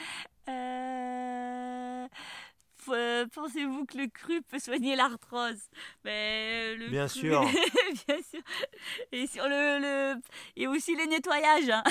Euh, 2.88 3.26
pensez-vous 3.32 3.86
que 3.86 3.96
le 3.96 4.08
cru 4.08 4.42
peut 4.42 4.58
soigner 4.58 4.96
l'arthrose? 4.96 5.70
Mais 6.04 6.74
le 6.74 6.88
Bien 6.88 7.06
sûr. 7.06 7.40
Bien 8.06 8.22
sûr. 8.22 8.42
Et 9.12 9.28
sur 9.28 9.46
le, 9.46 10.14
et 10.56 10.66
aussi 10.66 10.96
les 10.96 11.06
nettoyages. 11.06 11.70
Hein. 11.70 11.84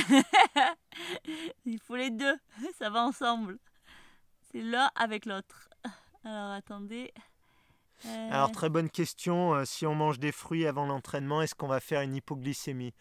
Il 1.66 1.80
faut 1.80 1.96
les 1.96 2.10
deux. 2.10 2.36
Ça 2.78 2.90
va 2.90 3.04
ensemble. 3.04 3.58
C'est 4.52 4.62
l'un 4.62 4.92
avec 4.96 5.26
l'autre. 5.26 5.70
Alors 6.26 6.52
attendez. 6.52 7.14
Euh. 8.06 8.30
Alors 8.32 8.52
très 8.52 8.70
bonne 8.70 8.89
question. 8.89 9.54
Euh, 9.54 9.66
si 9.66 9.86
on 9.86 9.95
mange 9.95 10.20
des 10.20 10.32
fruits 10.32 10.66
avant 10.66 10.86
l'entraînement, 10.86 11.41
est-ce 11.41 11.56
qu'on 11.56 11.68
va 11.68 11.80
faire 11.80 12.02
une 12.02 12.16
hypoglycémie? 12.16 12.93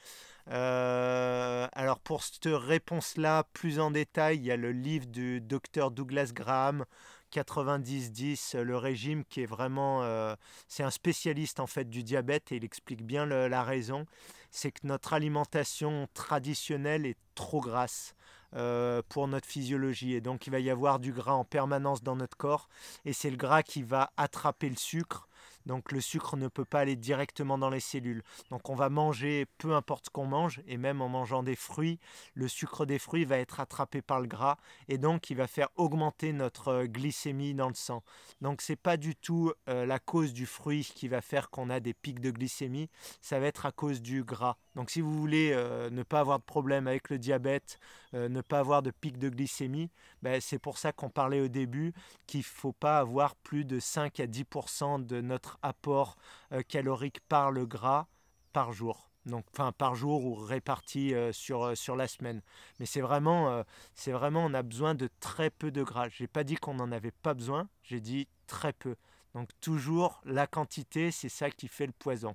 Alors 0.47 2.01
pour 2.03 2.25
cette 2.25 2.49
réponse-là, 2.51 3.45
plus 3.53 3.79
en 3.79 3.93
détail, 3.93 4.39
il 4.39 4.45
y 4.45 4.51
a 4.51 4.57
le 4.57 4.73
livre 4.73 5.07
du 5.07 5.41
docteur 5.41 5.93
Douglas 5.93 6.33
Graham 6.35 6.85
90-10, 7.31 8.59
le 8.59 8.77
régime 8.77 9.25
qui 9.25 9.43
est 9.43 9.47
vraiment... 9.47 10.03
Euh, 10.03 10.35
c'est 10.69 10.83
un 10.83 10.91
spécialiste 10.91 11.61
en 11.61 11.67
fait 11.67 11.89
du 11.89 12.03
diabète 12.03 12.53
et 12.53 12.57
il 12.57 12.65
explique 12.65 13.05
bien 13.05 13.27
la 13.27 13.63
raison. 13.63 14.07
C'est 14.51 14.73
que 14.73 14.87
notre 14.87 15.13
alimentation 15.13 16.09
traditionnelle 16.15 17.07
est 17.07 17.19
trop 17.35 17.61
grasse. 17.61 18.15
Euh, 18.57 19.01
pour 19.09 19.29
notre 19.29 19.47
physiologie 19.47 20.15
et 20.15 20.21
donc 20.21 20.49
il 20.49 20.51
va 20.51 20.59
y 20.59 20.71
avoir 20.71 20.99
du 20.99 21.13
gras 21.13 21.35
en 21.35 21.45
permanence 21.45 22.03
dans 22.03 22.17
notre 22.17 22.37
corps 22.37 22.69
et 23.05 23.13
c'est 23.13 23.31
le 23.31 23.37
gras 23.37 23.63
qui 23.63 23.85
va 23.85 24.11
attraper 24.17 24.69
le 24.69 24.75
sucre 24.75 25.29
donc 25.67 25.93
le 25.93 26.01
sucre 26.01 26.37
ne 26.37 26.49
peut 26.49 26.65
pas 26.65 26.81
aller 26.81 26.97
directement 26.97 27.59
dans 27.59 27.71
les 27.71 27.81
cellules. 27.81 28.23
Donc 28.51 28.69
on 28.71 28.75
va 28.75 28.89
manger 28.89 29.47
peu 29.59 29.75
importe 29.75 30.07
ce 30.07 30.11
qu'on 30.11 30.27
mange, 30.27 30.61
et 30.67 30.77
même 30.77 31.01
en 31.01 31.09
mangeant 31.09 31.43
des 31.43 31.57
fruits, 31.57 31.99
le 32.35 32.49
sucre 32.49 32.87
des 32.87 32.99
fruits 32.99 33.25
va 33.25 33.39
être 33.39 33.61
attrapé 33.61 34.03
par 34.03 34.21
le 34.21 34.27
gras, 34.27 34.59
et 34.89 34.99
donc 34.99 35.31
il 35.31 35.37
va 35.37 35.47
faire 35.47 35.69
augmenter 35.77 36.33
notre 36.33 36.69
euh, 36.69 36.87
glycémie 36.87 37.55
dans 37.55 37.69
le 37.69 37.75
sang. 37.75 38.03
Donc 38.41 38.63
c'est 38.63 38.77
pas 38.77 38.97
du 38.97 39.15
tout 39.15 39.53
euh, 39.69 39.87
la 39.87 39.99
cause 39.99 40.33
du 40.33 40.47
fruit 40.47 40.85
qui 40.95 41.09
va 41.09 41.21
faire 41.21 41.51
qu'on 41.51 41.71
a 41.71 41.81
des 41.81 41.95
pics 41.95 42.21
de 42.21 42.31
glycémie, 42.31 42.89
ça 43.21 43.39
va 43.39 43.47
être 43.47 43.67
à 43.67 43.73
cause 43.73 44.01
du 44.01 44.25
gras. 44.25 44.57
Donc 44.77 44.91
si 44.91 45.01
vous 45.01 45.13
voulez 45.13 45.53
euh, 45.53 45.91
ne 45.91 46.03
pas 46.03 46.21
avoir 46.21 46.39
de 46.39 46.45
problème 46.45 46.87
avec 46.87 47.11
le 47.11 47.19
diabète, 47.19 47.79
ne 48.13 48.41
pas 48.41 48.59
avoir 48.59 48.83
de 48.83 48.91
pics 48.91 49.19
de 49.19 49.29
glycémie, 49.29 49.91
ben, 50.23 50.41
c'est 50.41 50.59
pour 50.59 50.79
ça 50.79 50.93
qu'on 50.93 51.11
parlait 51.11 51.41
au 51.41 51.49
début 51.49 51.95
qu'il 52.27 52.41
ne 52.41 52.45
faut 52.45 52.73
pas 52.73 52.99
avoir 52.99 53.35
plus 53.37 53.65
de 53.65 53.81
5 53.81 54.21
à 54.21 54.27
10% 54.27 54.99
de 54.99 55.21
notre 55.21 55.59
apport 55.63 56.17
euh, 56.53 56.63
calorique 56.63 57.21
par 57.29 57.51
le 57.51 57.67
gras 57.67 58.07
par 58.53 58.73
jour. 58.73 59.11
Donc, 59.27 59.45
enfin, 59.53 59.73
par 59.73 59.95
jour 59.95 60.25
ou 60.25 60.35
réparti 60.35 61.15
euh, 61.15 61.33
sur, 61.33 61.65
euh, 61.65 61.75
sur 61.75 61.97
la 61.97 62.09
semaine. 62.09 62.41
Mais 62.79 62.87
c'est 62.87 63.01
vraiment, 63.01 63.65
c'est 63.95 64.13
vraiment, 64.13 64.45
on 64.45 64.55
a 64.55 64.63
besoin 64.63 64.95
de 64.95 65.09
très 65.21 65.51
peu 65.51 65.71
de 65.71 65.83
gras. 65.83 66.09
J'ai 66.09 66.27
pas 66.27 66.45
dit 66.45 66.57
qu'on 66.57 66.75
n'en 66.75 66.93
avait 66.93 67.11
pas 67.11 67.35
besoin, 67.35 67.69
j'ai 67.83 68.01
dit 68.01 68.29
très 68.47 68.73
peu. 68.73 68.97
Donc, 69.35 69.49
toujours 69.61 70.21
la 70.25 70.47
quantité, 70.47 71.11
c'est 71.11 71.29
ça 71.29 71.51
qui 71.51 71.69
fait 71.69 71.87
le 71.87 71.93
poison. 71.93 72.35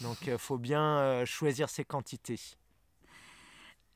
Donc, 0.00 0.26
il 0.26 0.38
faut 0.38 0.58
bien 0.58 1.24
choisir 1.24 1.68
ses 1.68 1.84
quantités. 1.84 2.38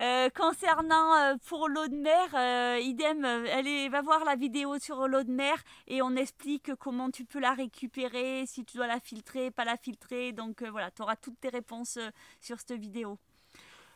Euh, 0.03 0.31
concernant 0.35 1.15
euh, 1.15 1.35
pour 1.47 1.69
l'eau 1.69 1.87
de 1.87 1.95
mer, 1.95 2.29
euh, 2.35 2.81
idem, 2.81 3.25
allez, 3.25 3.89
va 3.89 4.03
voir 4.03 4.25
la 4.25 4.35
vidéo 4.35 4.77
sur 4.81 5.07
l'eau 5.07 5.23
de 5.23 5.31
mer 5.31 5.55
et 5.87 6.03
on 6.03 6.17
explique 6.17 6.75
comment 6.75 7.09
tu 7.11 7.25
peux 7.25 7.39
la 7.39 7.55
récupérer, 7.55 8.43
si 8.47 8.65
tu 8.65 8.79
dois 8.79 8.89
la 8.89 8.99
filtrer, 8.99 9.53
pas 9.53 9.65
la 9.65 9.77
filtrer. 9.77 10.33
Donc 10.33 10.65
voilà, 10.65 10.91
tu 10.91 11.03
auras 11.03 11.15
toutes 11.15 11.39
tes 11.41 11.51
réponses 11.51 12.01
sur 12.41 12.59
cette 12.59 12.81
vidéo. 12.81 13.17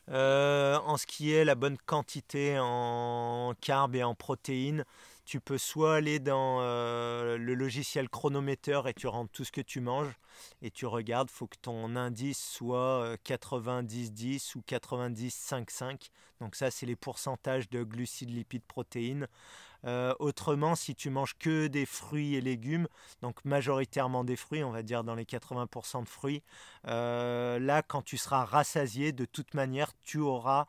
en 0.09 0.97
ce 0.97 1.07
qui 1.07 1.33
est 1.33 1.45
la 1.45 1.57
bonne 1.57 1.77
quantité 1.87 2.57
en 2.61 3.55
carbs 3.61 3.97
et 3.97 4.05
en 4.05 4.15
protéines, 4.15 4.85
tu 5.27 5.41
peux 5.41 5.59
soit 5.59 5.97
aller 5.97 6.21
dans 6.21 6.61
euh, 6.61 7.37
le 7.37 7.55
logiciel 7.55 8.09
chronométeur 8.09 8.87
et 8.87 8.95
tu 8.95 9.09
rentres 9.09 9.33
tout 9.33 9.45
ce 9.45 9.51
que 9.51 9.61
tu 9.61 9.81
manges 9.81 10.15
et 10.63 10.71
tu 10.71 10.87
regardes, 10.87 11.31
faut 11.31 11.49
que 11.49 11.57
ton 11.61 11.97
indice 11.97 12.39
soit 12.39 13.17
90-10 13.25 14.53
euh, 14.57 14.59
ou 14.59 14.63
90-5-5. 14.67 16.11
Donc 16.41 16.55
ça, 16.55 16.71
c'est 16.71 16.87
les 16.87 16.95
pourcentages 16.95 17.69
de 17.71 17.83
glucides, 17.83 18.31
lipides, 18.31 18.63
protéines. 18.63 19.27
Euh, 19.85 20.15
autrement, 20.21 20.75
si 20.75 20.95
tu 20.95 21.11
manges 21.11 21.37
que 21.39 21.67
des 21.67 21.87
fruits 21.87 22.37
et 22.37 22.41
légumes, 22.41 22.87
donc 23.21 23.45
majoritairement 23.45 24.23
des 24.23 24.37
fruits, 24.37 24.63
on 24.63 24.71
va 24.71 24.83
dire 24.83 25.03
dans 25.03 25.15
les 25.15 25.25
80% 25.25 26.05
de 26.05 26.09
fruits, 26.09 26.43
là, 26.85 27.83
quand 27.83 28.03
tu 28.03 28.17
seras 28.17 28.45
rassasié, 28.45 29.13
de 29.13 29.25
toute 29.25 29.55
manière, 29.55 29.91
tu 30.03 30.19
auras 30.19 30.67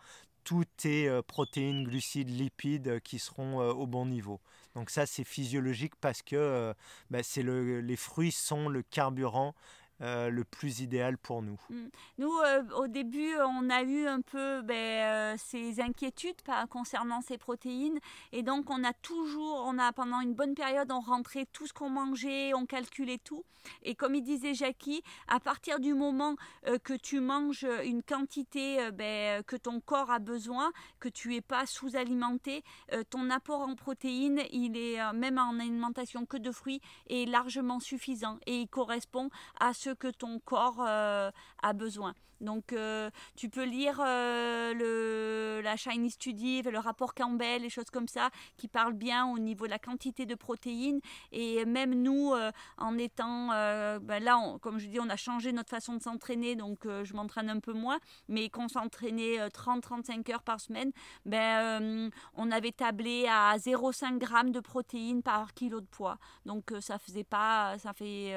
toutes 0.47 0.77
tes 0.77 1.09
euh, 1.09 1.21
protéines, 1.21 1.83
glucides, 1.83 2.29
lipides 2.29 2.87
euh, 2.87 2.99
qui 3.01 3.19
seront 3.19 3.59
euh, 3.59 3.73
au 3.73 3.85
bon 3.85 4.05
niveau. 4.05 4.39
Donc 4.75 4.89
ça, 4.89 5.05
c'est 5.05 5.25
physiologique 5.25 5.95
parce 5.99 6.21
que 6.21 6.73
bah, 7.09 7.19
les 7.35 7.95
fruits 7.97 8.31
sont 8.31 8.69
le 8.69 8.81
carburant 8.81 9.55
euh, 10.01 10.29
le 10.29 10.43
plus 10.43 10.81
idéal 10.81 11.17
pour 11.17 11.41
nous 11.41 11.59
mm. 11.71 11.87
Nous, 12.19 12.31
euh, 12.45 12.63
au 12.75 12.87
début, 12.87 13.33
on 13.47 13.67
a 13.71 13.81
eu 13.81 14.05
un 14.05 14.21
peu 14.21 14.61
ben, 14.61 14.75
euh, 14.75 15.35
ces 15.37 15.81
inquiétudes 15.81 16.35
concernant 16.69 17.21
ces 17.21 17.39
protéines. 17.39 17.99
Et 18.31 18.43
donc, 18.43 18.69
on 18.69 18.83
a 18.83 18.93
toujours, 18.93 19.63
on 19.65 19.79
a 19.79 19.91
pendant 19.93 20.21
une 20.21 20.35
bonne 20.35 20.53
période, 20.53 20.91
on 20.91 20.99
rentrait 20.99 21.47
tout 21.51 21.65
ce 21.65 21.73
qu'on 21.73 21.89
mangeait, 21.89 22.53
on 22.53 22.67
calculait 22.67 23.17
tout. 23.17 23.43
Et 23.81 23.95
comme 23.95 24.13
il 24.13 24.21
disait 24.21 24.53
Jackie, 24.53 25.01
à 25.27 25.39
partir 25.39 25.79
du 25.79 25.93
moment 25.93 26.35
que 26.83 26.93
tu 26.93 27.19
manges 27.19 27.67
une 27.83 28.01
quantité 28.01 28.91
ben, 28.93 29.43
que 29.43 29.57
ton 29.57 29.81
corps 29.81 30.09
a 30.09 30.19
besoin, 30.19 30.71
que 31.01 31.09
tu 31.09 31.29
n'es 31.29 31.41
pas 31.41 31.65
sous-alimenté, 31.65 32.63
ton 33.09 33.29
apport 33.29 33.61
en 33.61 33.75
protéines, 33.75 34.41
il 34.51 34.77
est 34.77 34.99
même 35.11 35.37
en 35.37 35.59
alimentation 35.59 36.25
que 36.25 36.37
de 36.37 36.51
fruits, 36.51 36.79
est 37.09 37.29
largement 37.29 37.81
suffisant. 37.81 38.37
Et 38.45 38.61
il 38.61 38.67
correspond 38.69 39.29
à 39.59 39.73
ce 39.73 39.86
que 39.95 40.07
ton 40.07 40.39
corps 40.39 40.83
euh, 40.85 41.31
a 41.61 41.73
besoin. 41.73 42.13
Donc 42.41 42.73
euh, 42.73 43.09
tu 43.35 43.49
peux 43.49 43.63
lire 43.63 43.99
euh, 44.05 44.73
le, 44.73 45.61
la 45.61 45.75
Shiny 45.75 46.11
Study, 46.11 46.61
le 46.61 46.79
rapport 46.79 47.13
Campbell, 47.13 47.61
les 47.61 47.69
choses 47.69 47.89
comme 47.91 48.07
ça, 48.07 48.29
qui 48.57 48.67
parlent 48.67 48.93
bien 48.93 49.25
au 49.27 49.39
niveau 49.39 49.65
de 49.65 49.71
la 49.71 49.79
quantité 49.79 50.25
de 50.25 50.35
protéines. 50.35 50.99
Et 51.31 51.65
même 51.65 51.93
nous, 52.01 52.33
en 52.77 52.97
étant 52.97 53.47
ben 53.47 54.23
là, 54.23 54.39
comme 54.61 54.77
je 54.77 54.87
dis, 54.87 54.99
on 54.99 55.09
a 55.09 55.15
changé 55.15 55.51
notre 55.51 55.69
façon 55.69 55.95
de 55.95 56.01
s'entraîner, 56.01 56.55
donc 56.55 56.79
je 56.85 57.13
m'entraîne 57.13 57.49
un 57.49 57.59
peu 57.59 57.73
moins, 57.73 57.99
mais 58.27 58.49
qu'on 58.49 58.67
s'entraînait 58.67 59.47
30-35 59.49 60.31
heures 60.31 60.43
par 60.43 60.59
semaine, 60.59 60.91
ben, 61.25 62.11
on 62.35 62.51
avait 62.51 62.71
tablé 62.71 63.25
à 63.27 63.57
0,5 63.57 64.19
g 64.19 64.51
de 64.51 64.59
protéines 64.59 65.23
par 65.23 65.53
kilo 65.53 65.81
de 65.81 65.85
poids. 65.85 66.17
Donc 66.45 66.73
ça 66.81 66.99
faisait 66.99 67.23
pas, 67.23 67.77
ça 67.79 67.93
fait 67.93 68.35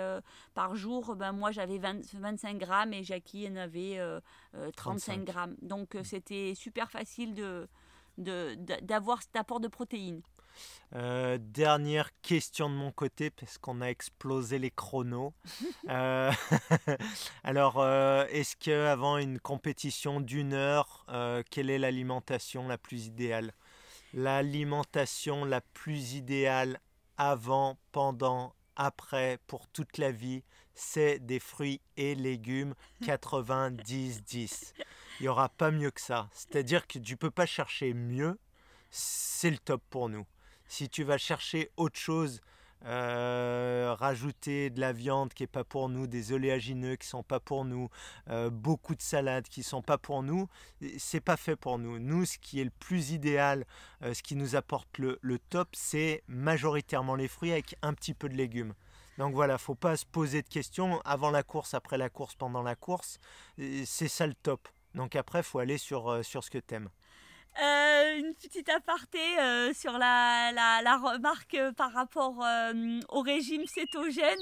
par 0.55 0.74
jour, 0.74 1.16
ben, 1.16 1.32
moi 1.41 1.51
j'avais 1.51 1.78
25 1.78 2.59
grammes 2.59 2.93
et 2.93 3.03
Jackie 3.03 3.49
en 3.49 3.57
avait 3.57 3.99
35 4.76 5.12
euh, 5.12 5.20
euh, 5.20 5.24
grammes. 5.24 5.57
Donc 5.62 5.97
euh, 5.97 6.05
c'était 6.05 6.53
super 6.55 6.91
facile 6.91 7.34
de, 7.34 7.66
d'avoir 8.82 9.22
cet 9.22 9.34
apport 9.36 9.59
de 9.59 9.68
protéines. 9.68 10.20
dernière 10.93 12.11
question 12.20 12.68
de 12.68 12.74
mon 12.74 12.93
côté, 12.93 13.30
parce 13.30 13.57
qu'on 13.59 13.80
a 13.80 13.86
explosé 13.86 14.59
les 14.59 14.70
chronos. 14.70 15.32
alors, 17.43 17.84
est-ce 18.28 18.57
qu'avant 18.57 19.16
une 19.16 19.41
compétition 19.41 20.20
d'une 20.20 20.53
heure, 20.53 21.07
quelle 21.51 21.70
est 21.70 21.78
l'alimentation 21.78 22.68
la 22.68 22.76
plus 22.76 23.07
idéale? 23.07 23.55
L'alimentation 24.12 25.45
la 25.45 25.61
plus 25.61 26.14
idéale 26.14 26.80
avant, 27.16 27.78
pendant, 27.93 28.55
après, 28.76 29.38
pour 29.47 29.68
toute 29.68 29.99
la 29.99 30.11
vie, 30.11 30.43
c'est 30.81 31.18
des 31.18 31.39
fruits 31.39 31.81
et 31.97 32.14
légumes 32.14 32.74
90-10. 33.03 34.72
Il 35.20 35.24
n'y 35.24 35.28
aura 35.28 35.51
pas 35.51 35.70
mieux 35.70 35.91
que 35.91 36.01
ça. 36.01 36.28
C'est-à-dire 36.33 36.87
que 36.87 36.99
tu 36.99 37.12
ne 37.12 37.18
peux 37.18 37.31
pas 37.31 37.47
chercher 37.47 37.93
mieux, 37.93 38.39
c'est 38.91 39.51
le 39.51 39.59
top 39.59 39.83
pour 39.91 40.09
nous. 40.09 40.26
Si 40.66 40.89
tu 40.89 41.05
vas 41.05 41.18
chercher 41.18 41.70
autre 41.76 41.99
chose, 41.99 42.41
euh, 42.87 43.95
rajouter 43.99 44.70
de 44.70 44.81
la 44.81 44.93
viande 44.93 45.35
qui 45.35 45.43
n'est 45.43 45.49
pas 45.49 45.64
pour 45.64 45.91
nous, 45.91 46.07
des 46.07 46.33
oléagineux 46.33 46.97
qui 46.97 47.07
sont 47.07 47.22
pas 47.22 47.41
pour 47.41 47.66
nous, 47.66 47.91
euh, 48.31 48.49
beaucoup 48.49 48.95
de 48.95 49.03
salades 49.03 49.49
qui 49.49 49.62
sont 49.62 49.83
pas 49.83 49.99
pour 49.99 50.22
nous, 50.22 50.49
c'est 50.97 51.20
pas 51.20 51.37
fait 51.37 51.57
pour 51.57 51.78
nous. 51.78 51.99
Nous, 51.99 52.24
ce 52.24 52.39
qui 52.39 52.59
est 52.59 52.64
le 52.64 52.70
plus 52.70 53.11
idéal, 53.11 53.66
euh, 54.03 54.14
ce 54.14 54.22
qui 54.22 54.35
nous 54.35 54.57
apporte 54.57 54.97
le, 54.97 55.18
le 55.20 55.39
top, 55.39 55.68
c'est 55.74 56.22
majoritairement 56.26 57.16
les 57.16 57.28
fruits 57.28 57.53
avec 57.53 57.76
un 57.83 57.93
petit 57.93 58.14
peu 58.14 58.31
de 58.31 58.35
légumes. 58.37 58.72
Donc 59.20 59.34
voilà, 59.34 59.58
faut 59.58 59.74
pas 59.74 59.98
se 59.98 60.06
poser 60.06 60.40
de 60.40 60.48
questions 60.48 60.98
avant 61.04 61.30
la 61.30 61.42
course, 61.42 61.74
après 61.74 61.98
la 61.98 62.08
course, 62.08 62.34
pendant 62.36 62.62
la 62.62 62.74
course. 62.74 63.18
C'est 63.84 64.08
ça 64.08 64.26
le 64.26 64.32
top. 64.32 64.66
Donc 64.94 65.14
après, 65.14 65.42
faut 65.42 65.58
aller 65.58 65.76
sur, 65.76 66.08
euh, 66.08 66.22
sur 66.22 66.42
ce 66.42 66.48
que 66.48 66.56
tu 66.56 66.74
aimes. 66.76 66.88
Euh, 67.59 68.18
une 68.18 68.34
petite 68.34 68.68
aparté 68.68 69.18
euh, 69.38 69.74
sur 69.74 69.98
la, 69.98 70.53
la, 70.53 70.96
remarque 70.96 71.55
euh, 71.55 71.72
par 71.72 71.92
rapport 71.92 72.42
au 73.09 73.20
régime 73.20 73.66
cétogène. 73.66 74.38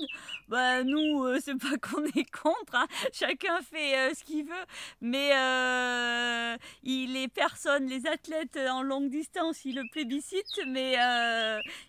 Bah, 0.48 0.84
nous, 0.84 1.26
c'est 1.40 1.58
pas 1.58 1.76
qu'on 1.82 2.04
est 2.04 2.30
contre, 2.30 2.74
hein. 2.74 2.86
chacun 3.12 3.60
fait 3.62 4.14
ce 4.14 4.24
qu'il 4.24 4.44
veut, 4.44 4.66
mais 5.00 5.30
il 6.82 7.12
les 7.14 7.28
personnes, 7.28 7.86
les 7.86 8.06
athlètes 8.06 8.58
en 8.70 8.82
longue 8.82 9.08
distance, 9.08 9.64
ils 9.64 9.74
le 9.74 9.84
plébiscitent, 9.90 10.60
mais 10.66 10.96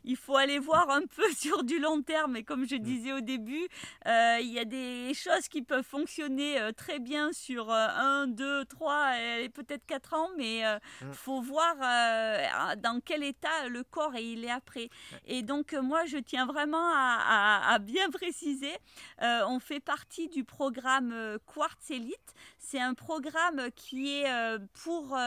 il 0.03 0.15
faut 0.15 0.37
aller 0.37 0.59
voir 0.59 0.89
un 0.89 1.01
peu 1.01 1.29
sur 1.37 1.63
du 1.63 1.79
long 1.79 2.01
terme. 2.01 2.37
Et 2.37 2.43
comme 2.43 2.67
je 2.67 2.75
mm. 2.75 2.79
disais 2.79 3.13
au 3.13 3.21
début, 3.21 3.67
il 4.05 4.51
y 4.51 4.59
a 4.59 4.65
des 4.65 5.13
choses 5.13 5.47
qui 5.49 5.61
peuvent 5.61 5.85
fonctionner 5.85 6.57
très 6.75 6.99
bien 6.99 7.31
sur 7.33 7.71
1, 7.71 8.27
2, 8.27 8.65
3 8.65 9.19
et 9.41 9.49
peut-être 9.49 9.85
4 9.85 10.13
ans, 10.13 10.29
mais 10.37 10.63
mm. 11.09 11.11
Il 11.11 11.15
faut 11.15 11.41
voir 11.41 11.75
euh, 11.81 12.75
dans 12.77 12.99
quel 13.03 13.23
état 13.23 13.67
le 13.67 13.83
corps 13.83 14.15
est, 14.15 14.25
il 14.25 14.45
est 14.45 14.51
après. 14.51 14.89
Et 15.25 15.41
donc, 15.41 15.73
euh, 15.73 15.81
moi, 15.81 16.05
je 16.05 16.17
tiens 16.17 16.45
vraiment 16.45 16.91
à, 16.93 17.77
bien 17.79 18.09
préciser, 18.11 18.75
euh, 19.21 19.43
on 19.47 19.59
fait 19.59 19.79
partie 19.79 20.27
du 20.27 20.43
programme 20.43 21.37
Quartz 21.45 21.91
Elite. 21.91 22.33
C'est 22.57 22.79
un 22.79 22.93
programme 22.93 23.69
qui 23.75 24.21
est 24.21 24.57
pour 24.83 25.17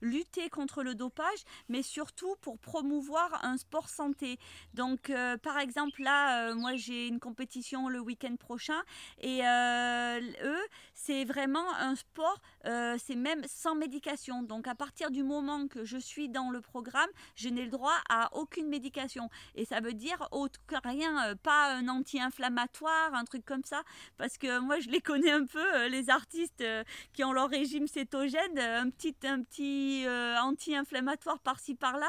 lutter 0.00 0.50
contre 0.50 0.82
le 0.82 0.94
dopage, 0.94 1.44
mais 1.68 1.82
surtout 1.82 2.36
pour 2.40 2.58
promouvoir 2.58 3.44
un 3.44 3.56
sport 3.56 3.88
santé. 3.88 4.38
Donc, 4.74 5.12
par 5.42 5.58
exemple, 5.58 6.02
là, 6.02 6.54
moi, 6.54 6.76
j'ai 6.76 7.06
une 7.06 7.20
compétition 7.20 7.88
le 7.88 8.00
week-end 8.00 8.36
prochain 8.36 8.80
et 9.20 9.42
eux, 9.42 10.66
c'est 10.94 11.24
vraiment 11.24 11.74
un 11.76 11.94
sport, 11.94 12.40
c'est 12.64 13.16
même 13.16 13.42
sans 13.46 13.74
médication. 13.74 14.42
Donc, 14.42 14.66
à 14.66 14.74
partir 14.74 14.97
du 15.06 15.22
moment 15.22 15.68
que 15.68 15.84
je 15.84 15.96
suis 15.96 16.28
dans 16.28 16.50
le 16.50 16.60
programme, 16.60 17.08
je 17.36 17.48
n'ai 17.48 17.64
le 17.64 17.70
droit 17.70 17.96
à 18.08 18.34
aucune 18.34 18.68
médication. 18.68 19.30
Et 19.54 19.64
ça 19.64 19.80
veut 19.80 19.94
dire 19.94 20.28
autre 20.32 20.60
rien, 20.84 21.30
euh, 21.30 21.34
pas 21.34 21.72
un 21.74 21.88
anti-inflammatoire, 21.88 23.14
un 23.14 23.24
truc 23.24 23.44
comme 23.44 23.64
ça. 23.64 23.82
Parce 24.16 24.38
que 24.38 24.58
moi, 24.58 24.80
je 24.80 24.88
les 24.88 25.00
connais 25.00 25.30
un 25.30 25.46
peu, 25.46 25.76
euh, 25.76 25.88
les 25.88 26.10
artistes 26.10 26.60
euh, 26.60 26.82
qui 27.12 27.24
ont 27.24 27.32
leur 27.32 27.48
régime 27.48 27.86
cétogène, 27.86 28.58
un 28.58 28.90
petit, 28.90 29.14
un 29.24 29.42
petit 29.42 30.04
anti-inflammatoire 30.42 31.38
par-ci 31.40 31.74
par-là, 31.74 32.08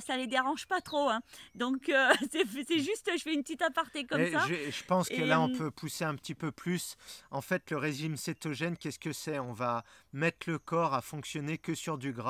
ça 0.00 0.16
les 0.16 0.26
dérange 0.26 0.66
pas 0.66 0.80
trop. 0.80 1.08
Hein. 1.08 1.20
Donc, 1.54 1.90
c'est 2.32 2.78
juste, 2.78 3.10
je 3.16 3.22
fais 3.22 3.34
une 3.34 3.42
petite 3.42 3.62
aparté 3.62 4.04
comme 4.04 4.26
ça. 4.30 4.40
Je, 4.48 4.70
je 4.70 4.84
pense 4.84 5.08
que 5.08 5.22
là, 5.22 5.40
on 5.40 5.50
peut 5.50 5.70
pousser 5.70 6.04
un 6.04 6.14
petit 6.14 6.34
peu 6.34 6.50
plus. 6.50 6.96
En 7.30 7.40
fait, 7.40 7.70
le 7.70 7.76
régime 7.76 8.16
cétogène, 8.16 8.76
qu'est-ce 8.76 8.98
que 8.98 9.12
c'est? 9.12 9.38
On 9.38 9.52
va 9.52 9.84
mettre 10.12 10.50
le 10.50 10.58
corps 10.58 10.94
à 10.94 11.02
fonctionner 11.02 11.58
que 11.58 11.74
sur 11.74 11.98
du 11.98 12.12
gras 12.12 12.23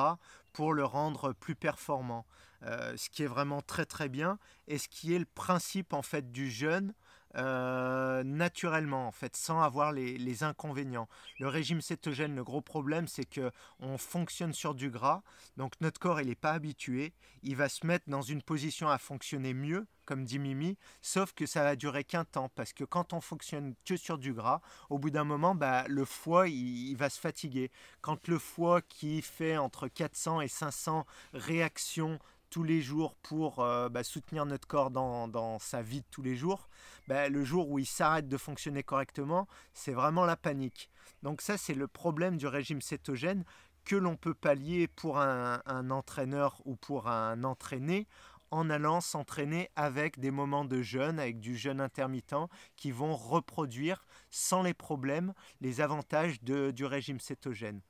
pour 0.53 0.73
le 0.73 0.85
rendre 0.85 1.33
plus 1.33 1.55
performant. 1.55 2.25
Euh, 2.63 2.95
ce 2.97 3.09
qui 3.09 3.23
est 3.23 3.27
vraiment 3.27 3.61
très 3.61 3.85
très 3.85 4.09
bien 4.09 4.39
et 4.67 4.77
ce 4.77 4.87
qui 4.87 5.13
est 5.13 5.19
le 5.19 5.25
principe 5.25 5.93
en 5.93 6.01
fait 6.01 6.31
du 6.31 6.49
jeûne 6.49 6.93
euh, 7.37 8.23
naturellement 8.23 9.07
en 9.07 9.11
fait, 9.11 9.35
sans 9.35 9.61
avoir 9.61 9.91
les, 9.91 10.43
inconvénients. 10.43 11.07
Le 11.39 11.47
régime 11.47 11.81
cétogène, 11.81 12.35
le 12.35 12.43
gros 12.43 12.61
problème, 12.61 13.07
c'est 13.07 13.25
que 13.25 13.51
on 13.79 13.97
fonctionne 13.97 14.53
sur 14.53 14.75
du 14.75 14.89
gras, 14.89 15.21
donc 15.57 15.73
notre 15.81 15.99
corps 15.99 16.21
il 16.21 16.27
n'est 16.27 16.35
pas 16.35 16.51
habitué, 16.51 17.13
il 17.43 17.55
va 17.55 17.69
se 17.69 17.85
mettre 17.85 18.05
dans 18.09 18.21
une 18.21 18.41
position 18.41 18.89
à 18.89 18.97
fonctionner 18.97 19.53
mieux, 19.53 19.85
comme 20.05 20.25
dit 20.25 20.39
Mimi, 20.39 20.77
sauf 21.01 21.33
que 21.33 21.45
ça 21.45 21.63
va 21.63 21.75
durer 21.75 22.03
qu'un 22.03 22.25
temps, 22.25 22.49
parce 22.55 22.73
que 22.73 22.83
quand 22.83 23.13
on 23.13 23.21
fonctionne 23.21 23.75
que 23.85 23.97
sur 23.97 24.17
du 24.17 24.33
gras, 24.33 24.61
au 24.89 24.99
bout 24.99 25.09
d'un 25.09 25.23
moment, 25.23 25.55
bah, 25.55 25.85
le 25.87 26.05
foie 26.05 26.47
il, 26.47 26.89
il 26.89 26.95
va 26.97 27.09
se 27.09 27.19
fatiguer. 27.19 27.71
Quand 28.01 28.27
le 28.27 28.39
foie 28.39 28.81
qui 28.81 29.21
fait 29.21 29.57
entre 29.57 29.87
400 29.87 30.41
et 30.41 30.47
500 30.47 31.05
réactions 31.33 32.19
tous 32.55 32.63
les 32.63 32.81
jours 32.81 33.15
pour 33.15 33.59
euh, 33.59 33.89
bah, 33.89 34.05
soutenir 34.05 34.45
notre 34.45 34.65
corps 34.65 34.89
dans, 34.89 35.59
sa 35.59 35.81
vie 35.81 35.99
de 35.99 36.05
tous 36.09 36.21
les 36.21 36.37
jours, 36.37 36.69
bah, 37.05 37.27
le 37.27 37.43
jour 37.43 37.69
où 37.69 37.79
il 37.79 37.85
s'arrête 37.85 38.29
de 38.29 38.37
fonctionner 38.37 38.81
correctement, 38.81 39.45
c'est 39.73 39.91
vraiment 39.91 40.23
la 40.23 40.37
panique. 40.37 40.89
Donc 41.21 41.41
ça, 41.41 41.57
c'est 41.57 41.73
le 41.73 41.89
problème 41.89 42.37
du 42.37 42.47
régime 42.47 42.79
cétogène 42.79 43.43
que 43.83 43.97
l'on 43.97 44.15
peut 44.15 44.33
pallier 44.33 44.87
pour 44.87 45.19
un, 45.19 45.59
entraîneur 45.89 46.61
ou 46.63 46.77
pour 46.77 47.09
un 47.09 47.43
entraîné 47.43 48.07
en 48.51 48.69
allant 48.69 49.01
s'entraîner 49.01 49.69
avec 49.75 50.17
des 50.17 50.31
moments 50.31 50.63
de 50.63 50.81
jeûne, 50.81 51.19
avec 51.19 51.41
du 51.41 51.57
jeûne 51.57 51.81
intermittent, 51.81 52.47
qui 52.77 52.91
vont 52.91 53.17
reproduire 53.17 54.05
sans 54.29 54.63
les 54.63 54.73
problèmes 54.73 55.33
les 55.59 55.81
avantages 55.81 56.41
du 56.41 56.85
régime 56.85 57.19
cétogène. 57.19 57.81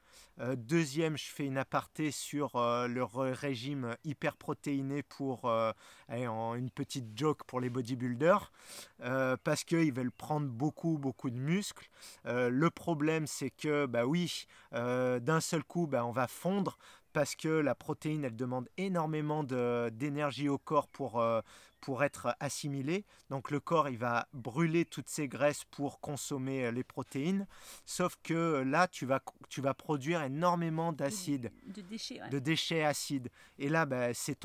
Euh, 0.42 0.56
deuxième, 0.58 1.18
je 1.18 1.32
fais 1.32 1.46
une 1.46 1.58
aparté 1.58 2.12
sur 2.12 2.58
euh, 2.58 2.88
le 2.88 3.04
régime 3.04 3.96
hyperprotéiné 4.04 5.02
pour 5.02 5.46
euh, 5.46 5.72
une 6.10 6.70
petite 6.70 7.18
joke 7.18 7.44
pour 7.46 7.62
les 7.62 7.70
bodybuilders, 7.70 8.52
parce 9.44 9.64
qu'ils 9.64 9.94
veulent 9.94 10.12
prendre 10.12 10.48
beaucoup, 10.48 10.98
beaucoup 10.98 11.30
de 11.30 11.38
muscles. 11.38 11.90
le 12.26 12.70
problème, 12.70 13.28
c'est 13.28 13.50
que, 13.50 13.86
bah 13.86 14.06
oui, 14.06 14.48
d'un 14.72 15.40
seul 15.40 15.64
coup, 15.64 15.88
bah, 15.88 16.06
on 16.06 16.12
va 16.12 16.28
fondre 16.28 16.78
parce 17.14 17.36
que 17.36 17.48
la 17.48 17.76
protéine, 17.76 18.26
elle 18.26 18.36
demande 18.36 18.68
énormément 18.78 19.44
d'énergie 19.44 20.50
au 20.50 20.58
corps 20.58 20.88
pour, 20.88 21.24
pour 21.86 22.04
être 22.04 22.36
assimilé. 22.40 23.06
Donc 23.30 23.52
le 23.52 23.60
corps, 23.60 23.90
il 23.90 24.00
va 24.00 24.28
brûler 24.34 24.86
toutes 24.86 25.08
ces 25.08 25.28
graisses 25.28 25.66
pour 25.66 26.00
consommer 26.00 26.66
euh, 26.66 26.72
les 26.72 26.84
protéines. 26.84 27.46
Sauf 27.86 28.18
que 28.24 28.34
euh, 28.34 28.64
là, 28.64 28.88
tu 28.88 29.06
vas, 29.06 29.22
tu 29.50 29.62
vas 29.62 29.76
produire 29.76 30.24
énormément 30.24 30.94
d'acide. 30.94 31.52
De, 31.68 31.82
déchets. 31.82 32.20
De 32.32 32.40
déchets 32.40 32.84
acides. 32.84 33.30
Et 33.60 33.70
là, 33.70 33.86
ben, 33.86 34.16
c'est 34.16 34.40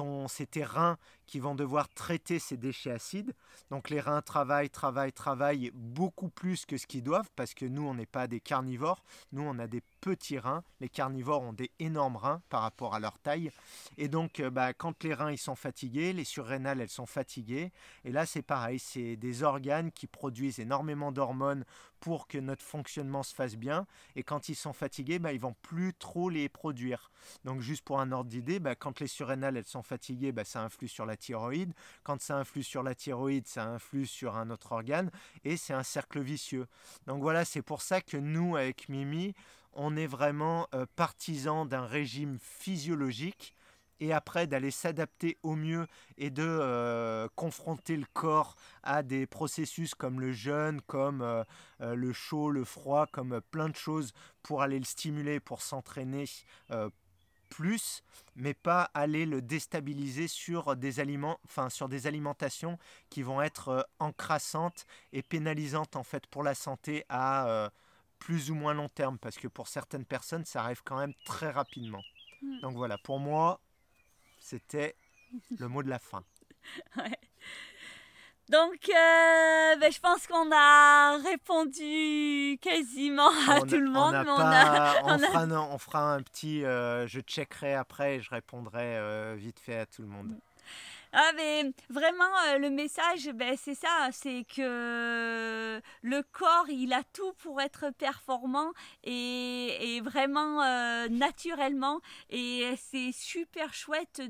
tes 0.50 0.64
reins 0.64 0.98
qui 1.26 1.38
vont 1.38 1.54
devoir 1.54 1.88
traiter 1.88 2.38
ces 2.38 2.58
déchets 2.58 2.90
acides. 2.90 3.32
Donc 3.70 3.88
les 3.88 4.00
reins 4.00 4.20
travaillent, 4.20 4.68
travaillent, 4.68 5.12
travaillent 5.12 5.70
beaucoup 5.72 6.28
plus 6.28 6.66
que 6.66 6.76
ce 6.76 6.86
qu'ils 6.86 7.04
doivent 7.04 7.30
parce 7.36 7.54
que 7.54 7.64
nous, 7.64 7.86
on 7.86 7.94
n'est 7.94 8.04
pas 8.04 8.26
des 8.26 8.40
carnivores. 8.40 9.02
Nous, 9.32 9.42
on 9.42 9.58
a 9.60 9.66
des 9.66 9.82
petits 10.02 10.38
reins. 10.38 10.62
Les 10.80 10.90
carnivores 10.90 11.40
ont 11.40 11.54
des 11.54 11.70
énormes 11.78 12.16
reins 12.16 12.42
par 12.50 12.60
rapport 12.60 12.94
à 12.94 13.00
leur 13.00 13.18
taille. 13.18 13.50
Et 13.96 14.08
donc, 14.08 14.40
euh, 14.40 14.50
bah, 14.50 14.74
quand 14.74 15.04
les 15.04 15.14
reins 15.14 15.32
ils 15.32 15.38
sont 15.38 15.54
fatigués, 15.54 16.12
les 16.12 16.24
surrénales 16.24 16.82
elles 16.82 16.90
sont 16.90 17.06
fatiguées. 17.06 17.29
Et 17.38 18.12
là, 18.12 18.26
c'est 18.26 18.42
pareil, 18.42 18.78
c'est 18.78 19.16
des 19.16 19.42
organes 19.42 19.92
qui 19.92 20.06
produisent 20.06 20.58
énormément 20.58 21.12
d'hormones 21.12 21.64
pour 22.00 22.26
que 22.26 22.38
notre 22.38 22.62
fonctionnement 22.62 23.22
se 23.22 23.34
fasse 23.34 23.56
bien. 23.56 23.86
Et 24.16 24.22
quand 24.22 24.48
ils 24.48 24.54
sont 24.54 24.72
fatigués, 24.72 25.18
bah, 25.18 25.32
ils 25.32 25.40
vont 25.40 25.54
plus 25.62 25.94
trop 25.94 26.30
les 26.30 26.48
produire. 26.48 27.10
Donc, 27.44 27.60
juste 27.60 27.84
pour 27.84 28.00
un 28.00 28.10
ordre 28.12 28.30
d'idée, 28.30 28.58
bah, 28.58 28.74
quand 28.74 29.00
les 29.00 29.06
surrénales 29.06 29.56
elles 29.56 29.64
sont 29.66 29.82
fatiguées, 29.82 30.32
bah, 30.32 30.44
ça 30.44 30.62
influe 30.62 30.88
sur 30.88 31.06
la 31.06 31.16
thyroïde. 31.16 31.72
Quand 32.02 32.20
ça 32.20 32.38
influe 32.38 32.62
sur 32.62 32.82
la 32.82 32.94
thyroïde, 32.94 33.46
ça 33.46 33.66
influe 33.66 34.06
sur 34.06 34.36
un 34.36 34.50
autre 34.50 34.72
organe. 34.72 35.10
Et 35.44 35.56
c'est 35.56 35.74
un 35.74 35.82
cercle 35.82 36.20
vicieux. 36.20 36.66
Donc 37.06 37.22
voilà, 37.22 37.44
c'est 37.44 37.62
pour 37.62 37.82
ça 37.82 38.00
que 38.00 38.16
nous, 38.16 38.56
avec 38.56 38.88
Mimi, 38.88 39.34
on 39.72 39.96
est 39.96 40.06
vraiment 40.06 40.66
euh, 40.74 40.86
partisan 40.96 41.64
d'un 41.64 41.86
régime 41.86 42.38
physiologique 42.40 43.54
et 44.00 44.12
après 44.12 44.46
d'aller 44.46 44.70
s'adapter 44.70 45.38
au 45.42 45.54
mieux 45.54 45.86
et 46.16 46.30
de 46.30 46.46
euh, 46.46 47.28
confronter 47.36 47.96
le 47.96 48.06
corps 48.12 48.56
à 48.82 49.02
des 49.02 49.26
processus 49.26 49.94
comme 49.94 50.20
le 50.20 50.32
jeûne, 50.32 50.80
comme 50.82 51.22
euh, 51.22 51.44
le 51.80 52.12
chaud, 52.12 52.50
le 52.50 52.64
froid, 52.64 53.06
comme 53.06 53.40
plein 53.50 53.68
de 53.68 53.76
choses 53.76 54.12
pour 54.42 54.62
aller 54.62 54.78
le 54.78 54.84
stimuler, 54.84 55.40
pour 55.40 55.62
s'entraîner 55.62 56.24
plus, 57.48 58.04
mais 58.36 58.54
pas 58.54 58.90
aller 58.94 59.26
le 59.26 59.42
déstabiliser 59.42 60.28
sur 60.28 60.76
des 60.76 61.00
aliments, 61.00 61.40
enfin 61.44 61.68
sur 61.68 61.88
des 61.88 62.06
alimentations 62.06 62.78
qui 63.08 63.22
vont 63.22 63.42
être 63.42 63.88
encrassantes 63.98 64.86
et 65.12 65.22
pénalisantes 65.22 65.96
en 65.96 66.04
fait 66.04 66.26
pour 66.28 66.44
la 66.44 66.54
santé 66.54 67.04
à 67.08 67.70
plus 68.20 68.50
ou 68.50 68.54
moins 68.54 68.74
long 68.74 68.88
terme, 68.88 69.18
parce 69.18 69.36
que 69.36 69.48
pour 69.48 69.66
certaines 69.66 70.04
personnes, 70.04 70.44
ça 70.44 70.62
arrive 70.62 70.82
quand 70.84 70.98
même 70.98 71.14
très 71.24 71.50
rapidement. 71.50 72.02
Hmm. 72.42 72.60
Donc 72.60 72.76
voilà, 72.76 72.96
pour 72.98 73.18
moi, 73.18 73.60
c'était 74.50 74.96
le 75.58 75.68
mot 75.68 75.82
de 75.82 75.88
la 75.88 75.98
fin. 75.98 76.24
Donc, 78.48 78.88
euh, 78.88 79.76
ben, 79.76 79.92
je 79.92 80.00
pense 80.00 80.26
qu'on 80.26 80.50
a 80.52 81.18
répondu 81.18 82.58
quasiment 82.60 83.30
à 83.48 83.60
tout 83.60 83.76
le 83.76 83.88
monde. 83.88 84.16
On, 84.26 85.78
fera, 85.78 86.14
un 86.14 86.22
petit. 86.22 86.64
Euh, 86.64 87.06
je 87.06 87.20
checkerai 87.20 87.74
après 87.74 88.16
et 88.16 88.20
je 88.20 88.30
répondrai 88.30 88.96
euh, 88.98 89.36
vite 89.38 89.60
fait 89.60 89.78
à 89.78 89.86
tout 89.86 90.02
le 90.02 90.08
monde. 90.08 90.34
Ah, 91.12 91.32
mais 91.34 91.72
vraiment, 91.88 92.30
euh, 92.46 92.58
le 92.58 92.70
message, 92.70 93.30
ben, 93.34 93.56
c'est 93.56 93.74
ça, 93.74 94.10
c'est 94.12 94.44
que 94.44 95.80
le 96.02 96.22
corps, 96.30 96.68
il 96.68 96.92
a 96.92 97.02
tout 97.12 97.32
pour 97.38 97.60
être 97.60 97.86
performant 97.98 98.70
et, 99.02 100.00
vraiment 100.04 100.62
euh, 100.62 101.08
naturellement. 101.08 102.00
Et 102.30 102.74
c'est 102.76 103.10
super 103.12 103.74
chouette 103.74 104.22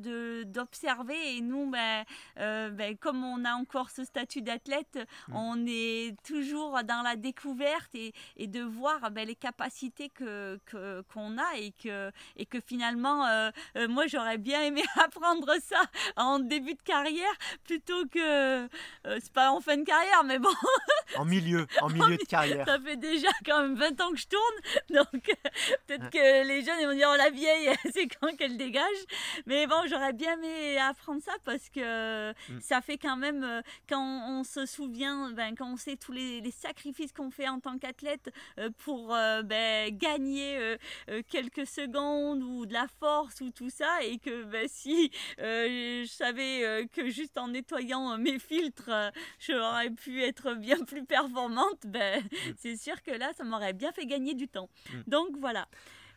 d'observer. 0.50 1.36
Et 1.36 1.42
nous, 1.42 1.70
ben, 1.70 2.04
euh, 2.38 2.70
ben, 2.70 2.96
comme 2.96 3.24
on 3.24 3.44
a 3.44 3.52
encore 3.52 3.90
ce 3.90 4.04
statut 4.04 4.40
d'athlète, 4.40 4.98
mmh. 5.28 5.36
on 5.36 5.66
est 5.66 6.16
toujours 6.24 6.82
dans 6.84 7.02
la 7.02 7.16
découverte 7.16 7.94
et, 7.94 8.14
et 8.38 8.46
de 8.46 8.62
voir 8.62 9.10
ben, 9.10 9.28
les 9.28 9.36
capacités 9.36 10.08
que 10.08 10.58
qu'on 11.12 11.36
a 11.36 11.56
et 11.56 11.72
que, 11.72 12.10
et 12.36 12.46
que 12.46 12.58
finalement, 12.60 13.26
moi, 13.88 14.06
j'aurais 14.06 14.38
bien 14.38 14.62
aimé 14.62 14.82
apprendre 14.96 15.52
ça 15.62 15.82
en 16.16 16.38
début 16.38 16.69
de 16.74 16.82
carrière 16.82 17.32
plutôt 17.64 18.06
que. 18.06 18.66
Euh, 19.06 19.18
c'est 19.20 19.32
pas 19.32 19.50
en 19.50 19.60
fin 19.60 19.76
de 19.76 19.84
carrière, 19.84 20.24
mais 20.24 20.38
bon. 20.38 20.50
en 21.16 21.24
milieu, 21.24 21.66
en 21.80 21.88
milieu 21.88 22.16
de 22.16 22.24
carrière. 22.24 22.66
Ça 22.66 22.78
fait 22.78 22.96
déjà 22.96 23.28
quand 23.44 23.62
même 23.62 23.74
20 23.74 24.00
ans 24.00 24.10
que 24.12 24.18
je 24.18 24.26
tourne, 24.26 24.76
donc 24.90 25.22
peut-être 25.86 26.10
que 26.10 26.46
les 26.46 26.64
jeunes 26.64 26.78
ils 26.80 26.86
vont 26.86 26.94
dire 26.94 27.08
oh, 27.12 27.16
la 27.16 27.30
vieille, 27.30 27.70
c'est 27.92 28.08
quand 28.08 28.36
qu'elle 28.36 28.56
dégage. 28.56 28.84
Mais 29.46 29.66
bon, 29.66 29.82
j'aurais 29.88 30.12
bien 30.12 30.34
aimé 30.34 30.78
apprendre 30.78 31.22
ça 31.22 31.32
parce 31.44 31.68
que 31.68 32.30
mm. 32.30 32.60
ça 32.60 32.80
fait 32.80 32.98
quand 32.98 33.16
même, 33.16 33.42
euh, 33.42 33.62
quand 33.88 34.00
on, 34.00 34.44
se 34.44 34.66
souvient, 34.66 35.30
ben, 35.30 35.54
quand 35.56 35.72
on 35.72 35.76
sait 35.76 35.96
tous 35.96 36.12
les, 36.12 36.40
sacrifices 36.50 37.12
qu'on 37.12 37.30
fait 37.30 37.48
en 37.48 37.60
tant 37.60 37.78
qu'athlète 37.78 38.30
euh, 38.58 38.70
pour 38.78 39.08
ben, 39.44 39.96
gagner 39.96 40.76
quelques 41.28 41.66
secondes 41.66 42.42
ou 42.42 42.66
de 42.66 42.72
la 42.72 42.86
force 42.98 43.40
ou 43.40 43.50
tout 43.50 43.70
ça, 43.70 44.02
et 44.02 44.18
que 44.18 44.44
ben, 44.44 44.66
si 44.68 45.10
je 45.38 46.06
savais 46.06 46.59
euh, 46.64 46.86
que 46.92 47.10
juste 47.10 47.38
en 47.38 47.48
nettoyant 47.48 48.12
euh, 48.12 48.16
mes 48.16 48.38
filtres, 48.38 48.88
euh, 48.88 49.10
j'aurais 49.38 49.90
pu 49.90 50.22
être 50.22 50.54
bien 50.54 50.78
plus 50.84 51.04
performante, 51.04 51.86
ben, 51.86 52.22
mm. 52.22 52.52
c'est 52.58 52.76
sûr 52.76 53.02
que 53.02 53.10
là, 53.10 53.32
ça 53.36 53.44
m'aurait 53.44 53.72
bien 53.72 53.92
fait 53.92 54.06
gagner 54.06 54.34
du 54.34 54.48
temps. 54.48 54.68
Mm. 54.92 55.00
Donc 55.06 55.28
voilà. 55.38 55.68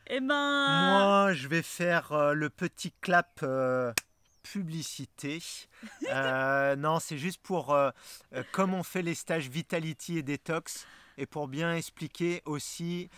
Eh 0.08 0.20
ben... 0.20 0.28
Moi, 0.28 1.34
je 1.34 1.48
vais 1.48 1.62
faire 1.62 2.34
le 2.34 2.50
petit 2.50 2.92
clap 3.00 3.46
publicité. 4.44 5.42
non, 6.78 7.00
c'est 7.00 7.18
juste 7.18 7.42
pour, 7.42 7.78
comme 8.52 8.74
on 8.74 8.84
fait 8.84 9.02
les 9.02 9.16
stages 9.16 9.48
Vitality 9.48 10.18
et 10.18 10.22
Detox, 10.22 10.86
et 11.18 11.26
pour 11.26 11.48
bien 11.48 11.74
expliquer 11.74 12.42
aussi 12.44 13.10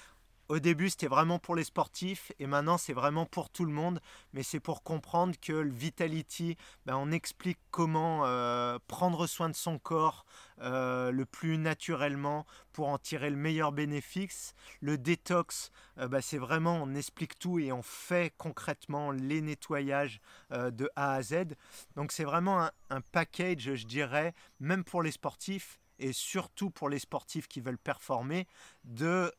au 0.47 0.59
début, 0.59 0.89
c'était 0.89 1.07
vraiment 1.07 1.39
pour 1.39 1.55
les 1.55 1.63
sportifs 1.63 2.31
et 2.39 2.45
maintenant, 2.45 2.77
c'est 2.77 2.93
vraiment 2.93 3.25
pour 3.25 3.49
tout 3.49 3.65
le 3.65 3.71
monde. 3.71 3.99
Mais 4.33 4.43
c'est 4.43 4.59
pour 4.59 4.83
comprendre 4.83 5.33
que 5.41 5.53
le 5.53 5.71
Vitality, 5.71 6.55
ben, 6.85 6.95
on 6.95 7.11
explique 7.11 7.57
comment 7.71 8.25
euh, 8.25 8.77
prendre 8.87 9.25
soin 9.25 9.49
de 9.49 9.55
son 9.55 9.79
corps 9.79 10.25
euh, 10.61 11.11
le 11.11 11.25
plus 11.25 11.57
naturellement 11.57 12.45
pour 12.73 12.89
en 12.89 12.97
tirer 12.97 13.29
le 13.29 13.35
meilleur 13.35 13.71
bénéfice. 13.71 14.53
Le 14.81 14.97
détox, 14.97 15.71
euh, 15.97 16.07
ben, 16.07 16.21
c'est 16.21 16.37
vraiment, 16.37 16.75
on 16.81 16.93
explique 16.93 17.39
tout 17.39 17.57
et 17.57 17.71
on 17.71 17.81
fait 17.81 18.33
concrètement 18.37 19.11
les 19.11 19.41
nettoyages 19.41 20.21
de 20.51 20.89
A 20.95 21.13
à 21.13 21.21
Z. 21.23 21.55
Donc, 21.95 22.11
c'est 22.11 22.23
vraiment 22.23 22.61
un, 22.61 22.71
un 22.89 23.01
package, 23.01 23.75
je 23.75 23.85
dirais, 23.87 24.33
même 24.59 24.83
pour 24.83 25.01
les 25.01 25.11
sportifs 25.11 25.79
et 25.99 26.13
surtout 26.13 26.69
pour 26.69 26.89
les 26.89 26.99
sportifs 26.99 27.47
qui 27.47 27.61
veulent 27.61 27.77
performer, 27.77 28.47
de 28.83 29.31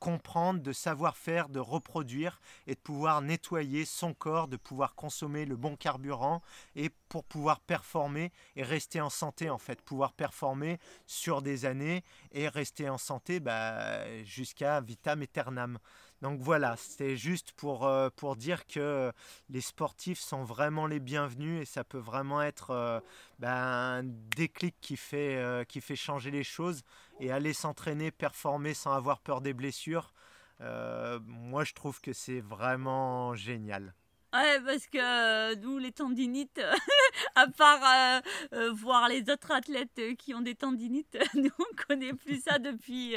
comprendre, 0.00 0.60
de 0.60 0.72
savoir 0.72 1.16
faire, 1.16 1.48
de 1.48 1.60
reproduire 1.60 2.40
et 2.66 2.74
de 2.74 2.80
pouvoir 2.80 3.20
nettoyer 3.22 3.84
son 3.84 4.14
corps, 4.14 4.48
de 4.48 4.56
pouvoir 4.56 4.96
consommer 4.96 5.44
le 5.44 5.56
bon 5.56 5.76
carburant 5.76 6.42
et 6.74 6.90
pour 7.08 7.22
pouvoir 7.24 7.60
performer 7.60 8.32
et 8.56 8.64
rester 8.64 9.00
en 9.00 9.10
santé 9.10 9.50
en 9.50 9.58
fait, 9.58 9.80
pouvoir 9.82 10.12
performer 10.14 10.80
sur 11.06 11.42
des 11.42 11.66
années 11.66 12.02
et 12.32 12.48
rester 12.48 12.88
en 12.88 12.98
santé 12.98 13.38
bah, 13.38 14.24
jusqu'à 14.24 14.80
vitam 14.80 15.22
aeternam. 15.22 15.78
Donc 16.22 16.40
voilà, 16.40 16.76
c'était 16.76 17.16
juste 17.16 17.52
pour, 17.52 17.86
euh, 17.86 18.10
pour 18.14 18.36
dire 18.36 18.66
que 18.66 19.10
les 19.48 19.62
sportifs 19.62 20.20
sont 20.20 20.44
vraiment 20.44 20.86
les 20.86 21.00
bienvenus 21.00 21.62
et 21.62 21.64
ça 21.64 21.82
peut 21.82 21.98
vraiment 21.98 22.42
être 22.42 22.70
euh, 22.70 23.00
ben, 23.38 23.50
un 23.50 24.02
déclic 24.04 24.76
qui 24.82 24.96
fait, 24.98 25.36
euh, 25.36 25.64
qui 25.64 25.80
fait 25.80 25.96
changer 25.96 26.30
les 26.30 26.44
choses 26.44 26.82
et 27.20 27.32
aller 27.32 27.54
s'entraîner, 27.54 28.10
performer 28.10 28.74
sans 28.74 28.92
avoir 28.92 29.20
peur 29.20 29.40
des 29.40 29.54
blessures. 29.54 30.12
moi, 30.60 31.64
je 31.64 31.72
trouve 31.72 32.00
que 32.02 32.12
c'est 32.12 32.40
vraiment 32.40 33.34
génial. 33.34 33.94
Ouais, 34.32 34.60
parce 34.64 34.86
que 34.86 34.98
euh, 34.98 35.56
nous, 35.56 35.78
les 35.78 35.90
tendinites, 35.90 36.60
à 37.34 37.48
part 37.48 37.82
euh, 37.82 38.56
euh, 38.56 38.72
voir 38.72 39.08
les 39.08 39.28
autres 39.28 39.50
athlètes 39.50 40.00
qui 40.18 40.34
ont 40.34 40.40
des 40.40 40.54
tendinites, 40.54 41.18
nous, 41.34 41.50
on 41.58 41.76
connaît 41.88 42.12
plus 42.12 42.40
ça 42.40 42.58
depuis, 42.58 43.16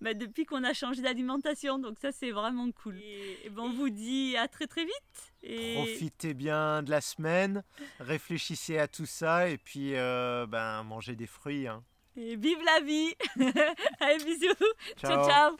bah, 0.00 0.14
depuis 0.14 0.46
qu'on 0.46 0.64
a 0.64 0.72
changé 0.72 1.02
d'alimentation. 1.02 1.78
Donc 1.78 1.98
ça, 2.00 2.12
c'est 2.12 2.30
vraiment 2.30 2.70
cool. 2.72 2.98
Et, 2.98 3.50
ben, 3.50 3.64
on 3.64 3.72
vous 3.72 3.90
dit 3.90 4.36
à 4.38 4.48
très 4.48 4.66
très 4.66 4.84
vite. 4.84 5.34
Et... 5.42 5.74
Profitez 5.74 6.32
bien 6.32 6.82
de 6.82 6.90
la 6.90 7.02
semaine, 7.02 7.62
réfléchissez 8.00 8.78
à 8.78 8.88
tout 8.88 9.06
ça 9.06 9.48
et 9.50 9.58
puis 9.58 9.92
ben, 9.92 10.82
mangez 10.84 11.14
des 11.14 11.26
fruits. 11.26 11.68
Hein. 11.68 11.84
Et 12.16 12.36
vive 12.36 12.62
la 12.64 12.80
vie 12.80 13.14
Allez, 14.00 14.24
bisous 14.24 14.54
ciao. 14.96 15.28
ciao. 15.28 15.56